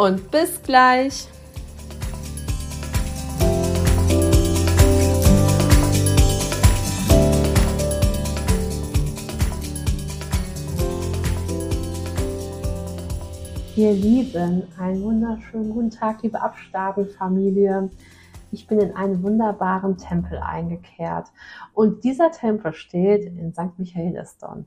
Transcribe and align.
und 0.00 0.30
bis 0.30 0.62
gleich. 0.62 1.28
Ihr 13.76 13.92
Lieben, 13.92 14.62
einen 14.78 15.02
wunderschönen 15.02 15.70
guten 15.70 15.90
Tag, 15.90 16.22
liebe 16.22 16.40
Abstabenfamilie. 16.40 17.90
Ich 18.52 18.66
bin 18.66 18.80
in 18.80 18.96
einen 18.96 19.22
wunderbaren 19.22 19.98
Tempel 19.98 20.38
eingekehrt. 20.38 21.28
Und 21.74 22.04
dieser 22.04 22.30
Tempel 22.30 22.72
steht 22.72 23.26
in 23.26 23.52
St. 23.52 23.78
Michaelisdorn. 23.78 24.66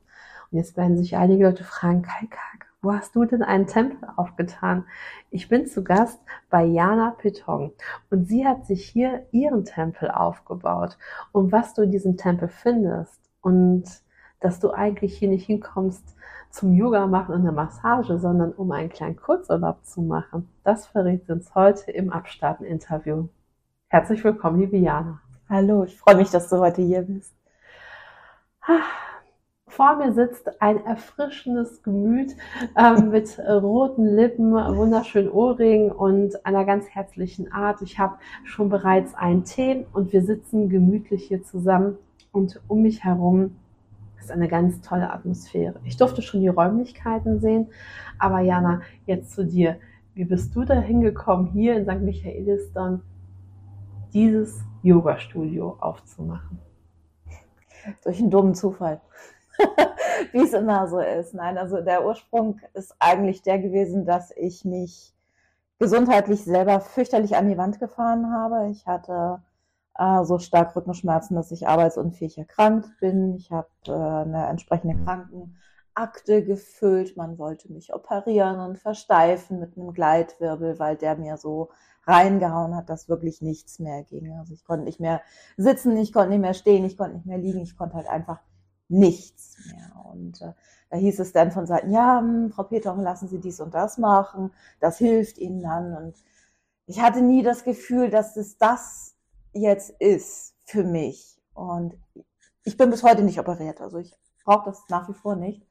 Und 0.51 0.57
jetzt 0.57 0.77
werden 0.77 0.95
sich 0.95 1.15
einige 1.15 1.45
Leute 1.45 1.63
fragen, 1.63 2.03
Kai 2.03 2.27
Kak, 2.27 2.62
wo 2.83 2.93
hast 2.93 3.15
du 3.15 3.23
denn 3.23 3.41
einen 3.41 3.65
Tempel 3.65 4.09
aufgetan? 4.17 4.85
Ich 5.31 5.47
bin 5.47 5.65
zu 5.65 5.83
Gast 5.83 6.19
bei 6.49 6.65
Jana 6.65 7.11
Pitong 7.11 7.71
und 8.11 8.27
sie 8.27 8.45
hat 8.45 8.65
sich 8.65 8.85
hier 8.85 9.25
ihren 9.31 9.63
Tempel 9.63 10.11
aufgebaut. 10.11 10.97
Und 11.31 11.51
was 11.51 11.73
du 11.73 11.81
in 11.83 11.91
diesem 11.91 12.17
Tempel 12.17 12.49
findest 12.49 13.19
und 13.41 13.85
dass 14.41 14.59
du 14.59 14.71
eigentlich 14.71 15.17
hier 15.17 15.29
nicht 15.29 15.45
hinkommst 15.45 16.15
zum 16.49 16.73
Yoga 16.73 17.07
machen 17.07 17.33
und 17.33 17.41
eine 17.41 17.53
Massage, 17.53 18.19
sondern 18.19 18.51
um 18.51 18.71
einen 18.73 18.89
kleinen 18.89 19.15
Kurzurlaub 19.15 19.85
zu 19.85 20.01
machen, 20.01 20.49
das 20.65 20.85
verrät 20.85 21.29
uns 21.29 21.55
heute 21.55 21.89
im 21.91 22.11
Abstarten-Interview. 22.11 23.29
Herzlich 23.87 24.23
willkommen, 24.25 24.59
liebe 24.59 24.77
Jana. 24.77 25.21
Hallo, 25.49 25.85
ich 25.85 25.97
freue 25.97 26.17
mich, 26.17 26.31
dass 26.31 26.49
du 26.49 26.57
heute 26.57 26.81
hier 26.81 27.03
bist. 27.03 27.33
Vor 29.75 29.95
mir 29.95 30.13
sitzt 30.13 30.61
ein 30.61 30.85
erfrischendes 30.85 31.81
Gemüt 31.81 32.35
ähm, 32.77 33.09
mit 33.09 33.39
roten 33.39 34.05
Lippen, 34.05 34.53
wunderschönen 34.53 35.31
Ohrringen 35.31 35.91
und 35.91 36.45
einer 36.45 36.63
ganz 36.63 36.87
herzlichen 36.89 37.51
Art. 37.51 37.81
Ich 37.81 37.97
habe 37.97 38.17
schon 38.43 38.69
bereits 38.69 39.15
einen 39.15 39.45
Tee 39.45 39.87
und 39.91 40.13
wir 40.13 40.21
sitzen 40.21 40.69
gemütlich 40.69 41.23
hier 41.23 41.41
zusammen 41.41 41.97
und 42.31 42.61
um 42.67 42.83
mich 42.83 43.03
herum 43.03 43.55
ist 44.19 44.29
eine 44.29 44.47
ganz 44.47 44.79
tolle 44.81 45.11
Atmosphäre. 45.11 45.79
Ich 45.85 45.97
durfte 45.97 46.21
schon 46.21 46.41
die 46.41 46.49
Räumlichkeiten 46.49 47.39
sehen, 47.39 47.65
aber 48.19 48.41
Jana, 48.41 48.81
jetzt 49.07 49.31
zu 49.31 49.43
dir. 49.43 49.77
Wie 50.13 50.25
bist 50.25 50.55
du 50.55 50.65
da 50.65 50.75
hingekommen, 50.75 51.47
hier 51.47 51.77
in 51.77 51.85
St. 51.85 51.99
Michaelisdorn 51.99 53.01
dieses 54.13 54.63
Yoga-Studio 54.83 55.77
aufzumachen? 55.79 56.59
Durch 58.03 58.19
einen 58.19 58.29
dummen 58.29 58.53
Zufall. 58.53 59.01
wie 60.31 60.43
es 60.43 60.53
immer 60.53 60.87
so 60.87 60.99
ist. 60.99 61.33
Nein, 61.33 61.57
also 61.57 61.81
der 61.81 62.05
Ursprung 62.05 62.59
ist 62.73 62.95
eigentlich 62.99 63.41
der 63.41 63.59
gewesen, 63.59 64.05
dass 64.05 64.31
ich 64.35 64.65
mich 64.65 65.13
gesundheitlich 65.79 66.43
selber 66.43 66.79
fürchterlich 66.79 67.35
an 67.35 67.49
die 67.49 67.57
Wand 67.57 67.79
gefahren 67.79 68.31
habe. 68.31 68.69
Ich 68.69 68.87
hatte 68.87 69.41
äh, 69.97 70.23
so 70.23 70.39
stark 70.39 70.75
Rückenschmerzen, 70.75 71.35
dass 71.35 71.51
ich 71.51 71.67
arbeitsunfähig 71.67 72.37
erkrankt 72.37 72.89
bin. 72.99 73.35
Ich 73.35 73.51
habe 73.51 73.67
äh, 73.87 73.91
eine 73.91 74.47
entsprechende 74.47 75.03
Krankenakte 75.03 76.43
gefüllt. 76.43 77.17
Man 77.17 77.37
wollte 77.37 77.71
mich 77.71 77.93
operieren 77.93 78.59
und 78.59 78.79
versteifen 78.79 79.59
mit 79.59 79.77
einem 79.77 79.93
Gleitwirbel, 79.93 80.79
weil 80.79 80.95
der 80.95 81.15
mir 81.15 81.37
so 81.37 81.69
reingehauen 82.05 82.75
hat, 82.75 82.89
dass 82.89 83.07
wirklich 83.07 83.41
nichts 83.41 83.79
mehr 83.79 84.03
ging. 84.03 84.37
Also 84.37 84.53
ich 84.53 84.65
konnte 84.65 84.85
nicht 84.85 84.99
mehr 84.99 85.21
sitzen, 85.57 85.95
ich 85.97 86.11
konnte 86.11 86.29
nicht 86.29 86.41
mehr 86.41 86.53
stehen, 86.53 86.83
ich 86.85 86.97
konnte 86.97 87.15
nicht 87.15 87.25
mehr 87.25 87.37
liegen, 87.37 87.61
ich 87.61 87.77
konnte 87.77 87.95
halt 87.95 88.07
einfach 88.07 88.39
nichts 88.93 89.57
mehr. 89.67 90.05
Und 90.11 90.41
äh, 90.41 90.53
da 90.89 90.97
hieß 90.97 91.19
es 91.19 91.33
dann 91.33 91.51
von 91.51 91.65
Seiten, 91.65 91.91
ja, 91.91 92.19
hm, 92.19 92.51
Frau 92.51 92.63
Peter, 92.63 92.95
lassen 92.95 93.27
Sie 93.27 93.39
dies 93.39 93.59
und 93.59 93.73
das 93.73 93.97
machen, 93.97 94.51
das 94.79 94.97
hilft 94.97 95.37
Ihnen 95.37 95.61
dann. 95.61 95.95
Und 95.95 96.15
ich 96.85 97.01
hatte 97.01 97.21
nie 97.21 97.43
das 97.43 97.63
Gefühl, 97.63 98.09
dass 98.09 98.37
es 98.37 98.57
das 98.57 99.15
jetzt 99.53 99.89
ist 99.99 100.55
für 100.65 100.83
mich. 100.83 101.41
Und 101.53 101.97
ich 102.63 102.77
bin 102.77 102.89
bis 102.91 103.03
heute 103.03 103.23
nicht 103.23 103.39
operiert, 103.39 103.81
also 103.81 103.97
ich 103.97 104.15
brauche 104.45 104.65
das 104.65 104.83
nach 104.89 105.09
wie 105.09 105.13
vor 105.13 105.35
nicht. 105.35 105.67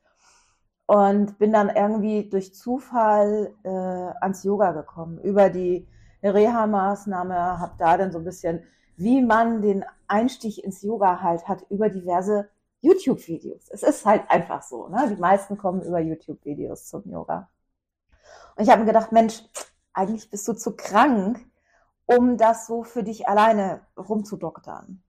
Und 0.86 1.38
bin 1.38 1.52
dann 1.52 1.70
irgendwie 1.70 2.28
durch 2.28 2.54
Zufall 2.54 3.54
äh, 3.62 3.68
ans 3.68 4.42
Yoga 4.42 4.72
gekommen, 4.72 5.18
über 5.18 5.48
die 5.48 5.86
Reha-Maßnahme, 6.22 7.60
habe 7.60 7.74
da 7.78 7.96
dann 7.96 8.12
so 8.12 8.18
ein 8.18 8.24
bisschen, 8.24 8.64
wie 8.96 9.22
man 9.22 9.62
den 9.62 9.84
Einstieg 10.06 10.62
ins 10.62 10.82
Yoga 10.82 11.22
halt 11.22 11.48
hat, 11.48 11.64
über 11.70 11.88
diverse 11.88 12.48
YouTube-Videos. 12.82 13.68
Es 13.70 13.82
ist 13.82 14.04
halt 14.04 14.28
einfach 14.28 14.62
so. 14.62 14.88
Ne? 14.88 15.08
Die 15.08 15.20
meisten 15.20 15.56
kommen 15.56 15.82
über 15.82 16.00
YouTube-Videos 16.00 16.86
zum 16.86 17.08
Yoga. 17.08 17.48
Und 18.56 18.64
ich 18.64 18.70
habe 18.70 18.80
mir 18.80 18.88
gedacht, 18.88 19.12
Mensch, 19.12 19.42
eigentlich 19.94 20.28
bist 20.30 20.46
du 20.48 20.52
zu 20.52 20.76
krank, 20.76 21.40
um 22.06 22.36
das 22.36 22.66
so 22.66 22.82
für 22.82 23.02
dich 23.02 23.28
alleine 23.28 23.86
rumzudoktern. 23.96 25.02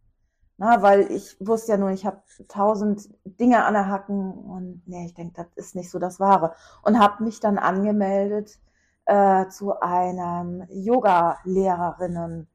Na, 0.58 0.82
weil 0.84 1.12
ich 1.12 1.36
wusste 1.40 1.72
ja 1.74 1.78
nur, 1.78 1.90
ich 1.90 2.06
habe 2.06 2.22
tausend 2.48 3.10
Dinge 3.26 3.66
an 3.66 3.74
der 3.74 3.88
Hacken 3.88 4.32
und 4.32 4.84
nee, 4.86 5.08
ich 5.08 5.16
denke, 5.16 5.34
das 5.36 5.48
ist 5.56 5.76
nicht 5.76 5.90
so 5.90 5.98
das 5.98 6.20
Wahre. 6.20 6.54
Und 6.84 7.00
habe 7.00 7.24
mich 7.24 7.40
dann 7.40 7.58
angemeldet 7.58 8.60
äh, 9.06 9.48
zu 9.48 9.80
einem 9.82 10.68
Yoga-Lehrerinnen, 10.70 12.48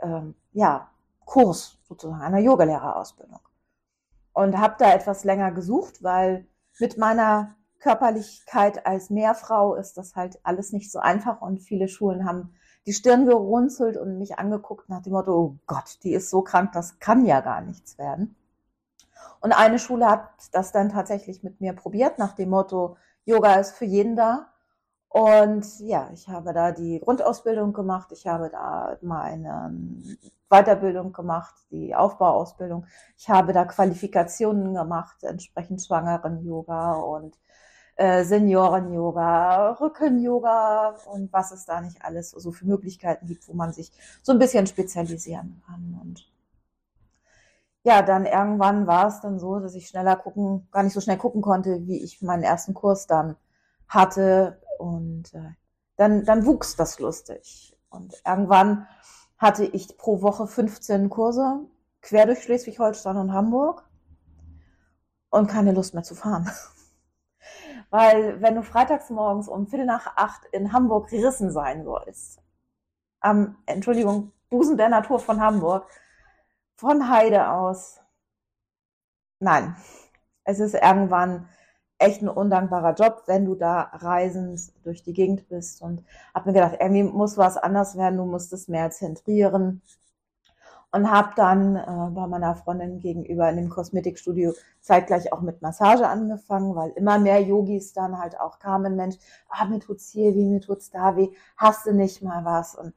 ähm, 0.00 0.34
ja, 0.52 0.90
Kurs 1.24 1.78
sozusagen, 1.84 2.20
einer 2.20 2.40
Yogalehrerausbildung 2.40 3.40
und 4.34 4.58
habe 4.58 4.74
da 4.78 4.92
etwas 4.92 5.24
länger 5.24 5.52
gesucht, 5.52 6.02
weil 6.02 6.46
mit 6.78 6.98
meiner 6.98 7.54
Körperlichkeit 7.78 8.86
als 8.86 9.08
Mehrfrau 9.10 9.74
ist 9.74 9.96
das 9.96 10.16
halt 10.16 10.38
alles 10.42 10.72
nicht 10.72 10.90
so 10.90 10.98
einfach 10.98 11.40
und 11.40 11.62
viele 11.62 11.88
Schulen 11.88 12.26
haben 12.26 12.54
die 12.86 12.92
Stirn 12.92 13.24
gerunzelt 13.24 13.96
und 13.96 14.18
mich 14.18 14.38
angeguckt 14.38 14.88
nach 14.90 15.00
dem 15.00 15.14
Motto, 15.14 15.32
oh 15.32 15.58
Gott, 15.66 15.98
die 16.02 16.12
ist 16.12 16.28
so 16.28 16.42
krank, 16.42 16.72
das 16.72 16.98
kann 16.98 17.24
ja 17.24 17.40
gar 17.40 17.62
nichts 17.62 17.96
werden. 17.96 18.36
Und 19.40 19.52
eine 19.52 19.78
Schule 19.78 20.10
hat 20.10 20.28
das 20.52 20.72
dann 20.72 20.90
tatsächlich 20.90 21.42
mit 21.42 21.60
mir 21.60 21.72
probiert 21.72 22.18
nach 22.18 22.32
dem 22.32 22.50
Motto, 22.50 22.96
Yoga 23.24 23.54
ist 23.54 23.72
für 23.72 23.86
jeden 23.86 24.16
da. 24.16 24.53
Und 25.14 25.78
ja, 25.78 26.10
ich 26.12 26.28
habe 26.28 26.52
da 26.52 26.72
die 26.72 26.98
Grundausbildung 26.98 27.72
gemacht, 27.72 28.10
ich 28.10 28.26
habe 28.26 28.50
da 28.50 28.98
meine 29.00 29.72
Weiterbildung 30.50 31.12
gemacht, 31.12 31.54
die 31.70 31.94
Aufbauausbildung. 31.94 32.86
Ich 33.16 33.30
habe 33.30 33.52
da 33.52 33.64
Qualifikationen 33.64 34.74
gemacht, 34.74 35.22
entsprechend 35.22 35.80
Schwangeren-Yoga 35.82 36.94
und 36.94 37.38
äh, 37.94 38.24
Senioren-Yoga, 38.24 39.74
Rücken-Yoga 39.80 40.96
und 41.12 41.32
was 41.32 41.52
es 41.52 41.64
da 41.64 41.80
nicht 41.80 42.04
alles 42.04 42.30
so 42.30 42.50
für 42.50 42.66
Möglichkeiten 42.66 43.28
gibt, 43.28 43.46
wo 43.46 43.52
man 43.52 43.72
sich 43.72 43.92
so 44.20 44.32
ein 44.32 44.40
bisschen 44.40 44.66
spezialisieren 44.66 45.62
kann. 45.64 45.96
Und 46.02 46.28
ja, 47.84 48.02
dann 48.02 48.26
irgendwann 48.26 48.88
war 48.88 49.06
es 49.06 49.20
dann 49.20 49.38
so, 49.38 49.60
dass 49.60 49.76
ich 49.76 49.86
schneller 49.86 50.16
gucken, 50.16 50.66
gar 50.72 50.82
nicht 50.82 50.92
so 50.94 51.00
schnell 51.00 51.18
gucken 51.18 51.40
konnte, 51.40 51.86
wie 51.86 52.02
ich 52.02 52.20
meinen 52.20 52.42
ersten 52.42 52.74
Kurs 52.74 53.06
dann 53.06 53.36
hatte 53.86 54.58
und 54.78 55.32
äh, 55.34 55.52
dann, 55.96 56.24
dann 56.24 56.46
wuchs 56.46 56.76
das 56.76 56.98
lustig. 56.98 57.76
Und 57.88 58.14
irgendwann 58.26 58.86
hatte 59.38 59.64
ich 59.64 59.96
pro 59.96 60.22
Woche 60.22 60.46
15 60.46 61.10
Kurse 61.10 61.60
quer 62.02 62.26
durch 62.26 62.42
Schleswig-Holstein 62.42 63.16
und 63.16 63.32
Hamburg 63.32 63.88
und 65.30 65.48
keine 65.48 65.72
Lust 65.72 65.94
mehr 65.94 66.02
zu 66.02 66.14
fahren. 66.14 66.50
Weil 67.90 68.40
wenn 68.40 68.54
du 68.54 68.62
freitags 68.62 69.10
morgens 69.10 69.48
um 69.48 69.66
Viertel 69.66 69.86
nach 69.86 70.16
acht 70.16 70.44
in 70.52 70.72
Hamburg 70.72 71.08
gerissen 71.08 71.50
sein 71.50 71.84
sollst, 71.84 72.40
am, 73.20 73.56
Entschuldigung, 73.66 74.32
Busen 74.50 74.76
der 74.76 74.88
Natur 74.88 75.18
von 75.18 75.40
Hamburg, 75.40 75.88
von 76.76 77.08
Heide 77.08 77.48
aus, 77.48 78.00
nein, 79.38 79.76
es 80.44 80.60
ist 80.60 80.74
irgendwann 80.74 81.48
echt 81.98 82.22
ein 82.22 82.28
undankbarer 82.28 82.94
Job, 82.94 83.22
wenn 83.26 83.44
du 83.44 83.54
da 83.54 83.82
reisend 83.92 84.72
durch 84.84 85.02
die 85.02 85.12
Gegend 85.12 85.48
bist. 85.48 85.82
Und 85.82 86.04
habe 86.34 86.50
mir 86.50 86.54
gedacht, 86.54 86.76
irgendwie 86.80 87.04
muss 87.04 87.38
was 87.38 87.56
anders 87.56 87.96
werden, 87.96 88.18
du 88.18 88.24
musst 88.24 88.52
es 88.52 88.68
mehr 88.68 88.90
zentrieren. 88.90 89.82
und 90.92 91.10
habe 91.10 91.32
dann 91.34 91.76
äh, 91.76 92.10
bei 92.14 92.26
meiner 92.28 92.54
Freundin 92.54 93.00
gegenüber 93.00 93.50
in 93.50 93.56
dem 93.56 93.68
Kosmetikstudio 93.68 94.52
zeitgleich 94.80 95.32
auch 95.32 95.40
mit 95.40 95.60
Massage 95.60 96.06
angefangen, 96.06 96.76
weil 96.76 96.90
immer 96.90 97.18
mehr 97.18 97.42
Yogis 97.42 97.92
dann 97.92 98.18
halt 98.18 98.38
auch 98.38 98.60
kamen, 98.60 98.94
Mensch, 98.94 99.16
ah, 99.48 99.64
mir 99.64 99.80
tut's 99.80 100.10
hier 100.10 100.34
weh, 100.36 100.44
mir 100.44 100.60
tut's 100.60 100.90
da 100.90 101.16
weh, 101.16 101.30
hast 101.56 101.86
du 101.86 101.92
nicht 101.92 102.22
mal 102.22 102.44
was? 102.44 102.76
Und 102.76 102.94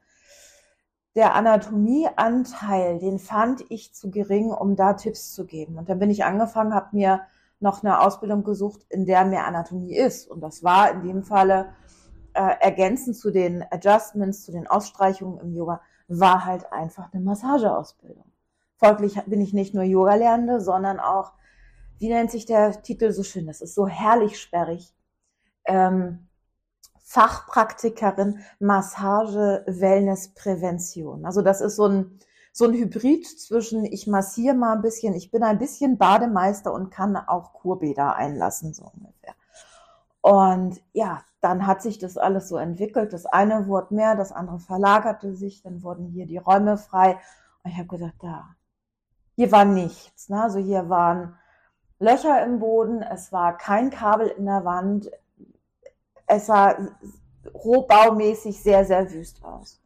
der 1.15 1.33
Anatomieanteil, 1.33 2.99
den 2.99 3.17
fand 3.17 3.65
ich 3.69 3.95
zu 3.95 4.11
gering, 4.11 4.51
um 4.51 4.75
da 4.75 4.93
Tipps 4.93 5.33
zu 5.33 5.45
geben. 5.47 5.79
Und 5.79 5.89
dann 5.89 5.97
bin 5.97 6.11
ich 6.11 6.23
angefangen, 6.23 6.75
habe 6.75 6.89
mir 6.95 7.21
noch 7.59 7.83
eine 7.83 8.01
Ausbildung 8.01 8.43
gesucht, 8.43 8.85
in 8.89 9.05
der 9.05 9.25
mehr 9.25 9.45
Anatomie 9.45 9.95
ist. 9.95 10.29
Und 10.29 10.41
das 10.41 10.63
war 10.63 10.91
in 10.91 11.03
dem 11.03 11.23
Falle 11.23 11.73
äh, 12.33 12.55
ergänzend 12.59 13.17
zu 13.17 13.31
den 13.31 13.65
Adjustments, 13.71 14.43
zu 14.43 14.51
den 14.51 14.67
Ausstreichungen 14.67 15.39
im 15.39 15.53
Yoga, 15.53 15.81
war 16.07 16.45
halt 16.45 16.71
einfach 16.71 17.11
eine 17.11 17.23
Massageausbildung. 17.23 18.25
Folglich 18.77 19.19
bin 19.25 19.41
ich 19.41 19.53
nicht 19.53 19.73
nur 19.73 19.83
Yoga-Lernende, 19.83 20.61
sondern 20.61 20.99
auch, 20.99 21.33
wie 21.97 22.09
nennt 22.09 22.29
sich 22.29 22.45
der 22.45 22.83
Titel 22.83 23.11
so 23.11 23.23
schön, 23.23 23.47
das 23.47 23.61
ist 23.61 23.73
so 23.73 23.87
herrlich 23.87 24.39
sperrig, 24.39 24.93
ähm, 25.65 26.27
Fachpraktikerin 27.03 28.39
Massage, 28.59 29.63
Wellness, 29.65 30.33
Prävention. 30.33 31.25
Also 31.25 31.41
das 31.41 31.61
ist 31.61 31.77
so 31.77 31.87
ein, 31.87 32.19
so 32.57 32.65
ein 32.65 32.73
Hybrid 32.73 33.27
zwischen 33.27 33.85
ich 33.85 34.07
massiere 34.07 34.55
mal 34.55 34.73
ein 34.73 34.81
bisschen, 34.81 35.13
ich 35.13 35.29
bin 35.29 35.43
ein 35.43 35.59
bisschen 35.59 35.99
Bademeister 35.99 36.73
und 36.73 36.89
kann 36.89 37.15
auch 37.15 37.53
Kurbäder 37.53 38.15
einlassen, 38.15 38.73
so 38.73 38.91
ungefähr. 38.95 39.35
Und 40.21 40.81
ja, 40.91 41.21
dann 41.39 41.67
hat 41.67 41.83
sich 41.83 41.99
das 41.99 42.17
alles 42.17 42.49
so 42.49 42.57
entwickelt. 42.57 43.13
Das 43.13 43.27
eine 43.27 43.67
wurde 43.67 43.93
mehr, 43.93 44.15
das 44.15 44.31
andere 44.31 44.57
verlagerte 44.57 45.35
sich, 45.35 45.61
dann 45.61 45.83
wurden 45.83 46.07
hier 46.07 46.25
die 46.25 46.39
Räume 46.39 46.77
frei. 46.77 47.19
Und 47.63 47.69
ich 47.69 47.77
habe 47.77 47.89
gedacht, 47.89 48.15
da, 48.21 48.55
hier 49.35 49.51
war 49.51 49.63
nichts. 49.63 50.29
Ne? 50.29 50.41
Also 50.41 50.57
hier 50.57 50.89
waren 50.89 51.37
Löcher 51.99 52.43
im 52.43 52.57
Boden, 52.57 53.03
es 53.03 53.31
war 53.31 53.55
kein 53.55 53.91
Kabel 53.91 54.29
in 54.29 54.45
der 54.45 54.65
Wand, 54.65 55.11
es 56.25 56.47
sah 56.47 56.75
rohbaumäßig 57.53 58.63
sehr, 58.63 58.83
sehr 58.83 59.11
wüst 59.11 59.43
aus. 59.43 59.79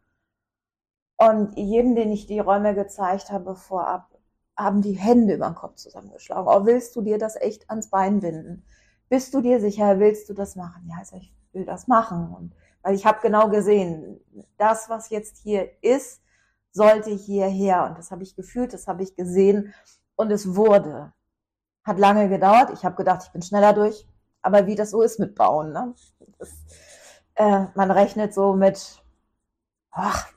Und 1.22 1.56
jedem, 1.56 1.94
den 1.94 2.12
ich 2.12 2.26
die 2.26 2.40
Räume 2.40 2.74
gezeigt 2.74 3.30
habe 3.30 3.56
vorab, 3.56 4.10
haben 4.58 4.82
die 4.82 4.94
Hände 4.94 5.36
über 5.36 5.46
den 5.46 5.56
Kopf 5.56 5.76
zusammengeschlagen. 5.76 6.48
Oh, 6.48 6.66
willst 6.66 6.96
du 6.96 7.02
dir 7.02 7.20
das 7.20 7.36
echt 7.36 7.70
ans 7.70 7.92
Bein 7.92 8.22
binden? 8.22 8.66
Bist 9.08 9.32
du 9.36 9.42
dir 9.42 9.60
sicher, 9.60 10.00
willst 10.00 10.30
du 10.30 10.34
das 10.34 10.56
machen? 10.56 10.88
Ja, 10.90 10.96
also 10.98 11.18
ich 11.18 11.32
will 11.54 11.66
das 11.66 11.88
machen. 11.88 12.34
Und 12.34 12.56
weil 12.82 12.96
ich 12.96 13.06
habe 13.06 13.20
genau 13.22 13.50
gesehen, 13.50 14.20
das, 14.58 14.90
was 14.90 15.12
jetzt 15.12 15.38
hier 15.38 15.70
ist, 15.84 16.24
sollte 16.72 17.12
hierher. 17.12 17.86
Und 17.86 18.00
das 18.00 18.10
habe 18.10 18.24
ich 18.24 18.36
gefühlt, 18.36 18.74
das 18.74 18.88
habe 18.88 19.04
ich 19.04 19.16
gesehen 19.16 19.76
und 20.16 20.32
es 20.32 20.56
wurde. 20.56 21.14
Hat 21.84 22.00
lange 22.00 22.30
gedauert. 22.30 22.72
Ich 22.74 22.84
habe 22.84 22.96
gedacht, 22.96 23.22
ich 23.26 23.32
bin 23.32 23.44
schneller 23.44 23.74
durch. 23.74 24.08
Aber 24.42 24.66
wie 24.66 24.76
das 24.76 24.90
so 24.90 25.04
ist 25.04 25.20
mit 25.20 25.36
Bauen, 25.36 25.72
ne? 25.72 25.94
Das, 26.40 26.50
äh, 27.36 27.68
man 27.76 27.92
rechnet 27.92 28.34
so 28.34 28.54
mit, 28.54 29.04
ach, 29.92 30.32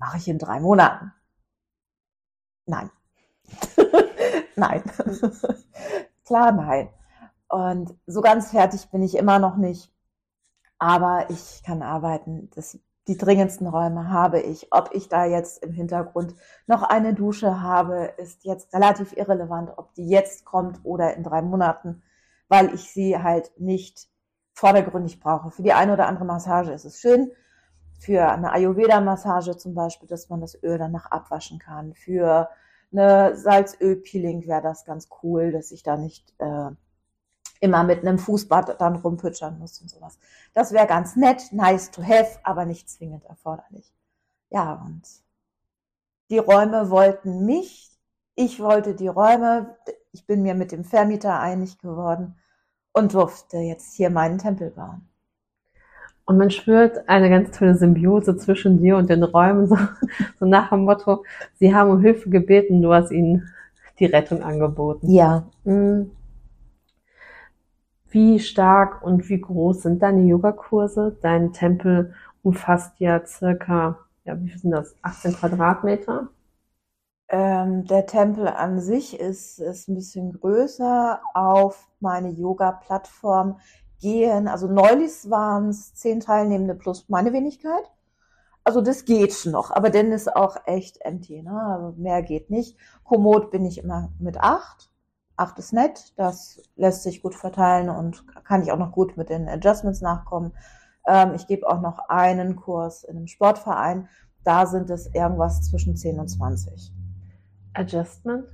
mache 0.00 0.16
ich 0.16 0.26
in 0.26 0.38
drei 0.38 0.58
Monaten. 0.58 1.12
Nein. 2.66 2.90
nein. 4.56 4.82
Klar, 6.24 6.52
nein. 6.52 6.88
Und 7.48 7.94
so 8.06 8.20
ganz 8.20 8.50
fertig 8.50 8.90
bin 8.90 9.02
ich 9.02 9.16
immer 9.16 9.38
noch 9.38 9.56
nicht. 9.56 9.92
Aber 10.78 11.30
ich 11.30 11.62
kann 11.64 11.82
arbeiten. 11.82 12.50
Das, 12.56 12.78
die 13.06 13.16
dringendsten 13.16 13.68
Räume 13.68 14.10
habe 14.10 14.40
ich. 14.40 14.72
Ob 14.72 14.90
ich 14.92 15.08
da 15.08 15.24
jetzt 15.24 15.62
im 15.62 15.72
Hintergrund 15.72 16.34
noch 16.66 16.82
eine 16.82 17.14
Dusche 17.14 17.60
habe, 17.60 18.14
ist 18.16 18.44
jetzt 18.44 18.74
relativ 18.74 19.16
irrelevant, 19.16 19.70
ob 19.76 19.94
die 19.94 20.08
jetzt 20.08 20.44
kommt 20.44 20.80
oder 20.84 21.14
in 21.14 21.22
drei 21.22 21.42
Monaten 21.42 22.02
weil 22.50 22.74
ich 22.74 22.90
sie 22.90 23.16
halt 23.16 23.52
nicht 23.58 24.08
vordergründig 24.52 25.20
brauche. 25.20 25.50
Für 25.50 25.62
die 25.62 25.72
eine 25.72 25.94
oder 25.94 26.06
andere 26.08 26.26
Massage 26.26 26.72
ist 26.72 26.84
es 26.84 27.00
schön. 27.00 27.30
Für 28.00 28.30
eine 28.30 28.50
Ayurveda-Massage 28.52 29.58
zum 29.58 29.74
Beispiel, 29.74 30.08
dass 30.08 30.30
man 30.30 30.40
das 30.40 30.60
Öl 30.62 30.78
danach 30.78 31.10
abwaschen 31.10 31.58
kann. 31.58 31.92
Für 31.92 32.48
eine 32.92 33.36
Salzöl-Peeling 33.36 34.46
wäre 34.46 34.62
das 34.62 34.86
ganz 34.86 35.10
cool, 35.22 35.52
dass 35.52 35.70
ich 35.70 35.82
da 35.82 35.98
nicht 35.98 36.32
äh, 36.38 36.70
immer 37.60 37.84
mit 37.84 38.00
einem 38.00 38.18
Fußbad 38.18 38.80
dann 38.80 38.96
rumpütschern 38.96 39.58
muss 39.58 39.82
und 39.82 39.90
sowas. 39.90 40.18
Das 40.54 40.72
wäre 40.72 40.86
ganz 40.86 41.14
nett, 41.14 41.52
nice 41.52 41.90
to 41.90 42.02
have, 42.02 42.38
aber 42.42 42.64
nicht 42.64 42.88
zwingend 42.88 43.26
erforderlich. 43.26 43.92
Ja, 44.48 44.82
und 44.82 45.02
die 46.30 46.38
Räume 46.38 46.88
wollten 46.88 47.44
mich, 47.44 47.90
ich 48.34 48.60
wollte 48.60 48.94
die 48.94 49.08
Räume, 49.08 49.76
ich 50.12 50.26
bin 50.26 50.40
mir 50.40 50.54
mit 50.54 50.72
dem 50.72 50.84
Vermieter 50.84 51.38
einig 51.38 51.78
geworden 51.78 52.38
und 52.94 53.12
durfte 53.12 53.58
jetzt 53.58 53.92
hier 53.92 54.08
meinen 54.08 54.38
Tempel 54.38 54.70
bauen. 54.70 55.09
Und 56.30 56.38
man 56.38 56.52
spürt 56.52 57.08
eine 57.08 57.28
ganz 57.28 57.58
tolle 57.58 57.74
Symbiose 57.74 58.36
zwischen 58.36 58.78
dir 58.78 58.96
und 58.96 59.10
den 59.10 59.24
Räumen, 59.24 59.66
so, 59.66 59.76
so 60.38 60.46
nach 60.46 60.70
dem 60.70 60.84
Motto, 60.84 61.24
sie 61.58 61.74
haben 61.74 61.90
um 61.90 62.00
Hilfe 62.00 62.30
gebeten, 62.30 62.82
du 62.82 62.94
hast 62.94 63.10
ihnen 63.10 63.48
die 63.98 64.06
Rettung 64.06 64.40
angeboten. 64.40 65.10
Ja. 65.10 65.42
Mhm. 65.64 66.12
Wie 68.10 68.38
stark 68.38 69.02
und 69.02 69.28
wie 69.28 69.40
groß 69.40 69.82
sind 69.82 70.02
deine 70.02 70.22
Yogakurse? 70.22 71.18
Dein 71.20 71.52
Tempel 71.52 72.14
umfasst 72.44 72.92
ja 73.00 73.26
circa, 73.26 73.98
ja, 74.24 74.40
wie 74.40 74.50
viel 74.50 74.60
sind 74.60 74.70
das? 74.70 74.94
18 75.02 75.32
Quadratmeter? 75.32 76.28
Ähm, 77.28 77.86
der 77.88 78.06
Tempel 78.06 78.46
an 78.46 78.78
sich 78.78 79.18
ist, 79.18 79.58
ist 79.58 79.88
ein 79.88 79.96
bisschen 79.96 80.32
größer. 80.34 81.20
Auf 81.34 81.88
meine 81.98 82.30
Yoga-Plattform 82.30 83.56
gehen, 84.00 84.48
also 84.48 84.66
neulich 84.66 85.30
waren 85.30 85.68
es 85.68 85.94
zehn 85.94 86.20
Teilnehmende 86.20 86.74
plus 86.74 87.08
meine 87.08 87.32
Wenigkeit. 87.32 87.90
Also 88.64 88.80
das 88.82 89.04
geht 89.04 89.46
noch, 89.46 89.70
aber 89.70 89.90
dann 89.90 90.12
ist 90.12 90.34
auch 90.34 90.56
echt 90.66 91.00
empty. 91.02 91.42
Ne? 91.42 91.52
Also 91.52 91.92
mehr 92.00 92.22
geht 92.22 92.50
nicht. 92.50 92.76
Komoot 93.04 93.50
bin 93.50 93.64
ich 93.64 93.78
immer 93.78 94.10
mit 94.18 94.38
acht. 94.38 94.90
Acht 95.36 95.58
ist 95.58 95.72
nett, 95.72 96.12
das 96.16 96.60
lässt 96.76 97.02
sich 97.02 97.22
gut 97.22 97.34
verteilen 97.34 97.88
und 97.88 98.26
kann 98.44 98.62
ich 98.62 98.72
auch 98.72 98.78
noch 98.78 98.92
gut 98.92 99.16
mit 99.16 99.30
den 99.30 99.48
Adjustments 99.48 100.02
nachkommen. 100.02 100.52
Ähm, 101.06 101.32
ich 101.34 101.46
gebe 101.46 101.66
auch 101.66 101.80
noch 101.80 101.98
einen 102.10 102.56
Kurs 102.56 103.04
in 103.04 103.16
einem 103.16 103.26
Sportverein. 103.26 104.08
Da 104.44 104.66
sind 104.66 104.90
es 104.90 105.06
irgendwas 105.14 105.62
zwischen 105.62 105.96
10 105.96 106.20
und 106.20 106.28
20. 106.28 106.92
Adjustment? 107.72 108.46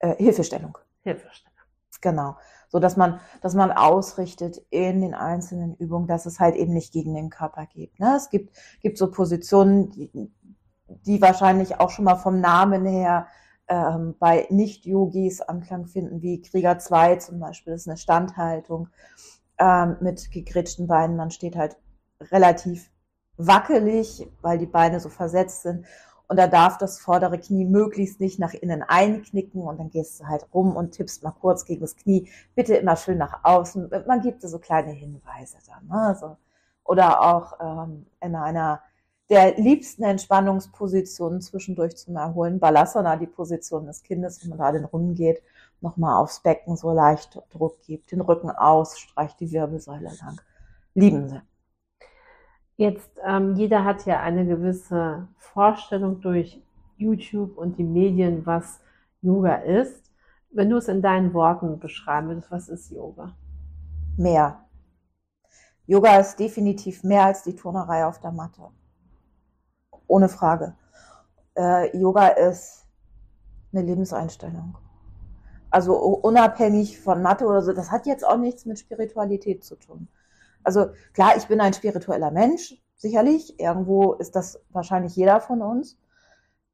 Äh, 0.00 0.16
Hilfestellung. 0.16 0.76
Hilfestellung. 1.02 1.52
Genau. 2.00 2.36
So 2.72 2.78
dass 2.78 2.96
man, 2.96 3.20
dass 3.42 3.54
man 3.54 3.70
ausrichtet 3.70 4.56
in 4.70 5.02
den 5.02 5.12
einzelnen 5.12 5.74
Übungen, 5.74 6.06
dass 6.06 6.24
es 6.24 6.40
halt 6.40 6.56
eben 6.56 6.72
nicht 6.72 6.90
gegen 6.90 7.14
den 7.14 7.28
Körper 7.28 7.66
geht. 7.66 8.00
Ne? 8.00 8.14
Es 8.16 8.30
gibt, 8.30 8.56
gibt 8.80 8.96
so 8.96 9.10
Positionen, 9.10 9.90
die, 9.90 10.32
die 10.88 11.20
wahrscheinlich 11.20 11.80
auch 11.80 11.90
schon 11.90 12.06
mal 12.06 12.16
vom 12.16 12.40
Namen 12.40 12.86
her 12.86 13.26
ähm, 13.68 14.14
bei 14.18 14.46
Nicht-Yogis 14.48 15.42
Anklang 15.42 15.84
finden, 15.84 16.22
wie 16.22 16.40
Krieger 16.40 16.78
2 16.78 17.16
zum 17.16 17.40
Beispiel. 17.40 17.74
Das 17.74 17.82
ist 17.82 17.88
eine 17.88 17.98
Standhaltung 17.98 18.88
ähm, 19.58 19.98
mit 20.00 20.30
gegritschten 20.30 20.86
Beinen. 20.86 21.16
Man 21.16 21.30
steht 21.30 21.56
halt 21.56 21.76
relativ 22.30 22.90
wackelig, 23.36 24.26
weil 24.40 24.56
die 24.56 24.64
Beine 24.64 24.98
so 24.98 25.10
versetzt 25.10 25.60
sind. 25.60 25.84
Und 26.28 26.38
da 26.38 26.46
darf 26.46 26.78
das 26.78 26.98
vordere 26.98 27.38
Knie 27.38 27.64
möglichst 27.64 28.20
nicht 28.20 28.38
nach 28.38 28.54
innen 28.54 28.82
einknicken 28.82 29.62
und 29.62 29.78
dann 29.78 29.90
gehst 29.90 30.20
du 30.20 30.26
halt 30.26 30.46
rum 30.54 30.76
und 30.76 30.92
tippst 30.92 31.22
mal 31.22 31.32
kurz 31.32 31.64
gegen 31.64 31.82
das 31.82 31.96
Knie. 31.96 32.30
Bitte 32.54 32.74
immer 32.76 32.96
schön 32.96 33.18
nach 33.18 33.44
außen. 33.44 33.90
Man 34.06 34.22
gibt 34.22 34.42
dir 34.42 34.48
so 34.48 34.58
kleine 34.58 34.92
Hinweise 34.92 35.58
dann. 35.66 35.86
Ne? 35.88 36.06
Also, 36.06 36.36
oder 36.84 37.20
auch 37.20 37.58
ähm, 37.60 38.06
in 38.20 38.34
einer 38.34 38.80
der 39.30 39.56
liebsten 39.56 40.02
Entspannungspositionen 40.02 41.40
zwischendurch 41.40 41.96
zum 41.96 42.16
Erholen. 42.16 42.58
Balasana, 42.58 43.16
die 43.16 43.26
Position 43.26 43.86
des 43.86 44.02
Kindes, 44.02 44.42
wenn 44.42 44.50
man 44.50 44.58
da 44.58 44.72
den 44.72 44.84
Runden 44.84 45.14
geht, 45.14 45.42
nochmal 45.80 46.16
aufs 46.16 46.40
Becken 46.40 46.76
so 46.76 46.92
leicht 46.92 47.40
Druck 47.50 47.80
gibt, 47.82 48.12
den 48.12 48.20
Rücken 48.20 48.50
aus, 48.50 48.98
streicht 48.98 49.40
die 49.40 49.50
Wirbelsäule 49.52 50.10
lang. 50.20 50.40
Lieben 50.94 51.28
sie. 51.28 51.40
Jetzt, 52.76 53.10
ähm, 53.24 53.54
jeder 53.54 53.84
hat 53.84 54.06
ja 54.06 54.20
eine 54.20 54.46
gewisse 54.46 55.28
Vorstellung 55.36 56.20
durch 56.20 56.62
YouTube 56.96 57.58
und 57.58 57.78
die 57.78 57.84
Medien, 57.84 58.46
was 58.46 58.80
Yoga 59.20 59.56
ist. 59.56 60.10
Wenn 60.50 60.70
du 60.70 60.76
es 60.76 60.88
in 60.88 61.02
deinen 61.02 61.32
Worten 61.34 61.78
beschreiben 61.78 62.28
würdest, 62.28 62.50
was 62.50 62.68
ist 62.68 62.90
Yoga? 62.90 63.34
Mehr. 64.16 64.64
Yoga 65.86 66.18
ist 66.18 66.38
definitiv 66.38 67.02
mehr 67.04 67.24
als 67.24 67.42
die 67.42 67.56
Turnerei 67.56 68.06
auf 68.06 68.20
der 68.20 68.32
Matte. 68.32 68.62
Ohne 70.06 70.28
Frage. 70.28 70.74
Äh, 71.56 71.96
Yoga 71.96 72.28
ist 72.28 72.86
eine 73.72 73.82
Lebenseinstellung. 73.82 74.76
Also 75.70 75.96
unabhängig 75.96 77.00
von 77.00 77.22
Mathe 77.22 77.46
oder 77.46 77.62
so, 77.62 77.72
das 77.72 77.90
hat 77.90 78.06
jetzt 78.06 78.26
auch 78.26 78.36
nichts 78.36 78.66
mit 78.66 78.78
Spiritualität 78.78 79.64
zu 79.64 79.76
tun. 79.76 80.08
Also 80.64 80.86
klar, 81.12 81.36
ich 81.36 81.46
bin 81.46 81.60
ein 81.60 81.74
spiritueller 81.74 82.30
Mensch, 82.30 82.80
sicherlich. 82.96 83.58
Irgendwo 83.58 84.14
ist 84.14 84.36
das 84.36 84.60
wahrscheinlich 84.70 85.16
jeder 85.16 85.40
von 85.40 85.62
uns. 85.62 85.98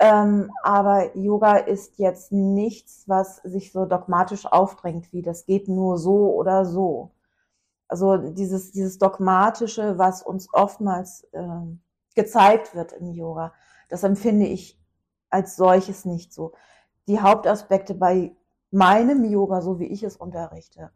Ähm, 0.00 0.52
aber 0.62 1.16
Yoga 1.16 1.57
ist 1.57 1.99
jetzt 1.99 2.30
nichts, 2.30 3.04
was 3.09 3.37
sich 3.38 3.73
so 3.73 3.85
dogmatisch 3.85 4.47
aufdrängt, 4.47 5.12
wie 5.12 5.23
das 5.23 5.45
geht 5.45 5.68
nur 5.68 5.99
so 5.99 6.33
oder 6.35 6.64
so. 6.64 7.11
Also 7.88 8.16
dieses, 8.16 8.71
dieses 8.71 8.99
Dogmatische, 8.99 9.99
was 9.99 10.23
uns 10.23 10.49
oftmals 10.52 11.25
äh, 11.33 11.47
gezeigt 12.14 12.75
wird 12.75 12.92
im 12.92 13.12
Yoga, 13.12 13.52
das 13.88 14.04
empfinde 14.04 14.47
ich 14.47 14.78
als 15.30 15.57
solches 15.57 16.04
nicht 16.04 16.33
so. 16.33 16.52
Die 17.09 17.21
Hauptaspekte 17.21 17.95
bei 17.95 18.37
meinem 18.71 19.25
Yoga, 19.25 19.62
so 19.62 19.80
wie 19.80 19.87
ich 19.87 20.02
es 20.02 20.16
unterrichte, 20.16 20.90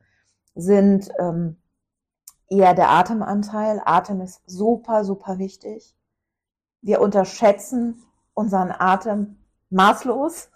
sind 0.54 1.11
ähm, 1.18 1.56
eher 2.52 2.75
der 2.75 2.90
Atemanteil. 2.90 3.80
Atem 3.85 4.21
ist 4.21 4.42
super, 4.47 5.04
super 5.04 5.38
wichtig. 5.38 5.97
Wir 6.82 7.00
unterschätzen 7.00 8.02
unseren 8.35 8.71
Atem 8.71 9.38
maßlos. 9.71 10.50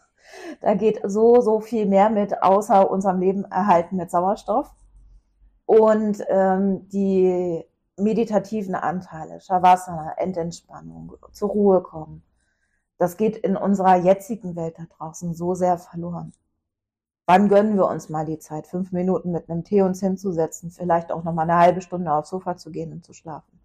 Da 0.60 0.74
geht 0.74 1.00
so, 1.04 1.40
so 1.40 1.60
viel 1.60 1.86
mehr 1.86 2.10
mit, 2.10 2.42
außer 2.42 2.90
unserem 2.90 3.20
Leben 3.20 3.44
erhalten 3.44 3.96
mit 3.96 4.10
Sauerstoff. 4.10 4.74
Und 5.64 6.22
ähm, 6.28 6.88
die 6.88 7.64
meditativen 7.96 8.74
Anteile, 8.74 9.40
Shavasana, 9.40 10.12
Endentspannung, 10.18 11.14
zur 11.32 11.48
Ruhe 11.48 11.82
kommen, 11.82 12.22
das 12.98 13.16
geht 13.16 13.36
in 13.36 13.56
unserer 13.56 13.96
jetzigen 13.96 14.56
Welt 14.56 14.76
da 14.78 14.84
draußen 14.98 15.34
so 15.34 15.54
sehr 15.54 15.78
verloren. 15.78 16.32
Wann 17.26 17.48
gönnen 17.48 17.76
wir 17.76 17.86
uns 17.86 18.08
mal 18.08 18.24
die 18.24 18.38
Zeit, 18.38 18.68
fünf 18.68 18.92
Minuten 18.92 19.32
mit 19.32 19.50
einem 19.50 19.64
Tee 19.64 19.82
uns 19.82 19.98
hinzusetzen, 20.00 20.70
vielleicht 20.70 21.10
auch 21.10 21.24
noch 21.24 21.32
mal 21.32 21.42
eine 21.42 21.58
halbe 21.58 21.80
Stunde 21.80 22.12
aufs 22.12 22.30
Sofa 22.30 22.56
zu 22.56 22.70
gehen 22.70 22.92
und 22.92 23.04
zu 23.04 23.12
schlafen? 23.12 23.60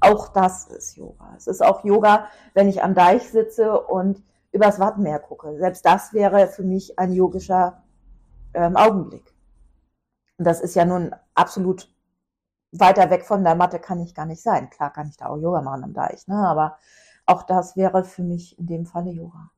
Auch 0.00 0.28
das 0.28 0.66
ist 0.66 0.96
Yoga. 0.96 1.32
Es 1.36 1.46
ist 1.46 1.64
auch 1.64 1.84
Yoga, 1.84 2.26
wenn 2.54 2.68
ich 2.68 2.82
am 2.82 2.94
Deich 2.94 3.30
sitze 3.30 3.80
und 3.80 4.22
übers 4.50 4.80
Wattenmeer 4.80 5.20
gucke. 5.20 5.56
Selbst 5.58 5.84
das 5.84 6.12
wäre 6.12 6.48
für 6.48 6.64
mich 6.64 6.98
ein 6.98 7.12
yogischer 7.12 7.82
ähm, 8.54 8.76
Augenblick. 8.76 9.32
Und 10.36 10.44
das 10.44 10.60
ist 10.60 10.74
ja 10.74 10.84
nun 10.84 11.14
absolut 11.34 11.88
weiter 12.72 13.10
weg 13.10 13.24
von 13.24 13.44
der 13.44 13.54
Matte 13.54 13.78
kann 13.78 14.00
ich 14.00 14.14
gar 14.14 14.26
nicht 14.26 14.42
sein. 14.42 14.70
Klar 14.70 14.92
kann 14.92 15.08
ich 15.08 15.16
da 15.16 15.26
auch 15.26 15.38
Yoga 15.38 15.62
machen 15.62 15.84
am 15.84 15.94
Deich, 15.94 16.26
ne? 16.26 16.36
aber 16.36 16.78
auch 17.26 17.42
das 17.42 17.76
wäre 17.76 18.04
für 18.04 18.22
mich 18.22 18.58
in 18.58 18.66
dem 18.66 18.86
Falle 18.86 19.10
Yoga. 19.10 19.50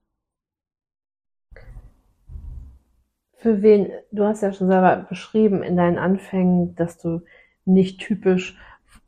Für 3.41 3.63
wen, 3.63 3.91
du 4.13 4.25
hast 4.25 4.43
ja 4.43 4.53
schon 4.53 4.69
selber 4.69 4.97
beschrieben 5.09 5.63
in 5.63 5.75
deinen 5.75 5.97
Anfängen, 5.97 6.75
dass 6.75 6.99
du 6.99 7.23
nicht 7.65 7.99
typisch 7.99 8.59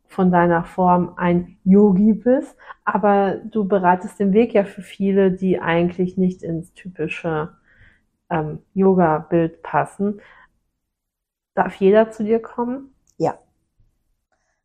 von 0.06 0.32
deiner 0.32 0.64
Form 0.64 1.12
ein 1.18 1.58
Yogi 1.64 2.14
bist, 2.14 2.56
aber 2.86 3.36
du 3.36 3.68
bereitest 3.68 4.18
den 4.18 4.32
Weg 4.32 4.54
ja 4.54 4.64
für 4.64 4.80
viele, 4.80 5.32
die 5.32 5.60
eigentlich 5.60 6.16
nicht 6.16 6.42
ins 6.42 6.72
typische 6.72 7.54
ähm, 8.30 8.62
Yoga-Bild 8.72 9.62
passen. 9.62 10.22
Darf 11.54 11.74
jeder 11.74 12.10
zu 12.10 12.24
dir 12.24 12.40
kommen? 12.40 12.94
Ja. 13.18 13.38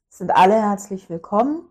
Sind 0.08 0.32
alle 0.32 0.56
herzlich 0.56 1.10
willkommen. 1.10 1.64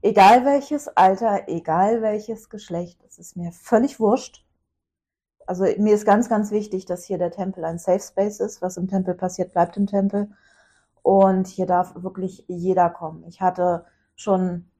Egal 0.00 0.46
welches 0.46 0.88
Alter, 0.88 1.42
egal 1.46 2.00
welches 2.00 2.48
Geschlecht, 2.48 3.02
es 3.06 3.18
ist 3.18 3.36
mir 3.36 3.52
völlig 3.52 4.00
wurscht. 4.00 4.47
Also 5.48 5.64
mir 5.78 5.94
ist 5.94 6.04
ganz, 6.04 6.28
ganz 6.28 6.50
wichtig, 6.50 6.84
dass 6.84 7.04
hier 7.04 7.16
der 7.16 7.30
Tempel 7.30 7.64
ein 7.64 7.78
Safe 7.78 8.00
Space 8.00 8.40
ist. 8.40 8.60
Was 8.60 8.76
im 8.76 8.86
Tempel 8.86 9.14
passiert, 9.14 9.52
bleibt 9.52 9.78
im 9.78 9.86
Tempel. 9.86 10.30
Und 11.02 11.46
hier 11.46 11.64
darf 11.64 11.94
wirklich 11.96 12.44
jeder 12.48 12.90
kommen. 12.90 13.24
Ich 13.24 13.40
hatte 13.40 13.86
schon 14.14 14.70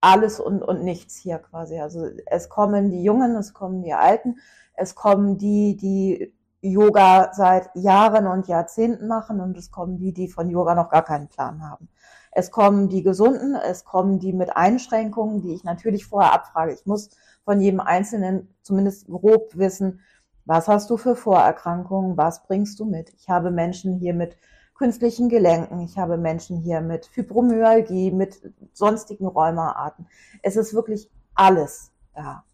alles 0.00 0.40
und, 0.40 0.62
und 0.62 0.82
nichts 0.82 1.16
hier 1.16 1.38
quasi. 1.38 1.78
Also 1.78 2.08
es 2.26 2.48
kommen 2.48 2.90
die 2.90 3.04
Jungen, 3.04 3.36
es 3.36 3.54
kommen 3.54 3.82
die 3.82 3.92
Alten, 3.92 4.38
es 4.74 4.96
kommen 4.96 5.38
die, 5.38 5.76
die 5.76 6.34
Yoga 6.62 7.30
seit 7.32 7.70
Jahren 7.74 8.26
und 8.26 8.48
Jahrzehnten 8.48 9.06
machen 9.06 9.40
und 9.40 9.56
es 9.56 9.70
kommen 9.70 9.98
die, 9.98 10.12
die 10.12 10.28
von 10.28 10.50
Yoga 10.50 10.74
noch 10.74 10.90
gar 10.90 11.04
keinen 11.04 11.28
Plan 11.28 11.62
haben. 11.62 11.88
Es 12.32 12.50
kommen 12.50 12.88
die 12.88 13.02
Gesunden, 13.02 13.54
es 13.54 13.84
kommen 13.84 14.18
die 14.18 14.32
mit 14.32 14.56
Einschränkungen, 14.56 15.42
die 15.42 15.54
ich 15.54 15.64
natürlich 15.64 16.06
vorher 16.06 16.32
abfrage. 16.32 16.72
Ich 16.72 16.86
muss 16.86 17.10
von 17.44 17.60
jedem 17.60 17.80
Einzelnen 17.80 18.54
zumindest 18.62 19.06
grob 19.06 19.56
wissen, 19.56 20.00
was 20.44 20.68
hast 20.68 20.90
du 20.90 20.96
für 20.96 21.16
Vorerkrankungen, 21.16 22.16
was 22.16 22.42
bringst 22.44 22.80
du 22.80 22.84
mit. 22.84 23.12
Ich 23.14 23.28
habe 23.28 23.50
Menschen 23.50 23.98
hier 23.98 24.14
mit 24.14 24.36
künstlichen 24.74 25.28
Gelenken, 25.28 25.80
ich 25.80 25.98
habe 25.98 26.16
Menschen 26.16 26.56
hier 26.56 26.80
mit 26.80 27.06
Fibromyalgie, 27.06 28.10
mit 28.10 28.40
sonstigen 28.72 29.26
Rheumaarten. 29.26 30.06
Es 30.42 30.56
ist 30.56 30.74
wirklich 30.74 31.10
alles 31.34 31.92
da. 32.14 32.44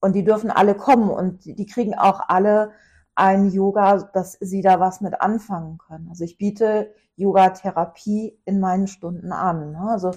Und 0.00 0.14
die 0.14 0.22
dürfen 0.22 0.50
alle 0.50 0.74
kommen 0.74 1.10
und 1.10 1.44
die 1.44 1.66
kriegen 1.66 1.94
auch 1.94 2.20
alle 2.28 2.72
ein 3.14 3.50
Yoga, 3.50 3.98
dass 4.12 4.34
sie 4.40 4.62
da 4.62 4.78
was 4.78 5.00
mit 5.00 5.20
anfangen 5.20 5.78
können. 5.78 6.08
Also 6.08 6.24
ich 6.24 6.38
biete 6.38 6.94
Yoga-Therapie 7.16 8.38
in 8.44 8.60
meinen 8.60 8.86
Stunden 8.86 9.32
an. 9.32 9.74
Also 9.74 10.12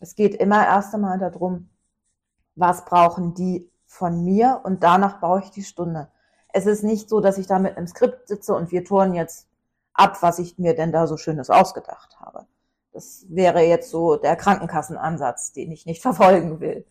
es 0.00 0.14
geht 0.14 0.34
immer 0.34 0.64
erst 0.64 0.94
einmal 0.94 1.18
darum, 1.18 1.68
was 2.56 2.84
brauchen 2.84 3.34
die 3.34 3.70
von 3.84 4.24
mir 4.24 4.60
und 4.64 4.82
danach 4.82 5.20
baue 5.20 5.40
ich 5.40 5.50
die 5.50 5.62
Stunde. 5.62 6.08
Es 6.52 6.66
ist 6.66 6.82
nicht 6.82 7.08
so, 7.08 7.20
dass 7.20 7.38
ich 7.38 7.46
da 7.46 7.58
mit 7.58 7.76
einem 7.76 7.86
Skript 7.86 8.28
sitze 8.28 8.54
und 8.54 8.72
wir 8.72 8.84
touren 8.84 9.14
jetzt 9.14 9.46
ab, 9.92 10.22
was 10.22 10.38
ich 10.38 10.58
mir 10.58 10.74
denn 10.74 10.92
da 10.92 11.06
so 11.06 11.16
Schönes 11.16 11.50
ausgedacht 11.50 12.18
habe. 12.20 12.46
Das 12.92 13.26
wäre 13.28 13.62
jetzt 13.62 13.90
so 13.90 14.16
der 14.16 14.36
Krankenkassenansatz, 14.36 15.52
den 15.52 15.70
ich 15.70 15.86
nicht 15.86 16.02
verfolgen 16.02 16.60
will. 16.60 16.86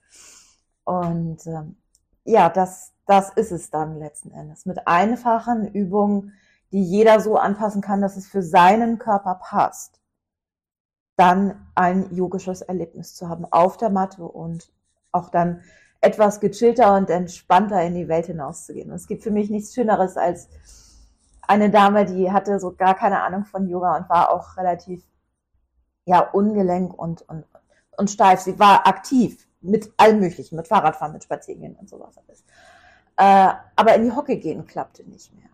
Und 0.84 1.46
ähm, 1.48 1.78
ja, 2.24 2.50
das, 2.50 2.94
das 3.06 3.32
ist 3.34 3.52
es 3.52 3.70
dann 3.72 3.98
letzten 3.98 4.32
Endes. 4.32 4.66
Mit 4.66 4.88
einfachen 4.88 5.68
Übungen, 5.68 6.34
die 6.72 6.84
jeder 6.84 7.20
so 7.20 7.38
anpassen 7.38 7.82
kann, 7.82 8.02
dass 8.02 8.18
es 8.18 8.28
für 8.28 8.44
seinen 8.44 9.00
Körper 9.00 9.36
passt, 9.36 10.00
dann 11.16 11.68
ein 11.76 12.14
yogisches 12.14 12.62
Erlebnis 12.62 13.16
zu 13.16 13.30
haben 13.30 13.46
auf 13.46 13.78
der 13.78 13.90
Matte 13.90 14.24
und 14.24 14.72
auch 15.16 15.30
dann 15.30 15.62
etwas 16.02 16.40
gechillter 16.40 16.96
und 16.96 17.10
entspannter 17.10 17.82
in 17.82 17.96
die 17.96 18.08
Welt 18.08 18.28
hinauszugehen. 18.28 18.90
Und 18.90 18.96
es 18.96 19.08
gibt 19.08 19.24
für 19.24 19.32
mich 19.32 19.50
nichts 19.50 19.74
Schöneres 19.74 20.18
als 20.18 20.50
eine 21.48 21.70
Dame, 21.70 22.06
die 22.06 22.32
hatte 22.32 22.60
so 22.60 22.76
gar 22.76 22.96
keine 22.96 23.22
Ahnung 23.22 23.46
von 23.46 23.68
Yoga 23.68 23.98
und 23.98 24.10
war 24.10 24.32
auch 24.32 24.58
relativ 24.58 25.04
ja 26.06 26.20
ungelenk 26.20 26.94
und, 26.94 27.24
und, 27.24 27.46
und 27.98 28.12
steif. 28.12 28.42
Sie 28.42 28.60
war 28.60 28.88
aktiv, 28.88 29.48
mit 29.62 29.92
allem 29.98 30.20
Möglichen, 30.20 30.56
mit 30.56 30.68
Fahrradfahren, 30.68 31.14
mit 31.14 31.24
Spazierengehen 31.24 31.76
und 31.76 31.90
sowas 31.90 32.16
alles. 32.18 32.44
Äh, 33.18 33.56
aber 33.76 33.96
in 33.96 34.04
die 34.04 34.16
Hocke 34.16 34.38
gehen 34.38 34.66
klappte 34.66 35.04
nicht 35.04 35.34
mehr. 35.36 35.50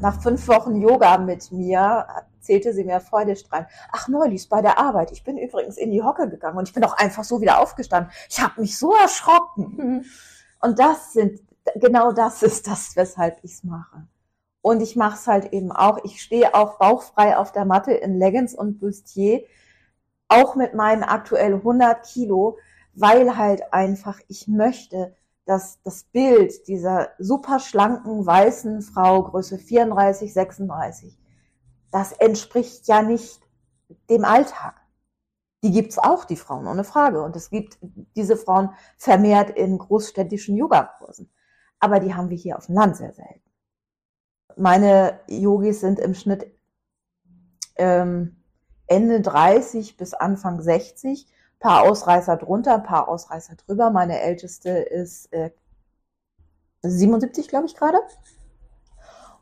Nach 0.00 0.20
fünf 0.20 0.46
Wochen 0.48 0.76
Yoga 0.76 1.18
mit 1.18 1.50
mir 1.52 2.06
zählte 2.40 2.72
sie 2.72 2.84
mir 2.84 3.00
freudestrahlend. 3.00 3.68
Ach, 3.92 4.08
neulich 4.08 4.48
bei 4.48 4.62
der 4.62 4.78
Arbeit. 4.78 5.12
Ich 5.12 5.24
bin 5.24 5.38
übrigens 5.38 5.76
in 5.76 5.90
die 5.90 6.02
Hocke 6.02 6.28
gegangen 6.28 6.58
und 6.58 6.68
ich 6.68 6.74
bin 6.74 6.84
auch 6.84 6.96
einfach 6.96 7.24
so 7.24 7.40
wieder 7.40 7.60
aufgestanden. 7.60 8.12
Ich 8.28 8.40
habe 8.40 8.60
mich 8.60 8.78
so 8.78 8.94
erschrocken. 8.94 9.74
Mhm. 9.76 10.04
Und 10.60 10.78
das 10.78 11.12
sind, 11.12 11.40
genau 11.76 12.12
das 12.12 12.42
ist 12.42 12.66
das, 12.66 12.96
weshalb 12.96 13.38
ich 13.42 13.52
es 13.52 13.64
mache. 13.64 14.06
Und 14.60 14.80
ich 14.80 14.96
mache 14.96 15.16
es 15.16 15.26
halt 15.26 15.52
eben 15.52 15.72
auch. 15.72 15.98
Ich 16.04 16.20
stehe 16.20 16.54
auch 16.54 16.78
bauchfrei 16.78 17.36
auf 17.36 17.52
der 17.52 17.64
Matte 17.64 17.92
in 17.92 18.18
Leggings 18.18 18.54
und 18.54 18.78
Bustier, 18.78 19.42
auch 20.28 20.56
mit 20.56 20.74
meinen 20.74 21.04
aktuell 21.04 21.54
100 21.54 22.04
Kilo, 22.04 22.58
weil 22.94 23.36
halt 23.36 23.72
einfach 23.72 24.18
ich 24.28 24.48
möchte, 24.48 25.14
dass 25.46 25.80
das 25.82 26.04
Bild 26.04 26.68
dieser 26.68 27.08
super 27.18 27.58
schlanken 27.58 28.26
weißen 28.26 28.82
Frau, 28.82 29.22
Größe 29.22 29.56
34, 29.58 30.34
36, 30.34 31.17
das 31.90 32.12
entspricht 32.12 32.86
ja 32.88 33.02
nicht 33.02 33.40
dem 34.10 34.24
Alltag. 34.24 34.74
Die 35.62 35.72
gibt's 35.72 35.98
auch, 35.98 36.24
die 36.24 36.36
Frauen, 36.36 36.66
ohne 36.66 36.84
Frage. 36.84 37.22
Und 37.22 37.34
es 37.34 37.50
gibt 37.50 37.78
diese 38.16 38.36
Frauen 38.36 38.70
vermehrt 38.96 39.50
in 39.50 39.78
großstädtischen 39.78 40.56
Yogakursen. 40.56 41.30
Aber 41.80 42.00
die 42.00 42.14
haben 42.14 42.30
wir 42.30 42.36
hier 42.36 42.56
auf 42.58 42.66
dem 42.66 42.76
Land 42.76 42.96
sehr 42.96 43.12
selten. 43.12 43.42
Meine 44.56 45.20
Yogis 45.28 45.80
sind 45.80 45.98
im 45.98 46.14
Schnitt 46.14 46.46
ähm, 47.76 48.42
Ende 48.86 49.20
30 49.20 49.96
bis 49.96 50.14
Anfang 50.14 50.60
60 50.60 51.26
paar 51.60 51.82
Ausreißer 51.82 52.36
drunter, 52.36 52.78
paar 52.78 53.08
Ausreißer 53.08 53.56
drüber. 53.56 53.90
Meine 53.90 54.20
älteste 54.20 54.70
ist 54.70 55.32
äh, 55.32 55.50
77, 56.82 57.48
glaube 57.48 57.66
ich, 57.66 57.74
gerade. 57.74 57.98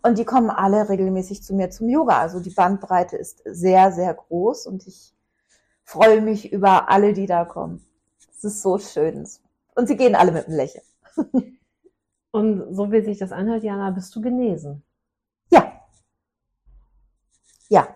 Und 0.06 0.18
die 0.18 0.24
kommen 0.24 0.50
alle 0.50 0.88
regelmäßig 0.88 1.42
zu 1.42 1.52
mir 1.52 1.68
zum 1.70 1.88
Yoga. 1.88 2.20
Also 2.20 2.38
die 2.38 2.50
Bandbreite 2.50 3.16
ist 3.16 3.42
sehr, 3.44 3.90
sehr 3.90 4.14
groß 4.14 4.68
und 4.68 4.86
ich 4.86 5.12
freue 5.82 6.20
mich 6.20 6.52
über 6.52 6.88
alle, 6.88 7.12
die 7.12 7.26
da 7.26 7.44
kommen. 7.44 7.84
Es 8.30 8.44
ist 8.44 8.62
so 8.62 8.78
schön. 8.78 9.28
Und 9.74 9.88
sie 9.88 9.96
gehen 9.96 10.14
alle 10.14 10.30
mit 10.30 10.46
einem 10.46 10.56
Lächeln. 10.56 10.84
Und 12.30 12.72
so 12.72 12.92
wie 12.92 13.02
sich 13.02 13.18
das 13.18 13.32
anhört, 13.32 13.64
Jana, 13.64 13.90
bist 13.90 14.14
du 14.14 14.20
genesen? 14.20 14.84
Ja. 15.50 15.72
Ja. 17.68 17.88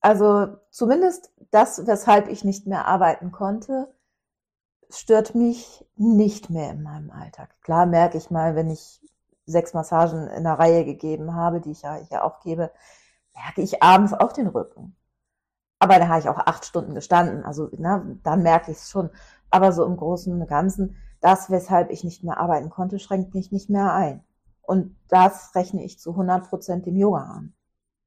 Also 0.00 0.58
zumindest 0.70 1.32
das, 1.50 1.86
weshalb 1.86 2.28
ich 2.28 2.44
nicht 2.44 2.66
mehr 2.66 2.86
arbeiten 2.86 3.32
konnte, 3.32 3.94
stört 4.90 5.34
mich 5.34 5.86
nicht 5.96 6.50
mehr 6.50 6.72
in 6.72 6.82
meinem 6.82 7.10
Alltag. 7.10 7.54
Klar 7.62 7.86
merke 7.86 8.18
ich 8.18 8.30
mal, 8.30 8.54
wenn 8.54 8.68
ich 8.68 9.00
sechs 9.46 9.74
Massagen 9.74 10.28
in 10.28 10.44
der 10.44 10.58
Reihe 10.58 10.84
gegeben 10.84 11.34
habe, 11.34 11.60
die 11.60 11.72
ich 11.72 11.82
ja 11.82 11.96
hier 11.96 12.24
auch 12.24 12.40
gebe, 12.40 12.70
merke 13.34 13.62
ich 13.62 13.82
abends 13.82 14.12
auch 14.12 14.32
den 14.32 14.46
Rücken. 14.46 14.96
Aber 15.78 15.98
da 15.98 16.08
habe 16.08 16.20
ich 16.20 16.28
auch 16.28 16.38
acht 16.38 16.64
Stunden 16.64 16.94
gestanden. 16.94 17.44
Also 17.44 17.68
na, 17.76 18.06
dann 18.22 18.42
merke 18.42 18.70
ich 18.70 18.78
es 18.78 18.90
schon. 18.90 19.10
Aber 19.50 19.72
so 19.72 19.84
im 19.84 19.96
Großen 19.96 20.32
und 20.32 20.46
Ganzen, 20.48 20.96
das, 21.20 21.50
weshalb 21.50 21.90
ich 21.90 22.04
nicht 22.04 22.22
mehr 22.22 22.38
arbeiten 22.38 22.70
konnte, 22.70 22.98
schränkt 22.98 23.34
mich 23.34 23.50
nicht 23.50 23.68
mehr 23.68 23.92
ein. 23.92 24.22
Und 24.62 24.96
das 25.08 25.54
rechne 25.54 25.82
ich 25.84 25.98
zu 25.98 26.10
100 26.10 26.48
Prozent 26.48 26.86
dem 26.86 26.96
Yoga 26.96 27.22
an. 27.22 27.54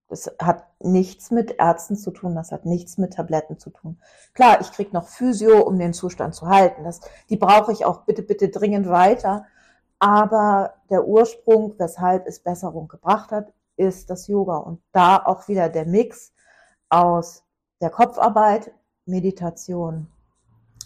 Das 0.08 0.32
hat 0.40 0.66
nichts 0.80 1.32
mit 1.32 1.60
Ärzten 1.60 1.98
zu 1.98 2.12
tun, 2.12 2.36
das 2.36 2.52
hat 2.52 2.66
nichts 2.66 2.98
mit 2.98 3.14
Tabletten 3.14 3.58
zu 3.58 3.72
tun. 3.72 4.00
Klar, 4.34 4.62
ich 4.62 4.72
krieg 4.72 4.94
noch 4.94 5.08
Physio, 5.08 5.62
um 5.64 5.80
den 5.80 5.94
Zustand 5.94 6.36
zu 6.36 6.48
halten. 6.48 6.84
Das, 6.84 7.02
die 7.30 7.38
brauche 7.38 7.72
ich 7.72 7.86
auch 7.86 8.04
bitte, 8.04 8.22
bitte 8.22 8.50
dringend 8.50 8.88
weiter. 8.88 9.46
Aber 10.00 10.74
der 10.90 11.08
Ursprung, 11.08 11.76
weshalb 11.78 12.28
es 12.28 12.40
Besserung 12.40 12.88
gebracht 12.88 13.32
hat, 13.32 13.54
ist 13.78 14.10
das 14.10 14.28
Yoga. 14.28 14.58
Und 14.58 14.82
da 14.92 15.18
auch 15.18 15.48
wieder 15.48 15.70
der 15.70 15.86
Mix 15.86 16.34
aus 16.90 17.44
der 17.82 17.90
Kopfarbeit, 17.90 18.72
Meditation, 19.06 20.08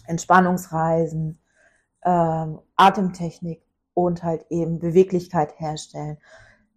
Entspannungsreisen, 0.06 1.38
ähm, 2.04 2.60
Atemtechnik 2.76 3.62
und 3.94 4.22
halt 4.22 4.46
eben 4.50 4.78
Beweglichkeit 4.78 5.58
herstellen 5.58 6.18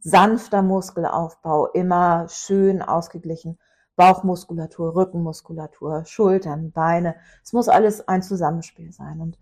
sanfter 0.03 0.61
Muskelaufbau, 0.61 1.67
immer 1.67 2.27
schön 2.29 2.81
ausgeglichen. 2.81 3.57
Bauchmuskulatur, 3.95 4.95
Rückenmuskulatur, 4.95 6.03
Schultern, 6.05 6.71
Beine. 6.71 7.15
Es 7.43 7.53
muss 7.53 7.69
alles 7.69 8.07
ein 8.07 8.23
Zusammenspiel 8.23 8.91
sein. 8.91 9.21
Und 9.21 9.37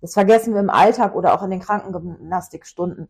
das 0.00 0.14
vergessen 0.14 0.54
wir 0.54 0.60
im 0.60 0.70
Alltag 0.70 1.14
oder 1.14 1.34
auch 1.34 1.42
in 1.42 1.50
den 1.50 1.60
Krankengymnastikstunden 1.60 3.08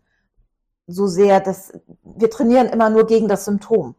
so 0.87 1.07
sehr, 1.07 1.40
dass 1.40 1.73
wir 2.02 2.31
trainieren 2.31 2.69
immer 2.69 2.90
nur 2.90 3.07
gegen 3.07 3.28
das 3.28 3.45
Symptom. 3.45 3.97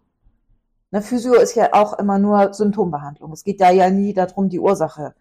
Ne, 0.91 1.01
Physio 1.01 1.34
ist 1.34 1.56
ja 1.56 1.74
auch 1.74 2.00
immer 2.00 2.17
nur 2.17 2.53
Symptombehandlung. 2.53 3.34
Es 3.34 3.44
geht 3.44 3.60
da 3.60 3.72
ja 3.72 3.89
nie 3.89 4.13
darum, 4.13 4.48
die 4.50 4.60
Ursache 4.60 5.13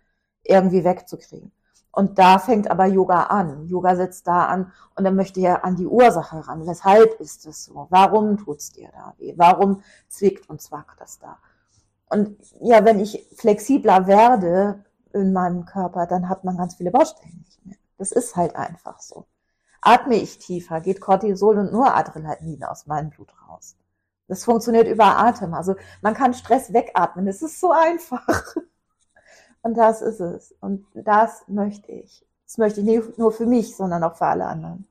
irgendwie 0.44 0.84
wegzukriegen. 0.84 1.50
Und 1.90 2.18
da 2.18 2.38
fängt 2.38 2.70
aber 2.70 2.86
Yoga 2.86 3.24
an. 3.24 3.66
Yoga 3.66 3.96
setzt 3.96 4.26
da 4.26 4.44
an 4.44 4.70
und 4.94 5.04
dann 5.04 5.16
möchte 5.16 5.40
er 5.40 5.64
an 5.64 5.76
die 5.76 5.86
Ursache 5.86 6.46
ran. 6.46 6.66
Weshalb 6.66 7.18
ist 7.20 7.46
es 7.46 7.64
so? 7.64 7.86
Warum 7.90 8.36
tut's 8.36 8.70
dir 8.70 8.90
da 8.92 9.14
weh? 9.18 9.32
Warum 9.36 9.82
zwickt 10.06 10.48
und 10.48 10.60
zwackt 10.60 11.00
das 11.00 11.18
da? 11.18 11.38
Und 12.10 12.36
ja, 12.60 12.84
wenn 12.84 13.00
ich 13.00 13.26
flexibler 13.34 14.06
werde 14.06 14.84
in 15.12 15.32
meinem 15.32 15.64
Körper, 15.64 16.06
dann 16.06 16.28
hat 16.28 16.44
man 16.44 16.56
ganz 16.56 16.76
viele 16.76 16.90
Baustellen 16.90 17.38
nicht. 17.38 17.55
Das 17.98 18.12
ist 18.12 18.36
halt 18.36 18.56
einfach 18.56 19.00
so. 19.00 19.26
Atme 19.80 20.16
ich 20.16 20.38
tiefer, 20.38 20.80
geht 20.80 21.00
Cortisol 21.00 21.58
und 21.58 21.72
nur 21.72 21.94
Adrenalin 21.94 22.64
aus 22.64 22.86
meinem 22.86 23.10
Blut 23.10 23.32
raus. 23.48 23.76
Das 24.28 24.44
funktioniert 24.44 24.88
über 24.88 25.18
Atem. 25.18 25.54
Also 25.54 25.76
man 26.02 26.14
kann 26.14 26.34
Stress 26.34 26.72
wegatmen. 26.72 27.28
Es 27.28 27.42
ist 27.42 27.60
so 27.60 27.70
einfach. 27.70 28.56
Und 29.62 29.76
das 29.76 30.02
ist 30.02 30.20
es. 30.20 30.52
Und 30.60 30.86
das 30.94 31.46
möchte 31.48 31.90
ich. 31.92 32.26
Das 32.44 32.58
möchte 32.58 32.80
ich 32.80 32.86
nicht 32.86 33.18
nur 33.18 33.32
für 33.32 33.46
mich, 33.46 33.76
sondern 33.76 34.04
auch 34.04 34.16
für 34.16 34.26
alle 34.26 34.46
anderen. 34.46 34.86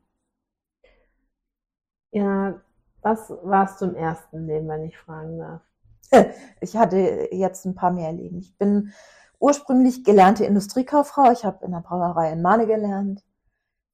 Ja, 2.11 2.61
was 3.01 3.29
warst 3.43 3.81
du 3.81 3.85
im 3.85 3.95
ersten 3.95 4.47
Leben, 4.47 4.67
wenn 4.67 4.83
ich 4.83 4.97
fragen 4.97 5.37
darf? 5.39 5.61
Ich 6.61 6.75
hatte 6.75 7.29
jetzt 7.31 7.65
ein 7.65 7.75
paar 7.75 7.91
mehr 7.91 8.11
Leben. 8.11 8.39
Ich 8.39 8.57
bin 8.57 8.93
ursprünglich 9.39 10.03
gelernte 10.03 10.45
Industriekauffrau. 10.45 11.31
Ich 11.31 11.45
habe 11.45 11.65
in 11.65 11.71
der 11.71 11.81
Brauerei 11.81 12.31
in 12.31 12.41
Mahne 12.41 12.67
gelernt. 12.67 13.23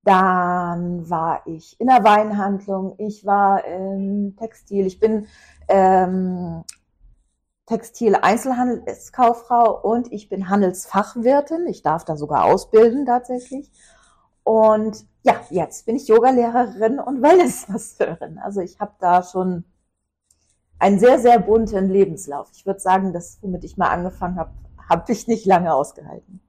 Dann 0.04 1.08
war 1.10 1.42
ich 1.46 1.80
in 1.80 1.88
der 1.88 2.04
Weinhandlung. 2.04 2.96
Ich 2.98 3.26
war 3.26 3.64
im 3.66 4.36
Textil. 4.36 4.86
Ich 4.88 5.00
bin 5.00 5.28
ähm, 5.68 6.64
Textil-Einzelhandelskauffrau 7.68 9.80
und 9.82 10.12
ich 10.12 10.28
bin 10.28 10.50
Handelsfachwirtin. 10.50 11.68
Ich 11.68 11.84
darf 11.84 12.04
da 12.04 12.18
sogar 12.18 12.46
ausbilden 12.46 13.06
tatsächlich. 13.06 13.72
Und 14.44 15.06
ja, 15.24 15.36
jetzt 15.50 15.86
bin 15.86 15.96
ich 15.96 16.08
Yogalehrerin 16.08 17.00
und 17.00 17.22
Wellnessmasseurin. 17.22 18.40
Also 18.40 18.62
ich 18.62 18.80
habe 18.80 18.94
da 19.00 19.24
schon 19.24 19.66
einen 20.80 21.00
sehr, 21.00 21.20
sehr 21.20 21.40
bunten 21.40 21.90
Lebenslauf. 21.90 22.50
Ich 22.54 22.66
würde 22.66 22.80
sagen, 22.80 23.14
das, 23.14 23.38
womit 23.42 23.64
ich 23.64 23.78
mal 23.78 23.90
angefangen 23.90 24.38
habe, 24.38 24.52
habe 24.90 25.12
ich 25.12 25.28
nicht 25.28 25.46
lange 25.46 25.74
ausgehalten. 25.74 26.40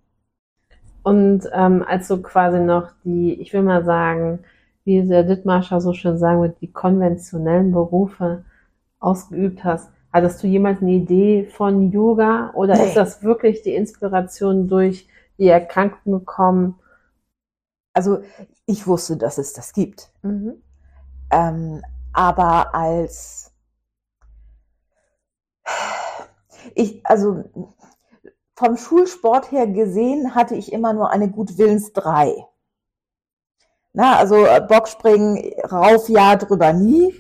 Und 1.03 1.49
ähm, 1.53 1.85
als 1.87 2.09
du 2.09 2.23
quasi 2.23 2.61
noch 2.61 2.91
die, 3.05 3.35
ich 3.41 3.53
will 3.53 3.63
mal 3.63 3.85
sagen, 3.85 4.41
wie 4.85 5.03
der 5.07 5.25
Dittmarscher 5.25 5.81
so 5.81 5.93
schön 5.93 6.19
sagen 6.19 6.43
wird, 6.43 6.61
die 6.61 6.73
konventionellen 6.73 7.73
Berufe 7.73 8.45
ausgeübt 9.01 9.65
hast, 9.65 9.91
Hattest 10.13 10.43
du 10.43 10.47
jemals 10.47 10.83
eine 10.83 10.93
Idee 10.93 11.47
von 11.47 11.91
Yoga 11.91 12.51
oder 12.55 12.77
nee. 12.77 12.87
ist 12.87 12.97
das 12.97 13.23
wirklich 13.23 13.63
die 13.63 13.75
Inspiration 13.75 14.69
durch 14.69 15.09
die 15.39 15.49
Erkrankung 15.49 16.13
gekommen? 16.13 16.79
Also 17.95 18.23
ich 18.67 18.87
wusste, 18.87 19.17
dass 19.17 19.39
es 19.39 19.55
das 19.55 19.73
gibt. 19.73 20.13
Mhm. 20.23 20.63
Ähm, 21.31 21.83
aber 22.13 22.75
als 22.75 23.55
ich, 26.75 27.05
also 27.07 27.45
vom 28.63 28.77
Schulsport 28.77 29.51
her 29.51 29.67
gesehen, 29.67 30.35
hatte 30.35 30.55
ich 30.55 30.73
immer 30.73 30.93
nur 30.93 31.11
eine 31.11 31.31
Gutwillens 31.31 31.93
drei. 31.93 32.47
Na, 33.93 34.17
also 34.17 34.37
äh, 34.47 34.61
Bockspringen 34.61 35.53
rauf, 35.71 36.09
ja, 36.09 36.37
drüber 36.37 36.73
nie 36.73 37.15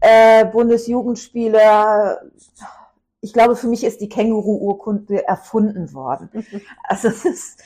äh, 0.00 0.44
Bundesjugendspiele. 0.46 2.30
Ich 3.20 3.32
glaube, 3.32 3.56
für 3.56 3.66
mich 3.66 3.84
ist 3.84 4.00
die 4.00 4.08
Känguru-Urkunde 4.08 5.26
erfunden 5.26 5.92
worden. 5.92 6.30
Also 6.88 7.08
es 7.08 7.24
ist, 7.24 7.62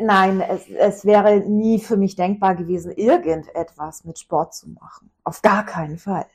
nein, 0.00 0.40
es, 0.40 0.68
es 0.68 1.04
wäre 1.04 1.40
nie 1.40 1.80
für 1.80 1.96
mich 1.96 2.16
denkbar 2.16 2.54
gewesen, 2.54 2.92
irgendetwas 2.92 4.04
mit 4.04 4.18
Sport 4.18 4.54
zu 4.54 4.68
machen. 4.70 5.10
Auf 5.24 5.40
gar 5.42 5.64
keinen 5.64 5.98
Fall. 5.98 6.26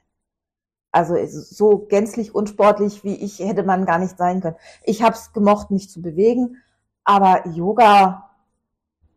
Also 0.92 1.16
so 1.26 1.80
gänzlich 1.80 2.36
unsportlich 2.36 3.04
wie 3.04 3.16
ich 3.16 3.40
hätte 3.40 3.64
man 3.64 3.86
gar 3.86 3.98
nicht 3.98 4.18
sein 4.18 4.42
können. 4.42 4.58
Ich 4.84 5.02
habe 5.02 5.16
es 5.16 5.32
gemocht, 5.32 5.72
mich 5.72 5.90
zu 5.90 6.02
bewegen, 6.02 6.58
aber 7.04 7.48
Yoga, 7.48 8.30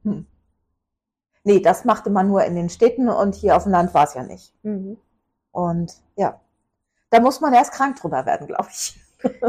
hm. 0.03 0.27
nee, 1.43 1.61
das 1.61 1.85
machte 1.85 2.11
man 2.11 2.29
nur 2.29 2.45
in 2.45 2.55
den 2.55 2.69
Städten 2.69 3.09
und 3.09 3.35
hier 3.35 3.57
auf 3.57 3.65
dem 3.65 3.73
Land 3.73 3.93
war 3.93 4.05
es 4.05 4.15
ja 4.15 4.23
nicht. 4.23 4.55
Mhm. 4.63 4.99
Und 5.51 6.01
ja, 6.17 6.41
da 7.11 7.21
muss 7.21 7.41
man 7.41 7.55
erst 7.55 7.73
krank 7.73 7.97
drüber 7.97 8.27
werden, 8.27 8.47
glaube 8.47 8.69
ich. 8.71 9.01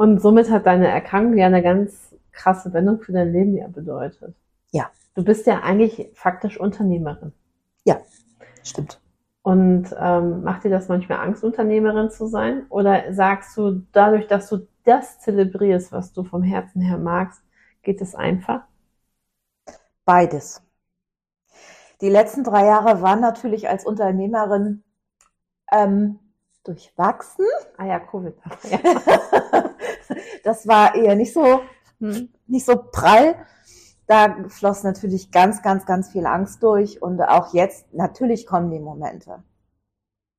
Und 0.00 0.18
somit 0.22 0.48
hat 0.48 0.64
deine 0.64 0.88
Erkrankung 0.88 1.36
ja 1.36 1.44
eine 1.44 1.62
ganz 1.62 2.16
krasse 2.32 2.72
Wendung 2.72 3.02
für 3.02 3.12
dein 3.12 3.32
Leben 3.32 3.54
ja 3.54 3.68
bedeutet. 3.68 4.34
Ja. 4.70 4.90
Du 5.14 5.22
bist 5.22 5.46
ja 5.46 5.60
eigentlich 5.60 6.10
faktisch 6.14 6.58
Unternehmerin. 6.58 7.32
Ja, 7.84 8.00
stimmt. 8.64 8.98
Und 9.42 9.94
ähm, 9.98 10.42
macht 10.42 10.64
dir 10.64 10.70
das 10.70 10.88
manchmal 10.88 11.20
Angst, 11.20 11.42
Unternehmerin 11.42 12.10
zu 12.10 12.26
sein? 12.26 12.66
Oder 12.68 13.12
sagst 13.12 13.56
du, 13.56 13.86
dadurch, 13.92 14.26
dass 14.26 14.48
du 14.48 14.68
das 14.84 15.18
zelebrierst, 15.20 15.92
was 15.92 16.12
du 16.12 16.24
vom 16.24 16.42
Herzen 16.42 16.82
her 16.82 16.98
magst, 16.98 17.42
geht 17.82 18.00
es 18.02 18.14
einfach? 18.14 18.62
Beides. 20.04 20.62
Die 22.00 22.10
letzten 22.10 22.44
drei 22.44 22.66
Jahre 22.66 23.02
waren 23.02 23.20
natürlich 23.20 23.68
als 23.68 23.86
Unternehmerin 23.86 24.82
ähm, 25.72 26.18
durchwachsen. 26.64 27.46
Ah 27.76 27.86
ja, 27.86 28.00
Covid. 28.00 28.34
das 30.44 30.66
war 30.66 30.94
eher 30.94 31.14
nicht 31.14 31.32
so, 31.32 31.60
hm, 31.98 32.28
nicht 32.46 32.66
so 32.66 32.76
prall. 32.90 33.36
Da 34.10 34.34
floss 34.48 34.82
natürlich 34.82 35.30
ganz, 35.30 35.62
ganz, 35.62 35.86
ganz 35.86 36.10
viel 36.10 36.26
Angst 36.26 36.64
durch 36.64 37.00
und 37.00 37.22
auch 37.22 37.54
jetzt 37.54 37.94
natürlich 37.94 38.44
kommen 38.44 38.68
die 38.72 38.80
Momente. 38.80 39.44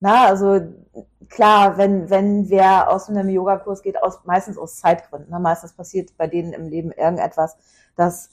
Na, 0.02 0.26
also 0.26 0.60
klar, 1.30 1.78
wenn, 1.78 2.10
wenn 2.10 2.50
wer 2.50 2.92
aus 2.92 3.08
einem 3.08 3.30
Yogakurs 3.30 3.82
geht, 3.82 4.04
aus, 4.04 4.26
meistens 4.26 4.58
aus 4.58 4.76
Zeitgründen. 4.76 5.30
Na, 5.30 5.40
meistens 5.40 5.72
passiert 5.72 6.18
bei 6.18 6.28
denen 6.28 6.52
im 6.52 6.68
Leben 6.68 6.92
irgendetwas, 6.92 7.56
das 7.96 8.32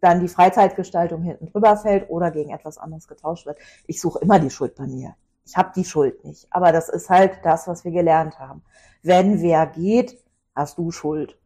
dann 0.00 0.20
die 0.20 0.28
Freizeitgestaltung 0.28 1.22
hinten 1.22 1.46
drüber 1.46 1.76
fällt 1.76 2.08
oder 2.08 2.30
gegen 2.30 2.50
etwas 2.50 2.78
anderes 2.78 3.08
getauscht 3.08 3.46
wird. 3.46 3.58
Ich 3.88 4.00
suche 4.00 4.20
immer 4.20 4.38
die 4.38 4.50
Schuld 4.50 4.76
bei 4.76 4.86
mir. 4.86 5.16
Ich 5.44 5.56
habe 5.56 5.72
die 5.74 5.84
Schuld 5.84 6.24
nicht. 6.24 6.46
Aber 6.50 6.70
das 6.70 6.88
ist 6.88 7.10
halt 7.10 7.40
das, 7.42 7.66
was 7.66 7.84
wir 7.84 7.90
gelernt 7.90 8.38
haben. 8.38 8.62
Wenn 9.02 9.42
wer 9.42 9.66
geht, 9.66 10.22
hast 10.54 10.78
du 10.78 10.92
Schuld. 10.92 11.36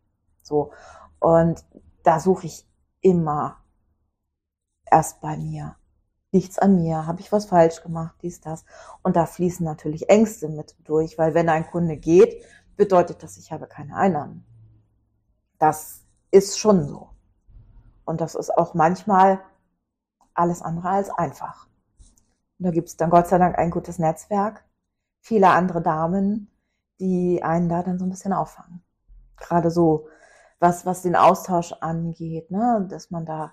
So. 0.43 0.73
Und 1.19 1.65
da 2.03 2.21
suche 2.21 2.47
ich 2.47 2.67
immer 3.03 3.63
erst 4.91 5.21
bei 5.21 5.37
mir. 5.37 5.77
Nichts 6.31 6.59
an 6.59 6.77
mir, 6.77 7.07
habe 7.07 7.21
ich 7.21 7.31
was 7.31 7.45
falsch 7.45 7.83
gemacht, 7.83 8.17
dies, 8.23 8.41
das. 8.41 8.65
Und 9.03 9.17
da 9.17 9.27
fließen 9.27 9.65
natürlich 9.65 10.09
Ängste 10.09 10.49
mit 10.49 10.75
durch, 10.85 11.19
weil 11.19 11.35
wenn 11.35 11.51
ein 11.51 11.67
Kunde 11.67 11.99
geht, 11.99 12.43
bedeutet 12.77 13.23
das, 13.23 13.37
ich 13.37 13.53
habe 13.53 13.67
keine 13.67 13.97
Einnahmen. 13.97 14.47
Das 15.59 16.03
ist 16.31 16.59
schon 16.59 16.89
so. 16.89 17.11
Und 18.05 18.21
das 18.21 18.35
ist 18.35 18.57
auch 18.57 18.73
manchmal 18.75 19.41
alles 20.35 20.63
andere 20.63 20.89
als 20.89 21.11
einfach. 21.11 21.67
Und 22.59 22.67
da 22.67 22.71
gibt 22.71 22.89
es 22.89 22.97
dann 22.97 23.11
Gott 23.11 23.29
sei 23.29 23.39
Dank 23.39 23.59
ein 23.59 23.71
gutes 23.71 23.99
Netzwerk, 23.99 24.65
viele 25.21 25.51
andere 25.51 25.83
Damen, 25.83 26.51
die 26.99 27.43
einen 27.43 27.69
da 27.69 27.83
dann 27.83 27.99
so 27.99 28.07
ein 28.07 28.11
bisschen 28.11 28.33
auffangen. 28.33 28.83
Gerade 29.37 29.71
so, 29.71 30.09
was, 30.63 30.87
was 30.87 31.03
den 31.03 31.17
Austausch 31.17 31.73
angeht, 31.81 32.51
ne, 32.51 32.87
dass 32.89 33.11
man 33.11 33.27
da 33.27 33.53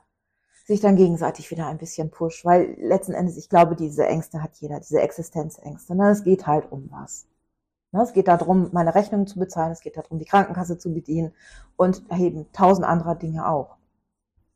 sich 0.65 0.79
dann 0.79 0.95
gegenseitig 0.95 1.49
wieder 1.49 1.65
ein 1.65 1.79
bisschen 1.79 2.11
pusht, 2.11 2.45
weil 2.45 2.75
letzten 2.79 3.13
Endes, 3.13 3.37
ich 3.37 3.49
glaube, 3.49 3.75
diese 3.75 4.05
Ängste 4.05 4.43
hat 4.43 4.51
jeder, 4.57 4.79
diese 4.79 5.01
Existenzängste. 5.01 5.95
Ne? 5.95 6.11
Es 6.11 6.23
geht 6.23 6.45
halt 6.45 6.71
um 6.71 6.87
was. 6.91 7.25
Ne? 7.91 8.03
Es 8.03 8.13
geht 8.13 8.27
darum, 8.27 8.69
meine 8.71 8.93
Rechnungen 8.93 9.25
zu 9.25 9.39
bezahlen, 9.39 9.71
es 9.71 9.81
geht 9.81 9.97
darum, 9.97 10.19
die 10.19 10.25
Krankenkasse 10.25 10.77
zu 10.77 10.93
bedienen 10.93 11.33
und 11.75 12.03
eben 12.11 12.51
tausend 12.53 12.85
anderer 12.85 13.15
Dinge 13.15 13.49
auch. 13.49 13.77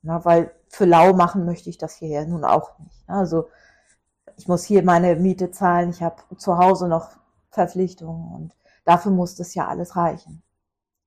Ne? 0.04 0.20
Weil 0.24 0.52
für 0.70 0.86
lau 0.86 1.14
machen 1.14 1.46
möchte 1.46 1.72
ich 1.72 1.80
das 1.80 1.96
hier 1.96 2.24
nun 2.28 2.44
auch 2.44 2.78
nicht. 2.78 3.10
Ne? 3.10 3.16
Also 3.16 3.48
ich 4.38 4.48
muss 4.48 4.64
hier 4.64 4.84
meine 4.84 5.16
Miete 5.16 5.50
zahlen, 5.50 5.90
ich 5.90 6.04
habe 6.04 6.22
zu 6.38 6.60
Hause 6.60 6.88
noch 6.88 7.10
Verpflichtungen 7.50 8.32
und 8.36 8.56
dafür 8.86 9.12
muss 9.12 9.36
das 9.36 9.56
ja 9.56 9.68
alles 9.68 9.96
reichen. 9.96 10.44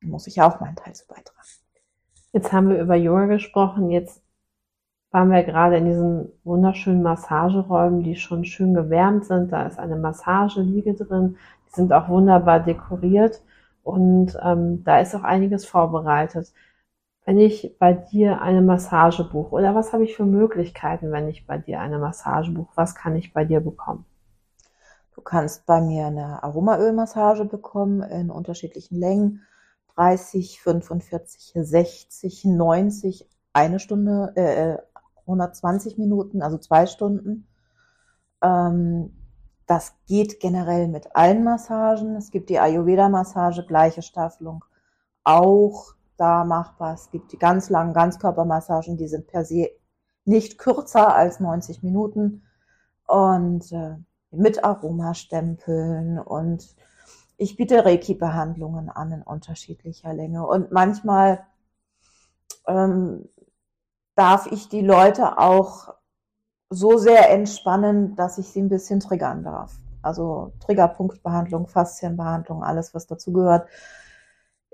Muss 0.01 0.27
ich 0.27 0.41
auch 0.43 0.61
meinen 0.61 0.77
Teil 0.77 0.95
zu 0.95 1.07
beitragen. 1.07 1.49
Jetzt 2.33 2.53
haben 2.53 2.69
wir 2.69 2.81
über 2.81 2.97
Yoga 2.97 3.27
gesprochen, 3.27 3.91
jetzt 3.91 4.23
waren 5.11 5.31
wir 5.31 5.43
gerade 5.45 5.79
in 5.79 5.87
diesen 5.87 6.33
wunderschönen 6.45 7.03
Massageräumen, 7.03 8.03
die 8.03 8.17
schon 8.17 8.45
schön 8.45 8.75
gewärmt 8.75 9.25
sind. 9.25 9.51
Da 9.51 9.67
ist 9.67 9.79
eine 9.79 9.97
Massageliege 9.97 10.95
drin. 10.95 11.39
Die 11.67 11.75
sind 11.75 11.93
auch 11.93 12.09
wunderbar 12.09 12.61
dekoriert 12.61 13.41
und 13.83 14.37
ähm, 14.43 14.85
da 14.85 15.01
ist 15.01 15.15
auch 15.15 15.23
einiges 15.23 15.65
vorbereitet. 15.65 16.53
Wenn 17.25 17.39
ich 17.39 17.77
bei 17.79 17.93
dir 17.93 18.43
eine 18.43 18.63
Massage 18.63 19.25
buche 19.25 19.53
oder 19.53 19.75
was 19.75 19.93
habe 19.93 20.05
ich 20.05 20.15
für 20.15 20.27
Möglichkeiten, 20.27 21.11
wenn 21.13 21.29
ich 21.29 21.47
bei 21.47 21.57
dir 21.57 21.81
eine 21.81 21.99
Massage 21.99 22.53
buche? 22.53 22.73
Was 22.75 22.95
kann 22.95 23.17
ich 23.17 23.33
bei 23.33 23.45
dir 23.45 23.61
bekommen? 23.61 24.05
Du 25.15 25.23
kannst 25.23 25.67
bei 25.67 25.81
mir 25.81 26.07
eine 26.07 26.43
Aromaölmassage 26.43 27.47
bekommen 27.47 28.03
in 28.03 28.31
unterschiedlichen 28.31 29.01
Längen. 29.01 29.43
30, 29.97 30.61
45, 30.61 31.53
60, 31.55 32.45
90, 32.45 33.29
eine 33.53 33.79
Stunde, 33.81 34.33
äh, 34.37 34.77
120 35.23 35.99
Minuten, 35.99 36.43
also 36.43 36.59
zwei 36.59 36.87
Stunden. 36.87 37.49
Ähm, 38.43 39.13
das 39.67 39.95
geht 40.07 40.39
generell 40.39 40.89
mit 40.89 41.17
allen 41.17 41.43
Massagen. 41.43 42.15
Es 42.17 42.31
gibt 42.31 42.51
die 42.51 42.61
Ayurveda-Massage, 42.61 43.67
gleiche 43.67 44.03
Staffelung, 44.03 44.65
auch 45.25 45.95
da 46.17 46.45
machbar. 46.45 46.95
Es 46.95 47.11
gibt 47.11 47.33
die 47.33 47.39
ganz 47.39 47.69
langen 47.71 47.93
Ganzkörpermassagen, 47.93 48.97
die 48.97 49.09
sind 49.09 49.27
per 49.27 49.45
se 49.45 49.71
nicht 50.25 50.59
kürzer 50.59 51.15
als 51.15 51.41
90 51.41 51.83
Minuten 51.83 52.43
und 53.07 53.71
äh, 53.73 53.97
mit 54.31 54.65
Aromastempeln 54.65 56.19
und 56.19 56.75
ich 57.37 57.57
biete 57.57 57.85
Reiki-Behandlungen 57.85 58.89
an 58.89 59.13
in 59.13 59.23
unterschiedlicher 59.23 60.13
Länge 60.13 60.47
und 60.47 60.73
manchmal 60.73 61.47
ähm, 62.67 63.29
darf 64.15 64.47
ich 64.51 64.69
die 64.69 64.81
Leute 64.81 65.39
auch 65.39 65.95
so 66.71 66.97
sehr 66.97 67.31
entspannen, 67.31 68.17
dass 68.17 68.39
ich 68.39 68.49
sie 68.49 68.61
ein 68.63 68.69
bisschen 68.69 69.01
triggern 69.01 69.45
darf. 69.45 69.79
Also 70.03 70.53
Triggerpunktbehandlung, 70.61 71.67
Faszienbehandlung, 71.67 72.63
alles, 72.63 72.95
was 72.95 73.07
dazu 73.07 73.33
gehört. 73.33 73.69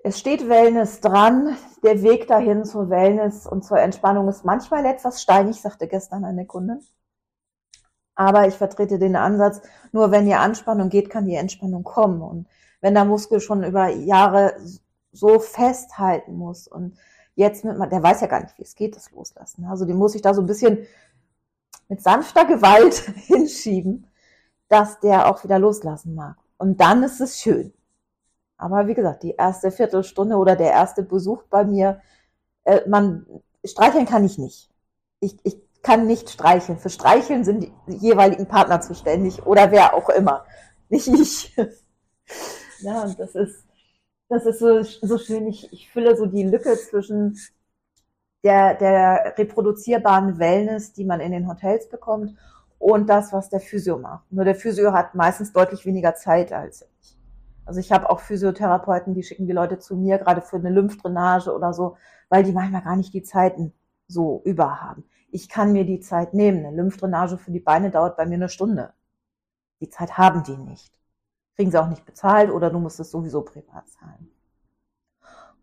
Es 0.04 0.18
steht 0.18 0.48
Wellness 0.48 1.00
dran. 1.00 1.56
Der 1.82 2.02
Weg 2.02 2.28
dahin 2.28 2.64
zur 2.64 2.90
Wellness 2.90 3.46
und 3.46 3.64
zur 3.64 3.78
Entspannung 3.78 4.28
ist 4.28 4.44
manchmal 4.44 4.84
etwas 4.84 5.22
steinig, 5.22 5.60
sagte 5.60 5.86
gestern 5.86 6.24
eine 6.24 6.46
Kundin. 6.46 6.80
Aber 8.14 8.46
ich 8.46 8.54
vertrete 8.54 8.98
den 8.98 9.16
Ansatz, 9.16 9.62
nur 9.92 10.10
wenn 10.10 10.26
die 10.26 10.34
Anspannung 10.34 10.88
geht, 10.88 11.10
kann 11.10 11.26
die 11.26 11.34
Entspannung 11.34 11.82
kommen. 11.82 12.20
Und 12.20 12.46
wenn 12.80 12.94
der 12.94 13.04
Muskel 13.04 13.40
schon 13.40 13.64
über 13.64 13.88
Jahre 13.88 14.54
so 15.12 15.38
festhalten 15.38 16.36
muss 16.36 16.68
und 16.68 16.96
jetzt 17.34 17.64
mit, 17.64 17.76
der 17.92 18.02
weiß 18.02 18.20
ja 18.20 18.26
gar 18.26 18.42
nicht, 18.42 18.58
wie 18.58 18.62
es 18.62 18.74
geht, 18.74 18.96
das 18.96 19.10
Loslassen. 19.12 19.64
Also 19.66 19.84
den 19.84 19.96
muss 19.96 20.14
ich 20.14 20.22
da 20.22 20.34
so 20.34 20.42
ein 20.42 20.46
bisschen 20.46 20.86
mit 21.88 22.02
sanfter 22.02 22.44
Gewalt 22.46 22.94
hinschieben, 22.94 24.06
dass 24.68 25.00
der 25.00 25.30
auch 25.30 25.44
wieder 25.44 25.58
loslassen 25.58 26.14
mag. 26.14 26.36
Und 26.58 26.80
dann 26.80 27.02
ist 27.02 27.20
es 27.20 27.40
schön. 27.40 27.72
Aber 28.56 28.86
wie 28.86 28.94
gesagt, 28.94 29.22
die 29.22 29.32
erste 29.32 29.70
Viertelstunde 29.70 30.36
oder 30.36 30.56
der 30.56 30.70
erste 30.70 31.02
Besuch 31.02 31.42
bei 31.50 31.64
mir, 31.64 32.00
äh, 32.64 32.88
man 32.88 33.26
streicheln 33.64 34.06
kann 34.06 34.24
ich 34.24 34.38
nicht. 34.38 34.70
Ich, 35.20 35.36
ich 35.42 35.60
kann 35.82 36.06
nicht 36.06 36.30
streicheln. 36.30 36.78
Für 36.78 36.90
Streicheln 36.90 37.44
sind 37.44 37.64
die 37.88 37.96
jeweiligen 37.96 38.46
Partner 38.46 38.80
zuständig 38.80 39.44
oder 39.46 39.70
wer 39.70 39.94
auch 39.94 40.08
immer. 40.08 40.44
Nicht 40.88 41.08
ich. 41.08 41.56
ja, 42.80 43.02
und 43.02 43.18
das 43.18 43.34
ist, 43.34 43.64
das 44.28 44.46
ist 44.46 44.60
so, 44.60 44.82
so 44.82 45.18
schön. 45.18 45.46
Ich, 45.48 45.72
ich 45.72 45.90
fülle 45.90 46.16
so 46.16 46.26
die 46.26 46.44
Lücke 46.44 46.76
zwischen 46.76 47.38
der, 48.44 48.74
der 48.74 49.34
reproduzierbaren 49.36 50.38
Wellness, 50.38 50.92
die 50.92 51.04
man 51.04 51.20
in 51.20 51.32
den 51.32 51.48
Hotels 51.48 51.88
bekommt, 51.88 52.36
und 52.78 53.08
das, 53.08 53.32
was 53.32 53.48
der 53.48 53.60
Physio 53.60 53.96
macht. 53.96 54.32
Nur 54.32 54.44
der 54.44 54.56
Physio 54.56 54.92
hat 54.92 55.14
meistens 55.14 55.52
deutlich 55.52 55.86
weniger 55.86 56.16
Zeit 56.16 56.52
als 56.52 56.84
ich. 57.00 57.16
Also 57.64 57.78
ich 57.78 57.92
habe 57.92 58.10
auch 58.10 58.18
Physiotherapeuten, 58.18 59.14
die 59.14 59.22
schicken 59.22 59.46
die 59.46 59.52
Leute 59.52 59.78
zu 59.78 59.96
mir, 59.96 60.18
gerade 60.18 60.42
für 60.42 60.56
eine 60.56 60.70
Lymphdrainage 60.70 61.54
oder 61.54 61.72
so, 61.72 61.96
weil 62.28 62.42
die 62.42 62.50
manchmal 62.50 62.82
gar 62.82 62.96
nicht 62.96 63.14
die 63.14 63.22
Zeiten 63.22 63.72
so 64.08 64.42
über 64.44 64.80
haben. 64.80 65.04
Ich 65.32 65.48
kann 65.48 65.72
mir 65.72 65.84
die 65.84 65.98
Zeit 65.98 66.34
nehmen. 66.34 66.64
Eine 66.64 66.76
Lymphdrainage 66.76 67.38
für 67.38 67.50
die 67.50 67.60
Beine 67.60 67.90
dauert 67.90 68.16
bei 68.16 68.26
mir 68.26 68.36
eine 68.36 68.48
Stunde. 68.48 68.92
Die 69.80 69.88
Zeit 69.88 70.16
haben 70.16 70.44
die 70.44 70.56
nicht 70.56 70.94
kriegen 71.56 71.70
sie 71.70 71.80
auch 71.80 71.88
nicht 71.88 72.04
bezahlt 72.04 72.50
oder 72.50 72.70
du 72.70 72.78
musst 72.78 73.00
es 73.00 73.10
sowieso 73.10 73.42
privat 73.42 73.88
zahlen. 73.88 74.30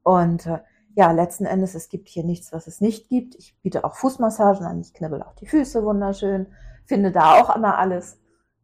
Und 0.03 0.45
äh, 0.45 0.59
ja, 0.95 1.11
letzten 1.11 1.45
Endes, 1.45 1.75
es 1.75 1.89
gibt 1.89 2.07
hier 2.09 2.23
nichts, 2.23 2.51
was 2.51 2.67
es 2.67 2.81
nicht 2.81 3.09
gibt. 3.09 3.35
Ich 3.35 3.57
biete 3.61 3.83
auch 3.83 3.95
Fußmassagen 3.95 4.65
an, 4.65 4.79
ich 4.79 4.93
knibbel 4.93 5.21
auch 5.21 5.35
die 5.35 5.45
Füße 5.45 5.83
wunderschön, 5.83 6.47
finde 6.85 7.11
da 7.11 7.41
auch 7.41 7.55
immer 7.55 7.77
alles. 7.77 8.17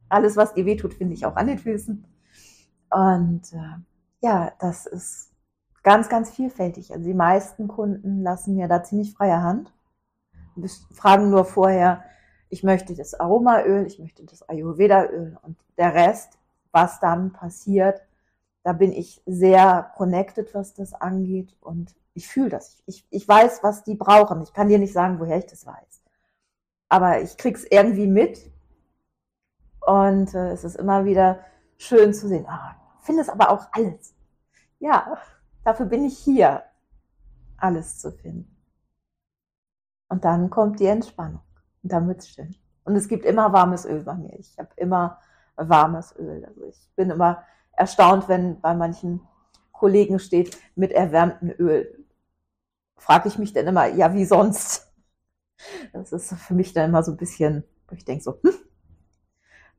Alles, 0.08 0.38
was 0.38 0.54
dir 0.54 0.66
wehtut, 0.66 0.94
finde 0.94 1.14
ich 1.14 1.26
auch 1.26 1.36
an 1.36 1.48
den 1.48 1.60
Füßen. 1.60 2.06
Und 2.92 3.54
äh, 3.54 3.78
ja, 4.22 4.54
das 4.60 4.86
ist 4.86 5.32
ganz, 5.84 6.10
ganz 6.10 6.30
vielfältig. 6.30 6.94
Also 6.94 7.06
die 7.06 7.14
meisten 7.14 7.68
Kunden 7.68 8.22
lassen 8.22 8.56
mir 8.56 8.68
da 8.68 8.84
ziemlich 8.84 9.14
freie 9.14 9.42
Hand. 9.42 9.74
Fragen 10.92 11.30
nur 11.30 11.46
vorher, 11.46 12.04
ich 12.50 12.64
möchte 12.64 12.96
das 12.96 13.14
Aromaöl, 13.14 13.86
ich 13.86 14.00
möchte 14.00 14.24
das 14.24 14.48
Ayurveda-Öl 14.48 15.38
und 15.42 15.58
der 15.78 15.94
Rest 15.94 16.38
was 16.76 17.00
dann 17.00 17.32
passiert. 17.32 18.02
Da 18.64 18.74
bin 18.74 18.92
ich 18.92 19.22
sehr 19.26 19.94
connected, 19.96 20.54
was 20.54 20.74
das 20.74 20.94
angeht 20.94 21.56
und 21.62 21.96
ich 22.14 22.28
fühle 22.28 22.50
das. 22.50 22.84
Ich, 22.86 23.08
ich 23.10 23.26
weiß, 23.26 23.64
was 23.64 23.86
die 23.86 23.96
brauchen. 23.96 24.42
Ich 24.42 24.52
kann 24.52 24.68
dir 24.68 24.78
nicht 24.78 24.92
sagen, 24.92 25.20
woher 25.20 25.38
ich 25.38 25.46
das 25.46 25.66
weiß. 25.66 26.02
Aber 26.90 27.22
ich 27.22 27.38
krieg's 27.38 27.64
irgendwie 27.64 28.08
mit 28.08 28.52
und 29.80 30.34
äh, 30.34 30.52
es 30.52 30.66
ist 30.66 30.76
immer 30.76 31.06
wieder 31.06 31.40
schön 31.78 32.14
zu 32.14 32.28
sehen. 32.28 32.46
Ah, 32.46 32.76
finde 33.04 33.22
es 33.22 33.30
aber 33.30 33.52
auch 33.52 33.68
alles. 33.72 34.14
Ja, 34.80 35.18
dafür 35.64 35.86
bin 35.86 36.04
ich 36.04 36.18
hier, 36.18 36.64
alles 37.58 38.00
zu 38.00 38.12
finden. 38.12 38.54
Und 40.08 40.26
dann 40.26 40.50
kommt 40.50 40.80
die 40.80 40.86
Entspannung 40.86 41.42
und 41.84 41.92
dann 41.92 42.08
wird's. 42.08 42.36
Und 42.84 42.96
es 42.96 43.08
gibt 43.08 43.26
immer 43.26 43.52
warmes 43.54 43.86
Öl 43.86 44.04
bei 44.04 44.14
mir. 44.16 44.38
Ich 44.40 44.58
habe 44.58 44.70
immer 44.76 45.20
warmes 45.56 46.16
Öl. 46.18 46.46
Also 46.46 46.66
ich 46.66 46.90
bin 46.96 47.10
immer 47.10 47.44
erstaunt, 47.72 48.28
wenn 48.28 48.62
bei 48.62 48.74
manchen 48.74 49.22
Kollegen 49.72 50.20
steht 50.20 50.58
mit 50.76 50.92
erwärmtem 50.92 51.54
Öl. 51.58 52.06
Frage 52.98 53.28
ich 53.28 53.38
mich 53.38 53.54
dann 53.54 53.68
immer, 53.68 53.88
ja, 53.88 54.14
wie 54.14 54.26
sonst? 54.26 54.92
Das 55.94 56.12
ist 56.12 56.34
für 56.34 56.54
mich 56.54 56.74
dann 56.74 56.90
immer 56.90 57.02
so 57.04 57.12
ein 57.12 57.18
bisschen, 57.18 57.64
wo 57.88 57.96
ich 57.96 58.06
denke 58.06 58.24
so, 58.24 58.40
hm, 58.42 58.54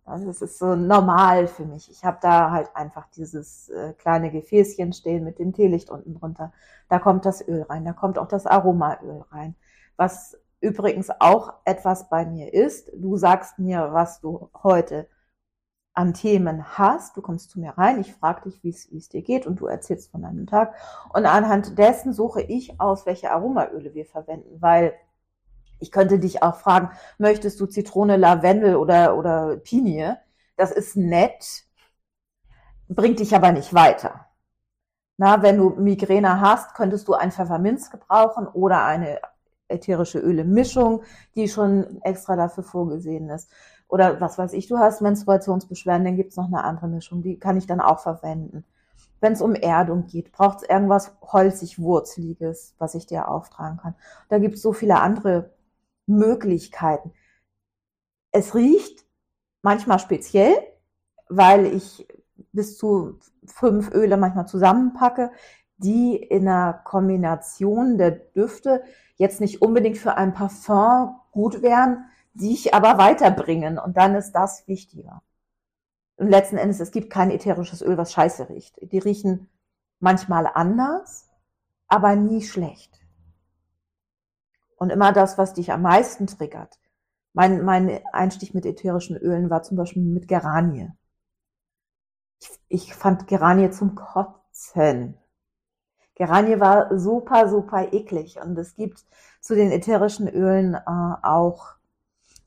das 0.07 0.41
ist 0.41 0.59
so 0.59 0.77
normal 0.77 1.49
für 1.49 1.65
mich. 1.65 1.91
Ich 1.91 2.05
habe 2.05 2.19
da 2.23 2.51
halt 2.53 2.75
einfach 2.75 3.09
dieses 3.11 3.69
äh, 3.71 3.93
kleine 3.95 4.31
Gefäßchen 4.31 4.93
stehen 4.93 5.25
mit 5.25 5.39
dem 5.39 5.53
Teelicht 5.53 5.91
unten 5.91 6.15
drunter. 6.15 6.53
Da 6.89 6.99
kommt 6.99 7.25
das 7.27 7.47
Öl 7.47 7.63
rein, 7.63 7.85
da 7.85 7.93
kommt 7.93 8.19
auch 8.19 8.29
das 8.29 8.47
Aromaöl 8.47 9.25
rein. 9.33 9.57
Was 9.97 10.37
übrigens 10.61 11.11
auch 11.21 11.55
etwas 11.65 12.09
bei 12.09 12.27
mir 12.27 12.53
ist. 12.53 12.91
Du 12.95 13.17
sagst 13.17 13.59
mir, 13.59 13.89
was 13.93 14.21
du 14.21 14.51
heute 14.63 15.09
an 15.95 16.13
Themen 16.13 16.79
hast. 16.79 17.17
Du 17.17 17.23
kommst 17.23 17.51
zu 17.51 17.61
mir 17.61 17.71
rein, 17.71 18.01
ich 18.01 18.15
frage 18.15 18.43
dich, 18.43 18.63
wie 18.63 18.69
es 18.99 19.09
dir 19.09 19.23
geht 19.23 19.47
und 19.47 19.61
du 19.61 19.67
erzählst 19.67 20.11
von 20.11 20.23
deinem 20.23 20.47
Tag. 20.47 20.75
Und 21.13 21.25
anhand 21.25 21.79
dessen 21.79 22.13
suche 22.13 22.43
ich 22.43 22.81
aus, 22.81 23.07
welche 23.07 23.31
Aromaöle 23.31 23.95
wir 23.95 24.05
verwenden, 24.05 24.61
weil 24.61 24.95
ich 25.79 25.93
könnte 25.93 26.19
dich 26.19 26.43
auch 26.43 26.57
fragen, 26.57 26.91
möchtest 27.19 27.61
du 27.61 27.67
Zitrone, 27.67 28.17
Lavendel 28.17 28.77
oder, 28.77 29.17
oder 29.17 29.57
Pinie? 29.57 30.19
Das 30.57 30.71
ist 30.71 30.97
nett, 30.97 31.65
bringt 32.89 33.21
dich 33.21 33.35
aber 33.35 33.53
nicht 33.53 33.75
weiter. 33.75 34.27
Na, 35.19 35.43
wenn 35.43 35.57
du 35.57 35.71
Migräne 35.71 36.41
hast, 36.41 36.75
könntest 36.75 37.09
du 37.09 37.15
ein 37.15 37.33
Pfefferminz 37.33 37.91
gebrauchen 37.91 38.47
oder 38.47 38.85
eine 38.85 39.21
ätherische 39.69 40.19
Öle-Mischung, 40.19 41.03
die 41.35 41.49
schon 41.49 42.01
extra 42.03 42.37
dafür 42.37 42.65
vorgesehen 42.65 43.29
ist. 43.31 43.51
Oder 43.89 44.21
was 44.21 44.39
weiß 44.39 44.53
ich, 44.53 44.67
du 44.67 44.79
hast 44.79 45.01
Menstruationsbeschwerden, 45.01 46.05
dann 46.05 46.17
gibt's 46.17 46.37
noch 46.37 46.47
eine 46.47 46.65
andere 46.65 46.89
Mischung, 46.89 47.23
die 47.23 47.39
kann 47.39 47.57
ich 47.57 47.67
dann 47.67 47.81
auch 47.81 48.01
verwenden. 48.01 48.65
Wenn 49.21 49.33
es 49.33 49.41
um 49.41 49.55
Erdung 49.55 50.07
geht, 50.07 50.33
braucht 50.33 50.63
es 50.63 50.69
irgendwas 50.69 51.17
holzig, 51.23 51.79
wurzeliges, 51.81 52.75
was 52.79 52.95
ich 52.95 53.07
dir 53.07 53.29
auftragen 53.29 53.79
kann. 53.79 53.95
Da 54.29 54.39
gibt 54.39 54.57
es 54.57 54.63
so 54.63 54.73
viele 54.73 55.01
andere 55.01 55.51
Möglichkeiten. 56.07 57.13
Es 58.31 58.55
riecht 58.55 59.05
manchmal 59.63 59.99
speziell, 59.99 60.55
weil 61.29 61.67
ich 61.67 62.07
bis 62.53 62.77
zu 62.77 63.19
fünf 63.47 63.93
Öle 63.93 64.17
manchmal 64.17 64.47
zusammenpacke, 64.47 65.31
die 65.79 66.17
in 66.17 66.49
einer 66.49 66.73
Kombination 66.73 67.99
der 67.99 68.11
Düfte 68.11 68.83
jetzt 69.17 69.41
nicht 69.41 69.63
unbedingt 69.63 69.99
für 69.99 70.17
ein 70.17 70.35
Parfum 70.35 71.17
gut 71.31 71.63
wären, 71.63 72.07
die 72.35 72.53
ich 72.53 72.75
aber 72.75 72.99
weiterbringen. 72.99 73.79
Und 73.79 73.97
dann 73.97 74.15
ist 74.15 74.33
das 74.33 74.67
wichtiger. 74.69 75.23
Und 76.17 76.29
letzten 76.29 76.57
Endes, 76.57 76.81
es 76.81 76.93
gibt 76.93 77.11
kein 77.11 77.31
ätherisches 77.31 77.83
Öl, 77.83 77.99
was 77.99 78.13
scheiße 78.13 78.49
riecht. 78.49 78.79
Die 78.81 78.99
riechen 78.99 79.49
manchmal 80.01 80.47
anders, 80.47 81.29
aber 81.89 82.17
nie 82.17 82.43
schlecht. 82.43 83.01
Und 84.77 84.91
immer 84.91 85.13
das, 85.13 85.39
was 85.39 85.55
dich 85.55 85.73
am 85.73 85.83
meisten 85.83 86.27
triggert. 86.27 86.79
Mein, 87.33 87.65
mein 87.65 88.01
Einstieg 88.13 88.55
mit 88.55 88.65
ätherischen 88.65 89.17
Ölen 89.17 89.51
war 89.51 89.63
zum 89.63 89.77
Beispiel 89.77 90.03
mit 90.03 90.27
Geranie. 90.27 90.91
Ich, 92.41 92.51
ich 92.69 92.95
fand 92.95 93.27
Geranie 93.27 93.71
zum 93.71 93.95
Kotzen. 93.95 95.19
Geranie 96.17 96.59
war 96.59 96.99
super, 96.99 97.49
super 97.49 97.93
eklig. 97.93 98.39
Und 98.43 98.59
es 98.59 98.75
gibt 98.75 99.05
zu 99.41 99.55
den 99.55 99.71
ätherischen 99.71 100.29
Ölen 100.29 100.75
äh, 100.75 100.81
auch 101.23 101.75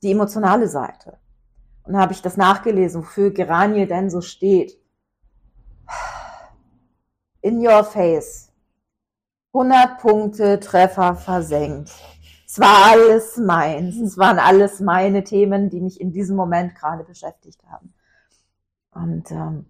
die 0.02 0.12
emotionale 0.12 0.68
Seite. 0.68 1.18
Und 1.84 1.98
habe 1.98 2.14
ich 2.14 2.22
das 2.22 2.36
nachgelesen, 2.36 3.02
wofür 3.02 3.32
Geranie 3.32 3.88
denn 3.88 4.10
so 4.10 4.22
steht. 4.22 4.78
In 7.42 7.66
your 7.66 7.84
face. 7.84 8.52
100 9.54 10.00
Punkte, 10.00 10.60
Treffer 10.60 11.16
versenkt. 11.16 11.92
Es 12.46 12.60
war 12.60 12.92
alles 12.92 13.38
meins. 13.38 13.98
Es 13.98 14.18
waren 14.18 14.40
alles 14.40 14.80
meine 14.80 15.24
Themen, 15.24 15.70
die 15.70 15.80
mich 15.80 16.02
in 16.02 16.12
diesem 16.12 16.36
Moment 16.36 16.76
gerade 16.76 17.04
beschäftigt 17.04 17.62
haben. 17.72 17.94
Und 18.92 19.32
ähm, 19.32 19.68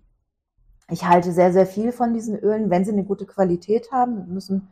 ich 0.89 1.05
halte 1.05 1.31
sehr, 1.31 1.53
sehr 1.53 1.67
viel 1.67 1.91
von 1.91 2.13
diesen 2.13 2.37
Ölen, 2.37 2.69
wenn 2.69 2.83
sie 2.83 2.91
eine 2.91 3.03
gute 3.03 3.25
Qualität 3.25 3.91
haben, 3.91 4.33
müssen 4.33 4.69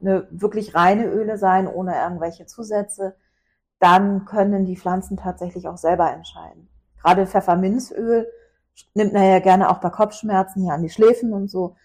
eine 0.00 0.26
wirklich 0.30 0.74
reine 0.74 1.06
Öle 1.06 1.38
sein, 1.38 1.68
ohne 1.68 1.94
irgendwelche 1.94 2.46
Zusätze, 2.46 3.14
dann 3.78 4.24
können 4.24 4.66
die 4.66 4.76
Pflanzen 4.76 5.16
tatsächlich 5.16 5.68
auch 5.68 5.76
selber 5.76 6.10
entscheiden. 6.10 6.68
Gerade 7.00 7.26
Pfefferminzöl 7.26 8.28
nimmt 8.94 9.12
man 9.12 9.22
ja 9.22 9.38
gerne 9.38 9.70
auch 9.70 9.78
bei 9.78 9.90
Kopfschmerzen 9.90 10.62
hier 10.62 10.72
an 10.72 10.82
die 10.82 10.90
Schläfen 10.90 11.32
und 11.32 11.48
so. 11.48 11.76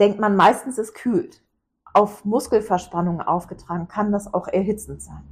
Denkt 0.00 0.18
man 0.18 0.36
meistens, 0.36 0.78
es 0.78 0.94
kühlt. 0.94 1.42
Auf 1.92 2.24
Muskelverspannungen 2.24 3.22
aufgetragen 3.22 3.88
kann 3.88 4.12
das 4.12 4.32
auch 4.32 4.48
erhitzend 4.48 5.02
sein. 5.02 5.24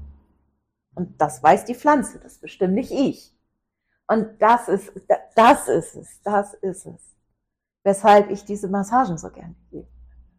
Und 0.94 1.20
das 1.20 1.42
weiß 1.42 1.64
die 1.64 1.74
Pflanze, 1.74 2.18
das 2.18 2.38
bestimmt 2.38 2.74
nicht 2.74 2.90
ich. 2.90 3.34
Und 4.08 4.40
das 4.40 4.68
ist, 4.68 4.92
das 5.34 5.68
ist 5.68 5.96
es, 5.96 6.22
das 6.22 6.54
ist 6.54 6.86
es 6.86 7.15
weshalb 7.86 8.30
ich 8.30 8.44
diese 8.44 8.66
Massagen 8.66 9.16
so 9.16 9.30
gerne 9.30 9.54
gebe. 9.70 9.86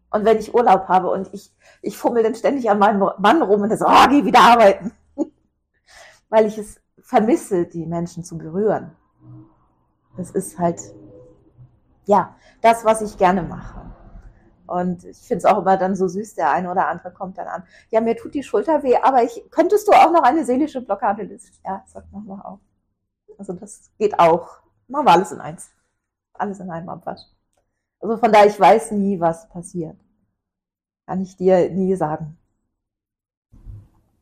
Und 0.10 0.26
wenn 0.26 0.38
ich 0.38 0.54
Urlaub 0.54 0.90
habe 0.90 1.10
und 1.10 1.34
ich, 1.34 1.56
ich 1.82 1.98
fummel 1.98 2.22
dann 2.22 2.36
ständig 2.36 2.70
an 2.70 2.78
meinem 2.78 3.10
Mann 3.20 3.42
rum 3.42 3.62
und 3.62 3.72
er 3.72 3.78
so, 3.78 3.86
oh, 3.88 4.08
geh 4.10 4.26
wieder 4.26 4.42
arbeiten. 4.42 4.92
Weil 6.30 6.46
ich 6.46 6.58
es 6.58 6.82
vermisse, 7.00 7.66
die 7.66 7.86
Menschen 7.86 8.26
zu 8.26 8.38
berühren. 8.38 8.92
Das 10.18 10.32
ist 10.32 10.60
halt, 10.60 10.82
ja, 12.04 12.36
das, 12.60 12.84
was 12.84 13.02
ich 13.02 13.18
gerne 13.18 13.44
mache. 13.44 13.80
Und 14.66 15.06
ich 15.06 15.20
finde 15.20 15.38
es 15.38 15.46
auch 15.46 15.60
immer 15.60 15.78
dann 15.78 15.96
so 15.96 16.10
süß, 16.10 16.36
der 16.36 16.52
eine 16.52 16.70
oder 16.70 16.90
andere 16.90 17.14
kommt 17.14 17.38
dann 17.38 17.48
an. 17.48 17.64
Ja, 17.92 18.02
mir 18.02 18.18
tut 18.18 18.34
die 18.34 18.44
Schulter 18.44 18.84
weh, 18.84 18.98
aber 18.98 19.24
ich, 19.24 19.46
könntest 19.52 19.88
du 19.88 19.94
auch 19.94 20.12
noch 20.12 20.24
eine 20.24 20.44
seelische 20.44 20.82
Blockade 20.82 21.24
lösen? 21.24 21.54
Ja, 21.64 21.82
sag 21.86 22.12
nochmal 22.12 22.42
auf. 22.42 22.60
Also 23.38 23.54
das 23.54 23.90
geht 23.98 24.20
auch. 24.20 24.60
Machen 24.90 25.06
wir 25.06 25.14
alles 25.14 25.32
in 25.32 25.40
eins. 25.40 25.72
Alles 26.34 26.60
in 26.60 26.70
einem 26.70 26.90
Abwasch. 26.90 27.22
Also 28.00 28.18
von 28.18 28.32
daher, 28.32 28.48
ich 28.48 28.60
weiß 28.60 28.92
nie, 28.92 29.20
was 29.20 29.50
passiert. 29.50 29.98
Kann 31.06 31.22
ich 31.22 31.38
dir 31.38 31.70
nie 31.70 31.96
sagen. 31.96 32.38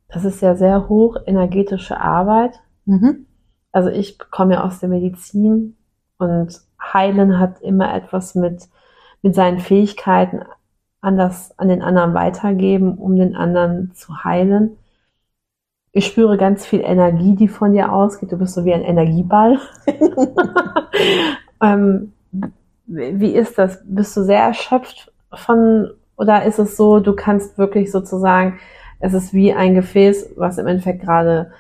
Das 0.08 0.24
ist 0.24 0.42
ja 0.42 0.56
sehr 0.56 0.88
hoch 0.88 1.18
energetische 1.26 2.00
Arbeit. 2.00 2.62
Mhm. 2.86 3.26
Also 3.72 3.90
ich 3.90 4.18
komme 4.18 4.54
ja 4.54 4.64
aus 4.64 4.80
der 4.80 4.90
Medizin 4.90 5.76
und 6.18 6.62
Heilen 6.82 7.40
hat 7.40 7.62
immer 7.62 7.94
etwas 7.94 8.36
mit, 8.36 8.70
mit 9.22 9.36
seinen 9.36 9.60
Fähigkeiten 9.60 10.44
an, 11.02 11.18
das, 11.18 11.58
an 11.60 11.68
den 11.68 11.82
anderen 11.82 12.14
weitergeben, 12.14 12.98
um 12.98 13.16
den 13.16 13.36
anderen 13.36 13.94
zu 13.94 14.24
heilen. 14.24 14.78
Ich 15.92 16.08
spüre 16.08 16.38
ganz 16.38 16.66
viel 16.66 16.82
Energie, 16.82 17.36
die 17.36 17.48
von 17.48 17.74
dir 17.74 17.92
ausgeht. 17.92 18.32
Du 18.32 18.38
bist 18.38 18.54
so 18.54 18.66
wie 18.66 18.74
ein 18.74 18.84
Energieball. 18.84 19.60
ähm, 21.62 22.14
wie 22.88 23.36
ist 23.36 23.58
das? 23.58 23.82
Bist 23.86 24.16
du 24.16 24.24
sehr 24.24 24.42
erschöpft 24.42 25.12
von, 25.34 25.92
oder 26.18 26.44
ist 26.46 26.60
es 26.60 26.78
so, 26.78 27.00
du 27.00 27.16
kannst 27.16 27.58
wirklich 27.58 27.92
sozusagen, 27.92 28.60
es 29.00 29.14
ist 29.14 29.34
wie 29.34 29.54
ein 29.54 29.76
Gefäß, 29.76 30.34
was 30.36 30.58
im 30.58 30.68
Endeffekt 30.68 31.02
gerade, 31.02 31.52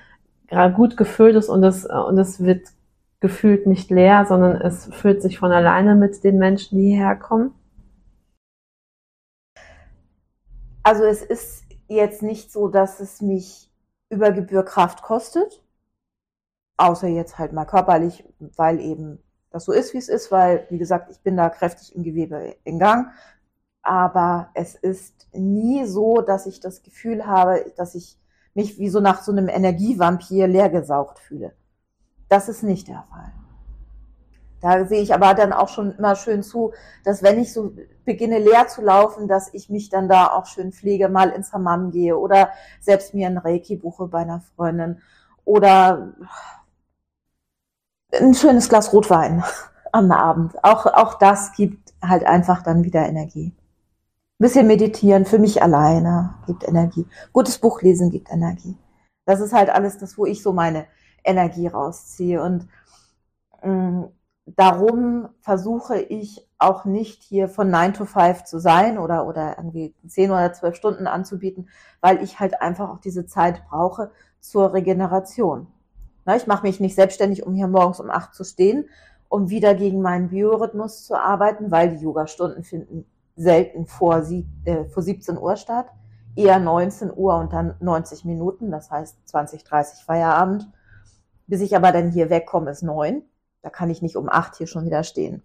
gerade 0.47 0.73
gut 0.73 0.97
gefüllt 0.97 1.35
ist 1.35 1.49
und 1.49 1.63
es, 1.63 1.85
und 1.85 2.17
es 2.17 2.43
wird 2.43 2.67
gefühlt 3.19 3.65
nicht 3.65 3.89
leer, 3.89 4.25
sondern 4.27 4.61
es 4.61 4.85
füllt 4.93 5.21
sich 5.21 5.39
von 5.39 5.51
alleine 5.51 5.95
mit 5.95 6.23
den 6.23 6.37
Menschen, 6.37 6.77
die 6.77 6.89
hierher 6.91 7.15
kommen? 7.15 7.53
Also 10.83 11.03
es 11.03 11.23
ist 11.23 11.65
jetzt 11.87 12.21
nicht 12.21 12.51
so, 12.51 12.67
dass 12.67 12.99
es 12.99 13.21
mich 13.21 13.71
über 14.09 14.31
Gebühr 14.31 14.63
Kraft 14.63 15.01
kostet, 15.01 15.63
außer 16.77 17.07
jetzt 17.07 17.39
halt 17.39 17.53
mal 17.53 17.65
körperlich, 17.65 18.23
weil 18.39 18.79
eben 18.79 19.19
das 19.55 19.63
so 19.63 19.71
ist, 19.71 19.93
wie 19.93 19.99
es 19.99 20.09
ist, 20.09 20.33
weil, 20.33 20.67
wie 20.69 20.77
gesagt, 20.77 21.09
ich 21.09 21.21
bin 21.21 21.37
da 21.37 21.49
kräftig 21.49 21.95
im 21.95 22.03
Gewebe 22.03 22.57
in 22.65 22.77
Gang. 22.77 23.07
Aber 23.81 24.49
es 24.53 24.75
ist 24.75 25.29
nie 25.31 25.85
so, 25.85 26.19
dass 26.19 26.45
ich 26.45 26.59
das 26.59 26.83
Gefühl 26.83 27.25
habe, 27.25 27.71
dass 27.77 27.95
ich 27.95 28.19
mich 28.53 28.79
wie 28.79 28.89
so 28.89 28.99
nach 28.99 29.23
so 29.23 29.31
einem 29.31 29.47
Energievampir 29.47 30.47
leergesaugt 30.47 31.19
fühle. 31.19 31.53
Das 32.27 32.49
ist 32.49 32.63
nicht 32.63 32.89
der 32.89 33.05
Fall. 33.09 33.31
Da 34.59 34.85
sehe 34.87 35.01
ich 35.01 35.13
aber 35.13 35.33
dann 35.33 35.53
auch 35.53 35.69
schon 35.69 35.93
immer 35.93 36.17
schön 36.17 36.43
zu, 36.43 36.73
dass 37.05 37.23
wenn 37.23 37.39
ich 37.39 37.53
so 37.53 37.71
beginne 38.03 38.39
leer 38.39 38.67
zu 38.67 38.81
laufen, 38.81 39.29
dass 39.29 39.53
ich 39.53 39.69
mich 39.69 39.87
dann 39.87 40.09
da 40.09 40.27
auch 40.27 40.47
schön 40.47 40.73
pflege, 40.73 41.07
mal 41.07 41.29
ins 41.29 41.53
Hammam 41.53 41.91
gehe 41.91 42.17
oder 42.17 42.49
selbst 42.81 43.13
mir 43.13 43.27
ein 43.27 43.37
Reiki 43.37 43.77
buche 43.77 44.07
bei 44.07 44.19
einer 44.19 44.41
Freundin 44.41 44.99
oder 45.45 46.13
ein 48.13 48.33
schönes 48.33 48.69
Glas 48.69 48.93
Rotwein 48.93 49.43
am 49.91 50.11
Abend. 50.11 50.63
Auch, 50.63 50.85
auch 50.85 51.15
das 51.15 51.53
gibt 51.53 51.93
halt 52.01 52.25
einfach 52.25 52.61
dann 52.63 52.83
wieder 52.83 53.07
Energie. 53.07 53.53
Ein 54.37 54.43
bisschen 54.43 54.67
meditieren 54.67 55.25
für 55.25 55.39
mich 55.39 55.63
alleine 55.63 56.35
gibt 56.45 56.67
Energie. 56.67 57.07
Gutes 57.31 57.57
Buch 57.57 57.81
lesen 57.81 58.11
gibt 58.11 58.29
Energie. 58.29 58.77
Das 59.25 59.39
ist 59.39 59.53
halt 59.53 59.69
alles 59.69 59.97
das, 59.97 60.17
wo 60.17 60.25
ich 60.25 60.43
so 60.43 60.51
meine 60.51 60.85
Energie 61.23 61.67
rausziehe. 61.67 62.41
Und 62.41 62.67
ähm, 63.63 64.09
darum 64.45 65.29
versuche 65.41 65.99
ich 65.99 66.47
auch 66.59 66.85
nicht 66.85 67.23
hier 67.23 67.47
von 67.47 67.69
9 67.69 67.93
to 67.93 68.05
5 68.05 68.43
zu 68.43 68.59
sein 68.59 68.97
oder, 68.97 69.25
oder 69.27 69.57
irgendwie 69.57 69.95
10 70.07 70.31
oder 70.31 70.53
12 70.53 70.75
Stunden 70.75 71.07
anzubieten, 71.07 71.69
weil 72.01 72.21
ich 72.23 72.39
halt 72.39 72.61
einfach 72.61 72.89
auch 72.89 72.99
diese 72.99 73.25
Zeit 73.25 73.65
brauche 73.67 74.11
zur 74.39 74.73
Regeneration. 74.73 75.67
Na, 76.25 76.35
ich 76.35 76.47
mache 76.47 76.65
mich 76.65 76.79
nicht 76.79 76.95
selbstständig, 76.95 77.45
um 77.45 77.53
hier 77.53 77.67
morgens 77.67 77.99
um 77.99 78.09
acht 78.09 78.33
zu 78.33 78.43
stehen, 78.43 78.89
um 79.29 79.49
wieder 79.49 79.75
gegen 79.75 80.01
meinen 80.01 80.29
Biorhythmus 80.29 81.05
zu 81.05 81.15
arbeiten, 81.15 81.71
weil 81.71 81.95
die 81.95 82.03
Yogastunden 82.03 82.63
finden 82.63 83.05
selten 83.35 83.85
vor, 83.85 84.23
sie, 84.23 84.47
äh, 84.65 84.85
vor 84.85 85.03
17 85.03 85.37
Uhr 85.37 85.55
statt, 85.55 85.87
eher 86.35 86.59
19 86.59 87.11
Uhr 87.15 87.35
und 87.35 87.53
dann 87.53 87.75
90 87.79 88.25
Minuten, 88.25 88.71
das 88.71 88.91
heißt 88.91 89.27
20, 89.27 89.63
30 89.63 90.03
Feierabend. 90.03 90.67
Bis 91.47 91.61
ich 91.61 91.75
aber 91.75 91.91
dann 91.91 92.11
hier 92.11 92.29
wegkomme, 92.29 92.71
ist 92.71 92.81
neun. 92.81 93.23
Da 93.61 93.69
kann 93.69 93.89
ich 93.89 94.01
nicht 94.01 94.15
um 94.15 94.29
acht 94.29 94.55
hier 94.55 94.67
schon 94.67 94.85
wieder 94.85 95.03
stehen. 95.03 95.43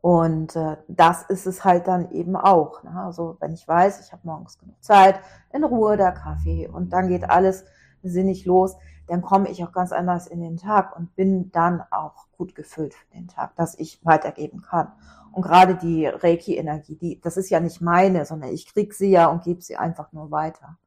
Und 0.00 0.56
äh, 0.56 0.76
das 0.88 1.22
ist 1.24 1.46
es 1.46 1.64
halt 1.64 1.86
dann 1.88 2.10
eben 2.10 2.36
auch. 2.36 2.82
Ne? 2.82 2.90
Also 2.96 3.36
wenn 3.40 3.52
ich 3.52 3.66
weiß, 3.66 4.00
ich 4.04 4.12
habe 4.12 4.22
morgens 4.24 4.58
genug 4.58 4.82
Zeit, 4.82 5.20
in 5.52 5.64
Ruhe 5.64 5.96
der 5.96 6.12
Kaffee 6.12 6.68
und 6.68 6.92
dann 6.92 7.08
geht 7.08 7.28
alles 7.28 7.64
sinnig 8.02 8.44
los, 8.44 8.76
dann 9.06 9.22
komme 9.22 9.48
ich 9.50 9.62
auch 9.64 9.72
ganz 9.72 9.92
anders 9.92 10.26
in 10.26 10.40
den 10.40 10.56
Tag 10.56 10.96
und 10.96 11.14
bin 11.14 11.50
dann 11.52 11.82
auch 11.90 12.26
gut 12.36 12.54
gefüllt 12.54 12.94
für 12.94 13.06
den 13.14 13.28
Tag, 13.28 13.54
dass 13.56 13.78
ich 13.78 14.04
weitergeben 14.04 14.62
kann. 14.62 14.92
Und 15.32 15.42
gerade 15.42 15.74
die 15.74 16.06
Reiki-Energie, 16.06 16.96
die, 16.96 17.20
das 17.20 17.36
ist 17.36 17.50
ja 17.50 17.60
nicht 17.60 17.80
meine, 17.80 18.24
sondern 18.24 18.50
ich 18.50 18.72
krieg 18.72 18.94
sie 18.94 19.10
ja 19.10 19.26
und 19.26 19.44
gebe 19.44 19.62
sie 19.62 19.76
einfach 19.76 20.12
nur 20.12 20.30
weiter. 20.30 20.78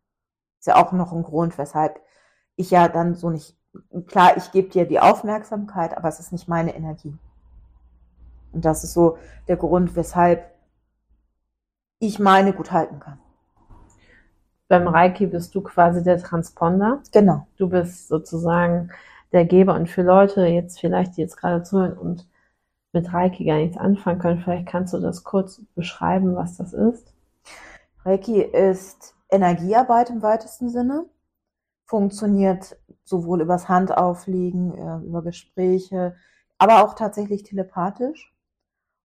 Ist 0.60 0.68
ja 0.68 0.76
auch 0.76 0.92
noch 0.92 1.14
ein 1.14 1.24
Grund, 1.24 1.58
weshalb 1.58 2.02
ich 2.56 2.72
ja 2.72 2.88
dann 2.88 3.16
so 3.16 3.30
nicht, 3.30 3.56
klar, 4.08 4.36
ich 4.38 4.52
gebe 4.52 4.70
dir 4.70 4.86
die 4.86 5.00
Aufmerksamkeit, 5.00 5.96
aber 5.96 6.10
es 6.10 6.20
ist 6.20 6.32
nicht 6.32 6.48
meine 6.48 6.76
Energie. 6.76 7.16
Und 8.52 8.66
das 8.66 8.84
ist 8.84 8.94
so 8.94 9.18
der 9.48 9.58
Grund, 9.58 9.96
weshalb 9.96 10.52
ich 12.00 12.20
meine 12.20 12.54
gut 12.54 12.72
halten 12.72 13.00
kann. 13.00 13.20
Beim 14.70 14.88
Reiki 14.88 15.28
bist 15.28 15.54
du 15.56 15.62
quasi 15.62 16.04
der 16.04 16.20
Transponder. 16.20 17.02
Genau. 17.12 17.48
Du 17.58 17.68
bist 17.68 18.08
sozusagen 18.08 18.92
der 19.34 19.46
Geber 19.46 19.74
und 19.74 19.90
für 19.90 20.04
Leute 20.04 20.46
jetzt 20.46 20.80
vielleicht, 20.80 21.18
die 21.18 21.22
jetzt 21.22 21.38
gerade 21.38 21.64
zuhören 21.64 21.98
und 21.98 22.28
mit 22.94 23.12
Reiki 23.12 23.46
gar 23.46 23.58
nichts 23.58 23.78
anfangen 23.78 24.20
können, 24.20 24.42
vielleicht 24.42 24.68
kannst 24.68 24.94
du 24.94 25.00
das 25.00 25.24
kurz 25.24 25.62
beschreiben, 25.76 26.36
was 26.36 26.58
das 26.58 26.74
ist. 26.74 27.14
Reiki 28.06 28.42
ist 28.42 29.16
Energiearbeit 29.30 30.10
im 30.10 30.22
weitesten 30.22 30.70
Sinne, 30.70 31.06
funktioniert 31.86 32.78
sowohl 33.04 33.42
übers 33.42 33.70
Handauflegen, 33.70 34.74
äh, 34.76 35.06
über 35.06 35.22
Gespräche, 35.24 36.16
aber 36.58 36.84
auch 36.84 36.94
tatsächlich 36.96 37.44
telepathisch. 37.44 38.34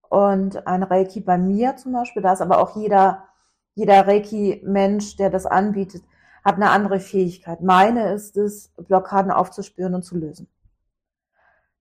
Und 0.09 0.66
ein 0.66 0.83
Reiki 0.83 1.20
bei 1.20 1.38
mir 1.38 1.77
zum 1.77 1.92
Beispiel, 1.92 2.22
da 2.22 2.33
ist 2.33 2.42
aber 2.42 2.59
auch 2.59 2.77
jeder, 2.77 3.24
jeder 3.74 4.06
Reiki-Mensch, 4.06 5.16
der 5.16 5.30
das 5.30 5.46
anbietet, 5.46 6.04
hat 6.44 6.56
eine 6.56 6.70
andere 6.70 7.00
Fähigkeit. 7.00 7.62
Meine 7.62 8.12
ist 8.12 8.37
es, 8.37 8.72
Blockaden 8.76 9.30
aufzuspüren 9.30 9.94
und 9.94 10.02
zu 10.02 10.16
lösen. 10.16 10.48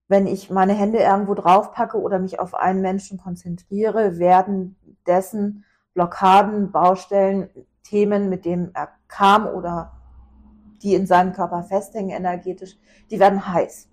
Wenn 0.08 0.26
ich 0.26 0.50
meine 0.50 0.74
Hände 0.74 0.98
irgendwo 0.98 1.34
drauf 1.34 1.72
packe 1.72 1.98
oder 2.00 2.18
mich 2.18 2.40
auf 2.40 2.54
einen 2.54 2.80
Menschen 2.80 3.18
konzentriere, 3.18 4.18
werden 4.18 4.76
dessen 5.06 5.64
Blockaden, 5.94 6.72
Baustellen, 6.72 7.48
Themen, 7.82 8.28
mit 8.28 8.44
denen 8.44 8.74
er 8.74 8.88
kam 9.08 9.46
oder 9.46 9.92
die 10.82 10.94
in 10.94 11.06
seinem 11.06 11.32
Körper 11.32 11.62
festhängen 11.62 12.10
energetisch, 12.10 12.76
die 13.10 13.18
werden 13.18 13.48
heiß. 13.48 13.88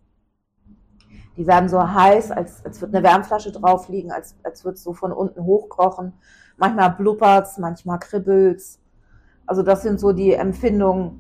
Die 1.38 1.48
werden 1.48 1.70
so 1.70 1.82
heiß, 1.82 2.32
als, 2.32 2.66
als 2.66 2.82
wird 2.82 2.94
eine 2.94 3.04
Wärmflasche 3.04 3.52
drauf 3.52 3.88
liegen, 3.88 4.12
als, 4.12 4.36
als 4.44 4.66
wird 4.66 4.76
es 4.76 4.84
so 4.84 4.94
von 4.94 5.14
unten 5.14 5.44
hochkochen. 5.46 6.14
Manchmal 6.62 6.92
blubbert's, 6.92 7.58
manchmal 7.58 7.98
kribbelt's. 7.98 8.80
Also 9.48 9.64
das 9.64 9.82
sind 9.82 10.00
so 10.00 10.12
die 10.12 10.34
Empfindungen, 10.34 11.20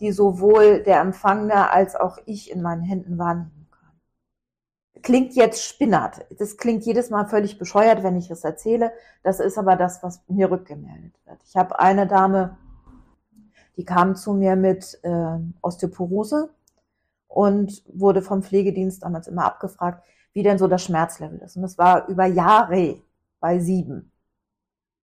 die 0.00 0.10
sowohl 0.10 0.82
der 0.82 1.00
Empfangene 1.00 1.70
als 1.70 1.94
auch 1.94 2.18
ich 2.26 2.50
in 2.50 2.60
meinen 2.60 2.82
Händen 2.82 3.16
wahrnehmen 3.16 3.68
kann. 3.70 3.92
Klingt 5.00 5.36
jetzt 5.36 5.62
spinnert. 5.62 6.26
Das 6.40 6.56
klingt 6.56 6.84
jedes 6.84 7.08
Mal 7.10 7.26
völlig 7.26 7.56
bescheuert, 7.56 8.02
wenn 8.02 8.16
ich 8.16 8.32
es 8.32 8.42
erzähle. 8.42 8.90
Das 9.22 9.38
ist 9.38 9.58
aber 9.58 9.76
das, 9.76 10.02
was 10.02 10.24
mir 10.26 10.50
rückgemeldet 10.50 11.14
wird. 11.24 11.38
Ich 11.44 11.56
habe 11.56 11.78
eine 11.78 12.08
Dame, 12.08 12.58
die 13.76 13.84
kam 13.84 14.16
zu 14.16 14.34
mir 14.34 14.56
mit 14.56 14.98
äh, 15.04 15.38
Osteoporose 15.62 16.50
und 17.28 17.80
wurde 17.86 18.22
vom 18.22 18.42
Pflegedienst 18.42 19.04
damals 19.04 19.28
immer 19.28 19.44
abgefragt, 19.44 20.04
wie 20.32 20.42
denn 20.42 20.58
so 20.58 20.66
das 20.66 20.82
Schmerzlevel 20.82 21.38
ist. 21.38 21.54
Und 21.54 21.62
das 21.62 21.78
war 21.78 22.08
über 22.08 22.26
Jahre 22.26 23.00
bei 23.38 23.60
sieben. 23.60 24.10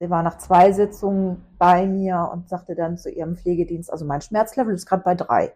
Sie 0.01 0.09
war 0.09 0.23
nach 0.23 0.39
zwei 0.39 0.71
Sitzungen 0.71 1.45
bei 1.59 1.85
mir 1.85 2.31
und 2.33 2.49
sagte 2.49 2.73
dann 2.73 2.97
zu 2.97 3.11
ihrem 3.11 3.37
Pflegedienst, 3.37 3.91
also 3.91 4.03
mein 4.03 4.21
Schmerzlevel 4.21 4.73
ist 4.73 4.87
gerade 4.87 5.03
bei 5.03 5.13
drei. 5.13 5.53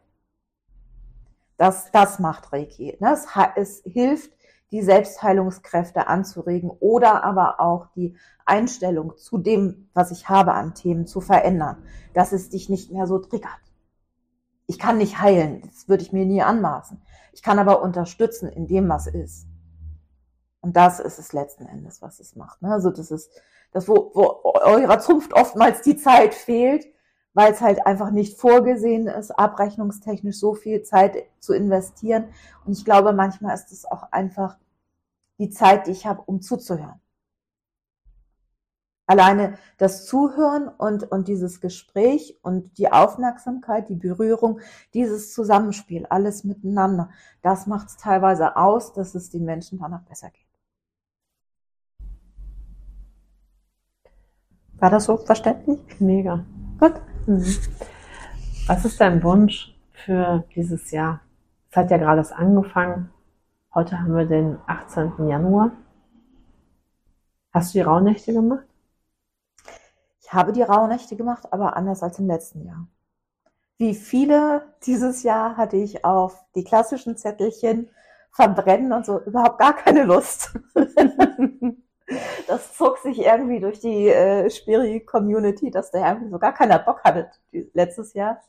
Das, 1.58 1.90
das 1.92 2.20
macht 2.20 2.54
Reiki. 2.54 2.96
Ne? 3.00 3.12
Es, 3.12 3.26
es 3.56 3.82
hilft, 3.92 4.32
die 4.70 4.84
Selbstheilungskräfte 4.84 6.06
anzuregen 6.06 6.70
oder 6.70 7.24
aber 7.24 7.60
auch 7.60 7.88
die 7.96 8.16
Einstellung 8.46 9.18
zu 9.18 9.40
dem, 9.40 9.90
was 9.96 10.12
ich 10.12 10.30
habe 10.30 10.54
an 10.54 10.76
Themen 10.76 11.08
zu 11.08 11.22
verändern, 11.22 11.82
dass 12.14 12.32
es 12.32 12.52
dich 12.52 12.70
nicht 12.70 12.92
mehr 12.92 13.08
so 13.08 13.18
triggert. 13.18 13.50
Ich 14.68 14.78
kann 14.78 15.00
nicht 15.00 15.20
heilen, 15.20 15.64
das 15.66 15.90
würde 15.90 16.04
ich 16.04 16.14
mir 16.14 16.28
nie 16.28 16.44
anmaßen. 16.44 17.02
Ich 17.34 17.42
kann 17.42 17.58
aber 17.58 17.82
unterstützen 17.82 18.48
in 18.48 18.68
dem, 18.68 18.88
was 18.90 19.08
ist. 19.08 19.48
Und 20.62 20.76
das 20.78 21.00
ist 21.00 21.18
es 21.18 21.34
letzten 21.34 21.66
Endes, 21.66 22.04
was 22.04 22.20
es 22.20 22.36
macht. 22.36 22.62
Ne? 22.62 22.72
Also 22.72 22.92
das 22.92 23.10
ist 23.10 23.32
das, 23.76 23.90
wo, 23.90 24.10
wo 24.14 24.54
eurer 24.64 25.00
Zunft 25.00 25.34
oftmals 25.34 25.82
die 25.82 25.98
Zeit 25.98 26.34
fehlt, 26.34 26.88
weil 27.34 27.52
es 27.52 27.60
halt 27.60 27.86
einfach 27.86 28.10
nicht 28.10 28.40
vorgesehen 28.40 29.08
ist, 29.08 29.32
abrechnungstechnisch 29.32 30.40
so 30.40 30.54
viel 30.54 30.84
Zeit 30.84 31.26
zu 31.40 31.54
investieren. 31.54 32.30
Und 32.64 32.72
ich 32.72 32.86
glaube, 32.86 33.12
manchmal 33.12 33.54
ist 33.54 33.74
es 33.74 33.84
auch 33.84 34.14
einfach 34.14 34.58
die 35.40 35.50
Zeit, 35.50 35.88
die 35.88 35.92
ich 35.92 36.06
habe, 36.06 36.24
um 36.26 36.42
zuzuhören. 36.42 37.02
Alleine 39.08 39.58
das 39.78 40.06
Zuhören 40.06 40.70
und, 40.70 41.12
und 41.12 41.28
dieses 41.28 41.60
Gespräch 41.60 42.40
und 42.44 42.78
die 42.78 42.94
Aufmerksamkeit, 42.94 43.90
die 43.90 43.96
Berührung, 43.96 44.62
dieses 44.94 45.34
Zusammenspiel, 45.34 46.06
alles 46.06 46.46
miteinander, 46.46 47.10
das 47.42 47.68
macht 47.68 47.90
es 47.90 47.98
teilweise 47.98 48.56
aus, 48.56 48.94
dass 48.94 49.16
es 49.16 49.30
den 49.32 49.44
Menschen 49.44 49.80
danach 49.80 50.04
besser 50.04 50.30
geht. 50.30 50.45
War 54.80 54.90
das 54.90 55.06
so 55.06 55.18
verständlich? 55.18 55.80
Mega. 56.00 56.46
Gut. 56.80 56.94
Mhm. 57.28 57.58
Was 58.68 58.84
ist 58.84 59.00
dein 59.00 59.24
Wunsch 59.24 59.76
für 59.92 60.44
dieses 60.56 60.92
Jahr? 60.92 61.22
Es 61.72 61.78
hat 61.78 61.92
ja 61.92 61.98
gerade 61.98 62.18
erst 62.18 62.34
angefangen. 62.34 63.10
Heute 63.74 64.00
haben 64.00 64.16
wir 64.16 64.26
den 64.26 64.58
18. 64.68 65.28
Januar. 65.28 65.72
Hast 67.54 67.74
du 67.74 67.80
die 67.80 67.84
Rauhnächte 67.84 68.34
gemacht? 68.34 68.66
Ich 70.22 70.34
habe 70.34 70.52
die 70.52 70.62
Rauhnächte 70.62 71.16
gemacht, 71.16 71.52
aber 71.52 71.78
anders 71.78 72.04
als 72.04 72.20
im 72.20 72.28
letzten 72.28 72.66
Jahr. 72.66 72.88
Wie 73.78 73.94
viele 73.94 74.74
dieses 74.86 75.24
Jahr 75.24 75.56
hatte 75.58 75.78
ich 75.78 76.04
auf 76.04 76.44
die 76.56 76.64
klassischen 76.64 77.18
Zettelchen 77.18 77.90
verbrennen 78.32 78.92
und 78.92 79.06
so 79.06 79.20
überhaupt 79.22 79.60
gar 79.60 79.74
keine 79.74 80.04
Lust. 80.04 80.58
das 82.48 82.76
zog 82.76 82.98
sich 83.00 83.20
irgendwie 83.20 83.60
durch 83.60 83.80
die 83.80 84.08
äh, 84.08 84.50
Spiri-Community, 84.50 85.72
dass 85.72 85.92
da 85.92 86.08
irgendwie 86.08 86.30
so 86.30 86.40
gar 86.40 86.54
keiner 86.54 86.80
Bock 86.80 87.04
hatte 87.04 87.30
letztes 87.74 88.14
Jahr. 88.14 88.42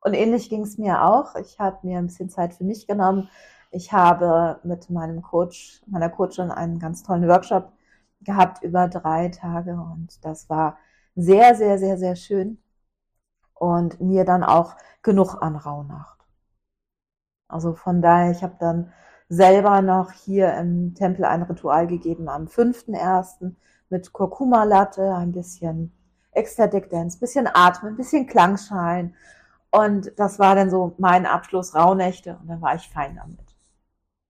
Und 0.00 0.14
ähnlich 0.14 0.48
ging 0.48 0.62
es 0.62 0.78
mir 0.78 1.02
auch. 1.04 1.34
Ich 1.36 1.58
habe 1.58 1.78
mir 1.82 1.98
ein 1.98 2.06
bisschen 2.06 2.30
Zeit 2.30 2.54
für 2.54 2.64
mich 2.64 2.86
genommen. 2.86 3.28
Ich 3.70 3.92
habe 3.92 4.60
mit 4.62 4.88
meinem 4.90 5.22
Coach, 5.22 5.82
meiner 5.86 6.08
Coachin 6.08 6.50
einen 6.50 6.78
ganz 6.78 7.02
tollen 7.02 7.28
Workshop 7.28 7.72
gehabt 8.20 8.62
über 8.62 8.88
drei 8.88 9.28
Tage 9.28 9.72
und 9.72 10.24
das 10.24 10.48
war 10.48 10.78
sehr, 11.14 11.54
sehr, 11.54 11.78
sehr, 11.78 11.98
sehr 11.98 12.16
schön 12.16 12.58
und 13.54 14.00
mir 14.00 14.24
dann 14.24 14.44
auch 14.44 14.76
genug 15.02 15.42
an 15.42 15.56
Rauhnacht. 15.56 16.18
Also 17.48 17.74
von 17.74 18.02
daher, 18.02 18.30
ich 18.30 18.42
habe 18.42 18.56
dann 18.58 18.92
selber 19.28 19.82
noch 19.82 20.12
hier 20.12 20.54
im 20.54 20.94
Tempel 20.94 21.24
ein 21.24 21.42
Ritual 21.42 21.86
gegeben 21.86 22.28
am 22.28 22.46
5.1. 22.46 23.54
mit 23.90 24.12
Kurkuma-Latte, 24.12 25.14
ein 25.14 25.32
bisschen 25.32 25.92
Ecstatic 26.32 26.90
Dance, 26.90 27.18
bisschen 27.18 27.48
Atmen, 27.52 27.94
ein 27.94 27.96
bisschen 27.96 28.26
Klangschalen. 28.26 29.14
Und 29.70 30.12
das 30.16 30.38
war 30.38 30.54
dann 30.54 30.70
so 30.70 30.94
mein 30.98 31.26
Abschluss 31.26 31.74
Rauhnächte 31.74 32.38
und 32.40 32.48
dann 32.48 32.60
war 32.60 32.76
ich 32.76 32.88
fein 32.88 33.16
damit. 33.16 33.40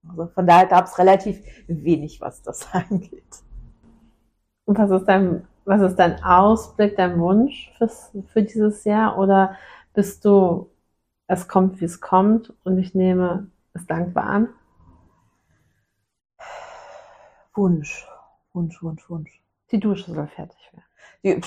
Also 0.08 0.28
von 0.28 0.46
daher 0.46 0.66
gab 0.66 0.86
es 0.86 0.98
relativ 0.98 1.42
wenig, 1.66 2.20
was 2.20 2.42
das 2.42 2.68
angeht. 2.72 3.42
Und 4.64 4.78
was 4.78 4.90
ist 4.90 5.06
dein, 5.06 5.46
was 5.64 5.82
ist 5.82 5.96
dein 5.96 6.22
Ausblick, 6.24 6.96
dein 6.96 7.18
Wunsch 7.20 7.72
fürs, 7.76 8.12
für 8.32 8.42
dieses 8.42 8.84
Jahr? 8.84 9.18
Oder 9.18 9.56
bist 9.94 10.24
du, 10.24 10.70
es 11.28 11.48
kommt, 11.48 11.80
wie 11.80 11.84
es 11.84 12.00
kommt 12.00 12.52
und 12.64 12.78
ich 12.78 12.94
nehme 12.94 13.48
es 13.74 13.86
dankbar 13.86 14.24
an? 14.24 14.48
Wunsch, 17.56 18.06
Wunsch, 18.52 18.82
Wunsch, 18.82 19.08
Wunsch. 19.08 19.42
Die 19.70 19.80
Dusche 19.80 20.12
soll 20.12 20.28
fertig 20.28 20.58
werden. 20.72 20.84
Die, 21.24 21.40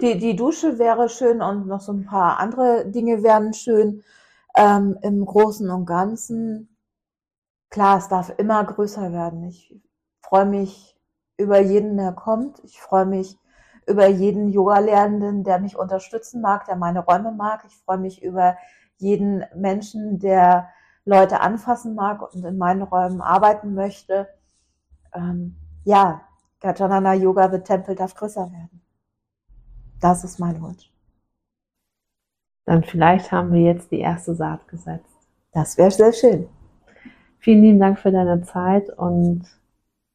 die, 0.00 0.18
die 0.18 0.36
Dusche 0.36 0.78
wäre 0.78 1.08
schön 1.08 1.40
und 1.40 1.66
noch 1.66 1.80
so 1.80 1.92
ein 1.92 2.04
paar 2.04 2.38
andere 2.38 2.86
Dinge 2.86 3.22
wären 3.22 3.54
schön. 3.54 4.04
Ähm, 4.54 4.98
Im 5.02 5.24
Großen 5.24 5.70
und 5.70 5.86
Ganzen, 5.86 6.76
klar, 7.70 7.98
es 7.98 8.08
darf 8.08 8.32
immer 8.36 8.62
größer 8.62 9.12
werden. 9.12 9.44
Ich 9.44 9.74
freue 10.20 10.46
mich 10.46 10.96
über 11.38 11.60
jeden, 11.60 11.96
der 11.96 12.12
kommt. 12.12 12.62
Ich 12.64 12.80
freue 12.80 13.06
mich 13.06 13.38
über 13.86 14.06
jeden 14.06 14.50
Yoga-Lehrenden, 14.50 15.44
der 15.44 15.60
mich 15.60 15.76
unterstützen 15.78 16.42
mag, 16.42 16.66
der 16.66 16.76
meine 16.76 17.00
Räume 17.00 17.32
mag. 17.32 17.64
Ich 17.66 17.76
freue 17.78 17.98
mich 17.98 18.22
über 18.22 18.56
jeden 18.98 19.44
Menschen, 19.54 20.18
der 20.18 20.68
Leute 21.06 21.40
anfassen 21.40 21.94
mag 21.94 22.20
und 22.22 22.44
in 22.44 22.58
meinen 22.58 22.82
Räumen 22.82 23.22
arbeiten 23.22 23.72
möchte 23.74 24.28
ähm, 25.14 25.56
ja, 25.84 26.22
Gajanana 26.60 27.14
Yoga 27.14 27.50
The 27.50 27.58
Temple 27.58 27.94
darf 27.94 28.14
größer 28.14 28.50
werden. 28.52 28.80
Das 30.00 30.24
ist 30.24 30.38
mein 30.38 30.60
Wunsch. 30.60 30.90
Dann 32.66 32.84
vielleicht 32.84 33.32
haben 33.32 33.52
wir 33.52 33.62
jetzt 33.62 33.90
die 33.90 34.00
erste 34.00 34.34
Saat 34.34 34.68
gesetzt. 34.68 35.10
Das 35.52 35.76
wäre 35.76 35.90
sehr 35.90 36.12
schön. 36.12 36.48
Vielen 37.38 37.62
lieben 37.62 37.80
Dank 37.80 37.98
für 37.98 38.12
deine 38.12 38.42
Zeit 38.42 38.90
und 38.90 39.44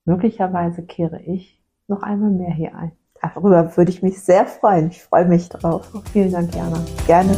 möglicherweise 0.05 0.83
kehre 0.83 1.21
ich 1.21 1.61
noch 1.87 2.03
einmal 2.03 2.29
mehr 2.29 2.53
hier 2.53 2.75
ein. 2.75 2.91
Darüber 3.21 3.75
würde 3.75 3.91
ich 3.91 4.03
mich 4.03 4.21
sehr 4.21 4.45
freuen. 4.45 4.89
Ich 4.89 5.01
freue 5.01 5.25
mich 5.25 5.49
drauf. 5.49 5.91
Vielen 6.13 6.31
Dank, 6.31 6.53
Jana. 6.55 6.77
Gerne. 7.07 7.35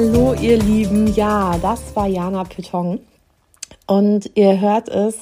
Hallo 0.00 0.32
ihr 0.32 0.56
Lieben, 0.56 1.08
ja, 1.08 1.58
das 1.60 1.94
war 1.94 2.06
Jana 2.06 2.44
Python 2.44 3.00
und 3.86 4.30
ihr 4.34 4.58
hört 4.58 4.88
es, 4.88 5.18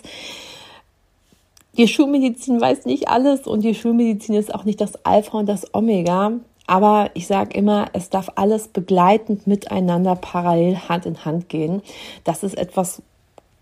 die 1.77 1.89
Schulmedizin 1.89 2.61
weiß 2.61 2.87
nicht 2.87 3.09
alles 3.09 3.49
und 3.49 3.65
die 3.65 3.75
Schulmedizin 3.75 4.37
ist 4.37 4.55
auch 4.55 4.63
nicht 4.63 4.81
das 4.81 5.05
Alpha 5.05 5.37
und 5.37 5.47
das 5.47 5.75
Omega, 5.75 6.31
aber 6.69 7.11
ich 7.15 7.27
sage 7.27 7.59
immer, 7.59 7.87
es 7.93 8.09
darf 8.09 8.31
alles 8.37 8.69
begleitend 8.69 9.49
miteinander 9.49 10.15
parallel 10.15 10.77
Hand 10.89 11.07
in 11.07 11.25
Hand 11.25 11.49
gehen, 11.49 11.83
dass 12.23 12.45
es 12.45 12.55
etwas 12.55 13.03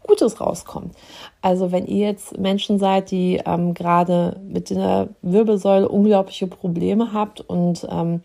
Gutes 0.03 0.39
rauskommt. 0.39 0.95
Also 1.41 1.73
wenn 1.73 1.87
ihr 1.87 2.09
jetzt 2.09 2.37
Menschen 2.37 2.79
seid, 2.79 3.11
die 3.11 3.41
ähm, 3.47 3.73
gerade 3.73 4.39
mit 4.47 4.69
der 4.69 5.09
Wirbelsäule 5.23 5.89
unglaubliche 5.89 6.47
Probleme 6.47 7.15
habt 7.15 7.41
und 7.41 7.87
ähm, 7.91 8.21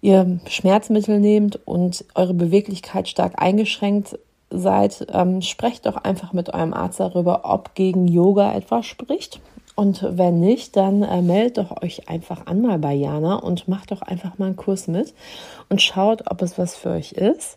ihr 0.00 0.40
Schmerzmittel 0.48 1.20
nehmt 1.20 1.60
und 1.66 2.04
eure 2.14 2.34
Beweglichkeit 2.34 3.08
stark 3.08 3.40
eingeschränkt 3.40 4.18
seid, 4.50 5.06
ähm, 5.12 5.42
sprecht 5.42 5.86
doch 5.86 5.96
einfach 5.96 6.32
mit 6.32 6.52
eurem 6.52 6.74
Arzt 6.74 7.00
darüber, 7.00 7.42
ob 7.44 7.74
gegen 7.74 8.08
Yoga 8.08 8.54
etwas 8.54 8.86
spricht. 8.86 9.40
Und 9.76 10.04
wenn 10.10 10.40
nicht, 10.40 10.76
dann 10.76 11.02
äh, 11.02 11.22
meldet 11.22 11.58
doch 11.58 11.82
euch 11.82 12.08
einfach 12.08 12.46
an 12.46 12.60
mal 12.60 12.78
bei 12.78 12.92
Jana 12.92 13.36
und 13.36 13.68
macht 13.68 13.92
doch 13.92 14.02
einfach 14.02 14.38
mal 14.38 14.46
einen 14.46 14.56
Kurs 14.56 14.88
mit 14.88 15.14
und 15.68 15.80
schaut, 15.80 16.30
ob 16.30 16.42
es 16.42 16.58
was 16.58 16.74
für 16.74 16.90
euch 16.90 17.12
ist. 17.12 17.56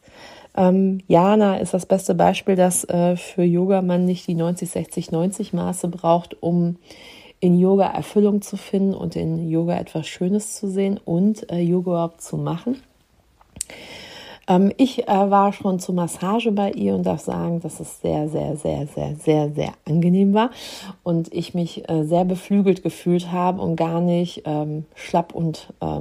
Ähm, 0.56 1.02
Jana 1.08 1.58
ist 1.58 1.74
das 1.74 1.86
beste 1.86 2.14
Beispiel, 2.14 2.56
dass 2.56 2.84
äh, 2.86 3.18
für 3.18 3.44
Yoga 3.44 3.82
man 3.82 4.06
nicht 4.06 4.28
die 4.28 4.36
90, 4.36 4.70
60, 4.70 5.12
90 5.12 5.54
Maße 5.54 5.88
braucht, 5.88 6.42
um 6.42 6.78
in 7.44 7.60
Yoga 7.60 7.88
Erfüllung 7.88 8.42
zu 8.42 8.56
finden 8.56 8.94
und 8.94 9.18
in 9.18 9.50
Yoga 9.50 9.78
etwas 9.78 10.08
Schönes 10.08 10.56
zu 10.56 10.70
sehen 10.70 10.98
und 11.04 11.52
äh, 11.52 11.60
Yoga 11.60 11.92
überhaupt 11.92 12.22
zu 12.22 12.38
machen. 12.38 12.82
Ähm, 14.48 14.72
ich 14.78 15.10
äh, 15.10 15.30
war 15.30 15.52
schon 15.52 15.78
zur 15.78 15.94
Massage 15.94 16.54
bei 16.54 16.72
ihr 16.72 16.96
und 16.96 17.04
darf 17.04 17.20
sagen, 17.20 17.60
dass 17.60 17.82
es 17.82 18.00
sehr, 18.00 18.30
sehr, 18.30 18.56
sehr, 18.56 18.88
sehr, 18.88 19.18
sehr, 19.18 19.52
sehr 19.52 19.74
angenehm 19.84 20.34
war 20.34 20.52
und 21.04 21.34
ich 21.34 21.54
mich 21.54 21.90
äh, 21.90 22.06
sehr 22.06 22.24
beflügelt 22.24 22.82
gefühlt 22.82 23.30
habe 23.34 23.62
und 23.62 23.76
gar 23.76 24.00
nicht 24.00 24.44
ähm, 24.46 24.86
schlapp 24.96 25.36
und 25.36 25.68
äh, 25.82 26.00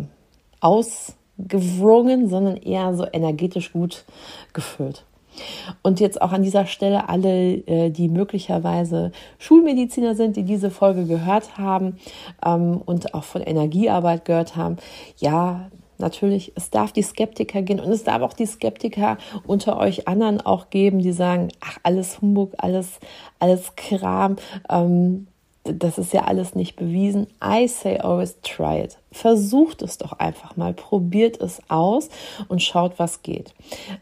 ausgewrungen, 0.61 2.28
sondern 2.28 2.57
eher 2.57 2.95
so 2.95 3.05
energetisch 3.12 3.72
gut 3.72 4.05
gefüllt. 4.53 5.05
Und 5.82 6.00
jetzt 6.00 6.20
auch 6.20 6.32
an 6.32 6.42
dieser 6.42 6.66
Stelle 6.66 7.08
alle, 7.08 7.54
äh, 7.66 7.90
die 7.90 8.08
möglicherweise 8.08 9.12
Schulmediziner 9.38 10.14
sind, 10.14 10.36
die 10.36 10.44
diese 10.44 10.70
Folge 10.70 11.04
gehört 11.04 11.58
haben 11.58 11.98
ähm, 12.44 12.80
und 12.84 13.14
auch 13.14 13.24
von 13.24 13.42
Energiearbeit 13.42 14.24
gehört 14.24 14.56
haben. 14.56 14.76
Ja, 15.16 15.70
natürlich, 15.98 16.52
es 16.54 16.70
darf 16.70 16.92
die 16.92 17.02
Skeptiker 17.02 17.62
gehen 17.62 17.80
und 17.80 17.90
es 17.90 18.04
darf 18.04 18.22
auch 18.22 18.34
die 18.34 18.46
Skeptiker 18.46 19.16
unter 19.46 19.78
euch 19.78 20.08
anderen 20.08 20.40
auch 20.40 20.68
geben, 20.68 20.98
die 20.98 21.12
sagen, 21.12 21.48
ach, 21.60 21.78
alles 21.82 22.20
Humbug, 22.20 22.52
alles, 22.58 22.98
alles 23.38 23.74
Kram. 23.76 24.36
Ähm, 24.68 25.28
das 25.64 25.98
ist 25.98 26.12
ja 26.12 26.24
alles 26.24 26.54
nicht 26.54 26.76
bewiesen. 26.76 27.28
I 27.42 27.68
say 27.68 27.98
always 27.98 28.36
try 28.42 28.80
it. 28.82 28.98
Versucht 29.12 29.82
es 29.82 29.98
doch 29.98 30.12
einfach 30.14 30.56
mal, 30.56 30.74
probiert 30.74 31.40
es 31.40 31.60
aus 31.68 32.08
und 32.48 32.62
schaut, 32.62 32.98
was 32.98 33.22
geht. 33.22 33.54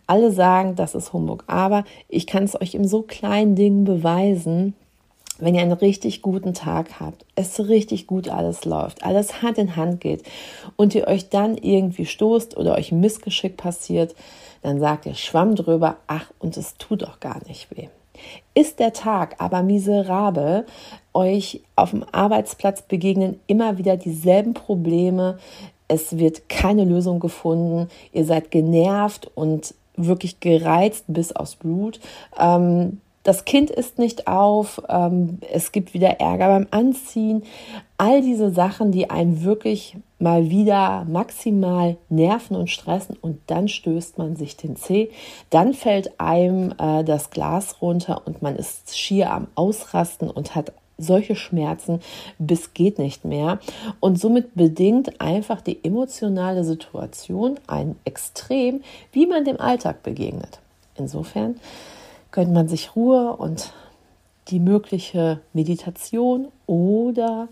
Alle 0.06 0.32
sagen, 0.32 0.74
das 0.74 0.94
ist 0.94 1.12
Humbug, 1.12 1.44
aber 1.46 1.84
ich 2.08 2.26
kann 2.26 2.44
es 2.44 2.60
euch 2.60 2.74
in 2.74 2.88
so 2.88 3.02
kleinen 3.02 3.56
Dingen 3.56 3.84
beweisen, 3.84 4.74
wenn 5.38 5.54
ihr 5.54 5.62
einen 5.62 5.72
richtig 5.72 6.22
guten 6.22 6.52
Tag 6.52 7.00
habt, 7.00 7.24
es 7.34 7.58
richtig 7.68 8.06
gut 8.06 8.28
alles 8.28 8.64
läuft, 8.64 9.04
alles 9.04 9.42
Hand 9.42 9.58
in 9.58 9.74
Hand 9.74 10.00
geht 10.00 10.22
und 10.76 10.94
ihr 10.94 11.08
euch 11.08 11.30
dann 11.30 11.56
irgendwie 11.56 12.04
stoßt 12.04 12.56
oder 12.56 12.74
euch 12.74 12.92
Missgeschick 12.92 13.56
passiert, 13.56 14.14
dann 14.62 14.80
sagt 14.80 15.06
ihr 15.06 15.14
Schwamm 15.14 15.56
drüber, 15.56 15.96
ach, 16.06 16.30
und 16.38 16.56
es 16.58 16.76
tut 16.76 17.02
doch 17.02 17.20
gar 17.20 17.42
nicht 17.46 17.74
weh. 17.74 17.88
Ist 18.54 18.78
der 18.78 18.92
Tag 18.92 19.36
aber 19.38 19.62
miserabel, 19.62 20.66
euch 21.12 21.62
auf 21.76 21.90
dem 21.90 22.04
Arbeitsplatz 22.12 22.82
begegnen 22.82 23.40
immer 23.46 23.78
wieder 23.78 23.96
dieselben 23.96 24.54
Probleme, 24.54 25.38
es 25.88 26.18
wird 26.18 26.48
keine 26.48 26.84
Lösung 26.84 27.18
gefunden, 27.18 27.88
ihr 28.12 28.24
seid 28.24 28.50
genervt 28.50 29.30
und 29.34 29.74
wirklich 29.96 30.40
gereizt 30.40 31.04
bis 31.08 31.32
aufs 31.32 31.56
Blut. 31.56 32.00
Ähm, 32.38 33.00
das 33.22 33.44
Kind 33.44 33.70
ist 33.70 33.98
nicht 33.98 34.26
auf, 34.26 34.80
ähm, 34.88 35.40
es 35.52 35.72
gibt 35.72 35.92
wieder 35.92 36.20
Ärger 36.20 36.48
beim 36.48 36.66
Anziehen. 36.70 37.42
All 37.98 38.22
diese 38.22 38.50
Sachen, 38.50 38.92
die 38.92 39.10
einen 39.10 39.42
wirklich 39.42 39.96
mal 40.20 40.50
wieder 40.50 41.04
maximal 41.08 41.96
nerven 42.08 42.56
und 42.56 42.70
stressen 42.70 43.16
und 43.20 43.40
dann 43.46 43.68
stößt 43.68 44.18
man 44.18 44.36
sich 44.36 44.56
den 44.56 44.76
Zeh, 44.76 45.10
dann 45.50 45.74
fällt 45.74 46.20
einem 46.20 46.74
äh, 46.78 47.04
das 47.04 47.30
Glas 47.30 47.80
runter 47.80 48.22
und 48.26 48.42
man 48.42 48.56
ist 48.56 48.96
schier 48.96 49.32
am 49.32 49.48
Ausrasten 49.54 50.30
und 50.30 50.54
hat 50.54 50.72
solche 50.98 51.34
Schmerzen 51.34 52.00
bis 52.38 52.74
geht 52.74 52.98
nicht 52.98 53.24
mehr. 53.24 53.58
Und 54.00 54.20
somit 54.20 54.54
bedingt 54.54 55.20
einfach 55.20 55.60
die 55.60 55.82
emotionale 55.82 56.64
Situation 56.64 57.58
ein 57.66 57.96
Extrem, 58.04 58.82
wie 59.12 59.26
man 59.26 59.44
dem 59.44 59.58
Alltag 59.58 60.02
begegnet. 60.02 60.60
Insofern 60.96 61.58
gönnt 62.30 62.52
man 62.52 62.68
sich 62.68 62.94
Ruhe 62.94 63.34
und 63.36 63.72
die 64.48 64.60
mögliche 64.60 65.40
Meditation 65.52 66.48
oder 66.66 67.48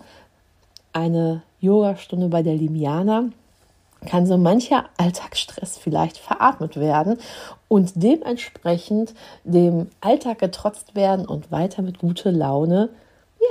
eine 0.93 1.43
Yogastunde 1.61 2.29
bei 2.29 2.43
der 2.43 2.55
Limiana 2.55 3.25
kann 4.07 4.27
so 4.27 4.37
mancher 4.37 4.85
Alltagsstress 4.97 5.77
vielleicht 5.77 6.19
veratmet 6.19 6.77
werden 6.77 7.19
und 7.67 7.93
dementsprechend 7.97 9.15
dem 9.45 9.89
Alltag 10.01 10.39
getrotzt 10.39 10.95
werden 10.95 11.27
und 11.27 11.51
weiter 11.51 11.83
mit 11.83 11.99
guter 11.99 12.31
Laune 12.31 12.91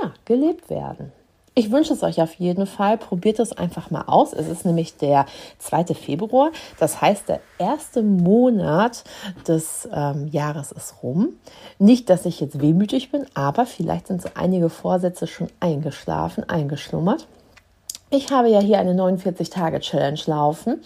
ja, 0.02 0.12
gelebt 0.24 0.70
werden. 0.70 1.12
Ich 1.54 1.72
wünsche 1.72 1.92
es 1.92 2.04
euch 2.04 2.22
auf 2.22 2.34
jeden 2.34 2.66
Fall. 2.66 2.98
Probiert 2.98 3.40
es 3.40 3.50
einfach 3.50 3.90
mal 3.90 4.04
aus. 4.06 4.32
Es 4.32 4.46
ist 4.46 4.64
nämlich 4.64 4.96
der 4.96 5.26
2. 5.58 5.86
Februar. 5.86 6.52
Das 6.78 7.00
heißt, 7.00 7.28
der 7.28 7.40
erste 7.58 8.04
Monat 8.04 9.02
des 9.48 9.88
ähm, 9.92 10.28
Jahres 10.28 10.70
ist 10.70 11.02
rum. 11.02 11.30
Nicht, 11.80 12.10
dass 12.10 12.26
ich 12.26 12.38
jetzt 12.38 12.60
wehmütig 12.60 13.10
bin, 13.10 13.26
aber 13.34 13.66
vielleicht 13.66 14.06
sind 14.06 14.22
so 14.22 14.28
einige 14.36 14.70
Vorsätze 14.70 15.26
schon 15.26 15.48
eingeschlafen, 15.58 16.48
eingeschlummert. 16.48 17.26
Ich 18.10 18.32
habe 18.32 18.48
ja 18.48 18.60
hier 18.60 18.78
eine 18.78 18.94
49-Tage-Challenge 18.94 20.20
laufen 20.24 20.80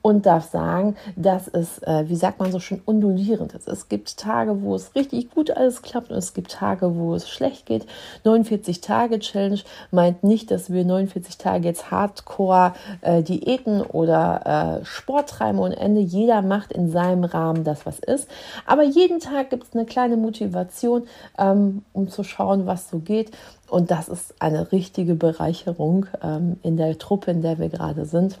und 0.00 0.26
darf 0.26 0.48
sagen, 0.48 0.94
dass 1.16 1.48
es, 1.48 1.82
äh, 1.82 2.04
wie 2.06 2.14
sagt 2.14 2.38
man 2.38 2.52
so 2.52 2.60
schön, 2.60 2.80
undulierend 2.84 3.52
ist. 3.54 3.66
Es 3.66 3.88
gibt 3.88 4.16
Tage, 4.16 4.62
wo 4.62 4.76
es 4.76 4.94
richtig 4.94 5.32
gut 5.32 5.50
alles 5.50 5.82
klappt 5.82 6.10
und 6.12 6.18
es 6.18 6.34
gibt 6.34 6.52
Tage, 6.52 6.94
wo 6.94 7.16
es 7.16 7.28
schlecht 7.28 7.66
geht. 7.66 7.86
49-Tage-Challenge 8.24 9.58
meint 9.90 10.22
nicht, 10.22 10.52
dass 10.52 10.72
wir 10.72 10.84
49 10.84 11.36
Tage 11.36 11.66
jetzt 11.66 11.90
Hardcore 11.90 12.74
äh, 13.00 13.24
Diäten 13.24 13.80
oder 13.80 14.80
äh, 14.80 14.84
Sport 14.84 15.30
treiben 15.30 15.58
und 15.58 15.72
Ende. 15.72 16.00
Jeder 16.00 16.42
macht 16.42 16.70
in 16.70 16.92
seinem 16.92 17.24
Rahmen 17.24 17.64
das, 17.64 17.86
was 17.86 17.98
ist. 17.98 18.28
Aber 18.66 18.84
jeden 18.84 19.18
Tag 19.18 19.50
gibt 19.50 19.64
es 19.64 19.74
eine 19.74 19.84
kleine 19.84 20.16
Motivation, 20.16 21.08
ähm, 21.38 21.82
um 21.92 22.08
zu 22.08 22.22
schauen, 22.22 22.66
was 22.66 22.88
so 22.88 23.00
geht. 23.00 23.32
Und 23.72 23.90
das 23.90 24.10
ist 24.10 24.34
eine 24.38 24.70
richtige 24.70 25.14
Bereicherung 25.14 26.04
ähm, 26.22 26.58
in 26.62 26.76
der 26.76 26.98
Truppe, 26.98 27.30
in 27.30 27.40
der 27.40 27.58
wir 27.58 27.70
gerade 27.70 28.04
sind. 28.04 28.38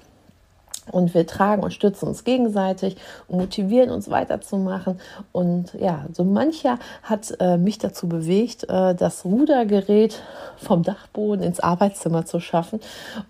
Und 0.90 1.14
wir 1.14 1.26
tragen 1.26 1.62
und 1.62 1.72
stützen 1.72 2.06
uns 2.06 2.24
gegenseitig 2.24 2.98
und 3.28 3.38
motivieren 3.38 3.88
uns 3.88 4.10
weiterzumachen. 4.10 5.00
Und 5.32 5.72
ja, 5.80 6.04
so 6.12 6.24
mancher 6.24 6.78
hat 7.02 7.34
äh, 7.40 7.56
mich 7.56 7.78
dazu 7.78 8.10
bewegt, 8.10 8.68
äh, 8.68 8.94
das 8.94 9.24
Rudergerät 9.24 10.20
vom 10.58 10.82
Dachboden 10.82 11.42
ins 11.42 11.60
Arbeitszimmer 11.60 12.26
zu 12.26 12.38
schaffen. 12.38 12.80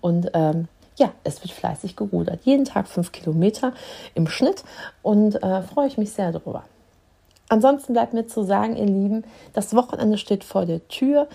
Und 0.00 0.28
ähm, 0.34 0.66
ja, 0.98 1.12
es 1.22 1.40
wird 1.44 1.52
fleißig 1.52 1.94
gerudert. 1.94 2.40
Jeden 2.42 2.64
Tag 2.64 2.88
fünf 2.88 3.12
Kilometer 3.12 3.74
im 4.16 4.26
Schnitt 4.26 4.64
und 5.02 5.40
äh, 5.40 5.62
freue 5.62 5.86
ich 5.86 5.98
mich 5.98 6.10
sehr 6.10 6.32
darüber. 6.32 6.64
Ansonsten 7.48 7.92
bleibt 7.92 8.12
mir 8.12 8.26
zu 8.26 8.42
sagen, 8.42 8.76
ihr 8.76 8.86
Lieben, 8.86 9.22
das 9.52 9.76
Wochenende 9.76 10.18
steht 10.18 10.42
vor 10.42 10.66
der 10.66 10.88
Tür 10.88 11.28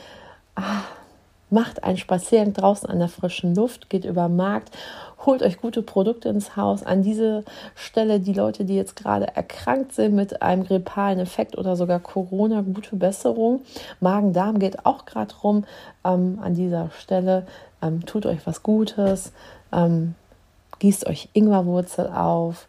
macht 1.50 1.84
einen 1.84 1.98
Spaziergang 1.98 2.54
draußen 2.54 2.90
an 2.90 3.00
der 3.00 3.08
frischen 3.08 3.56
Luft, 3.56 3.90
geht 3.90 4.06
über 4.06 4.28
den 4.28 4.36
Markt, 4.36 4.76
holt 5.26 5.42
euch 5.42 5.60
gute 5.60 5.82
Produkte 5.82 6.30
ins 6.30 6.56
Haus. 6.56 6.84
An 6.84 7.04
diese 7.04 7.44
Stelle 7.76 8.20
die 8.20 8.34
Leute, 8.34 8.66
die 8.66 8.76
jetzt 8.76 8.96
gerade 8.96 9.36
erkrankt 9.36 9.94
sind 9.94 10.14
mit 10.14 10.42
einem 10.42 10.66
grippalen 10.66 11.20
Effekt 11.20 11.58
oder 11.58 11.76
sogar 11.76 12.00
Corona, 12.00 12.62
gute 12.62 12.96
Besserung. 12.96 13.62
Magen-Darm 14.00 14.60
geht 14.60 14.86
auch 14.86 15.06
gerade 15.06 15.34
rum. 15.36 15.66
Ähm, 16.04 16.40
an 16.42 16.54
dieser 16.54 16.90
Stelle 16.98 17.48
ähm, 17.82 18.06
tut 18.06 18.26
euch 18.26 18.46
was 18.46 18.64
Gutes. 18.64 19.32
Ähm, 19.72 20.16
gießt 20.80 21.08
euch 21.08 21.30
Ingwerwurzel 21.34 22.08
auf, 22.08 22.68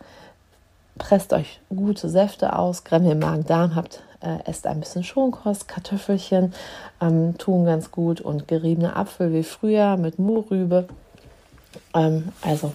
presst 0.98 1.32
euch 1.32 1.60
gute 1.68 2.08
Säfte 2.08 2.56
aus, 2.56 2.82
ihr 2.90 3.14
Magen-Darm 3.14 3.74
habt, 3.74 4.02
äh, 4.20 4.38
esst 4.44 4.66
ein 4.66 4.80
bisschen 4.80 5.04
Schonkost, 5.04 5.68
Kartoffelchen 5.68 6.54
ähm, 7.00 7.36
tun 7.38 7.64
ganz 7.64 7.90
gut 7.90 8.20
und 8.20 8.48
geriebener 8.48 8.96
Apfel 8.96 9.32
wie 9.32 9.42
früher 9.42 9.96
mit 9.96 10.18
Mohrrübe. 10.18 10.88
Ähm, 11.94 12.28
also 12.42 12.72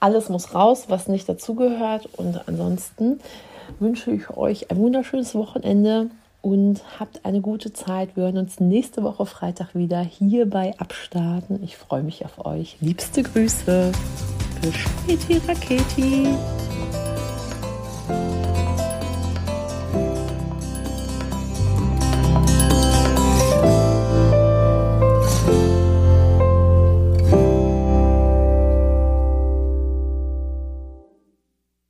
alles 0.00 0.28
muss 0.28 0.54
raus, 0.54 0.84
was 0.88 1.08
nicht 1.08 1.28
dazugehört. 1.28 2.08
Und 2.16 2.48
ansonsten 2.48 3.20
wünsche 3.78 4.10
ich 4.10 4.30
euch 4.30 4.70
ein 4.70 4.78
wunderschönes 4.78 5.34
Wochenende 5.34 6.10
und 6.40 6.82
habt 6.98 7.24
eine 7.24 7.40
gute 7.40 7.72
Zeit. 7.72 8.16
Wir 8.16 8.24
hören 8.24 8.38
uns 8.38 8.60
nächste 8.60 9.02
Woche 9.02 9.26
Freitag 9.26 9.74
wieder 9.74 10.00
hier 10.00 10.48
bei 10.48 10.74
Abstarten. 10.78 11.62
Ich 11.62 11.76
freue 11.76 12.02
mich 12.02 12.24
auf 12.24 12.44
euch. 12.44 12.76
Liebste 12.80 13.22
Grüße. 13.22 13.92
Beschweti 14.60 15.40
Raketi. 15.46 16.28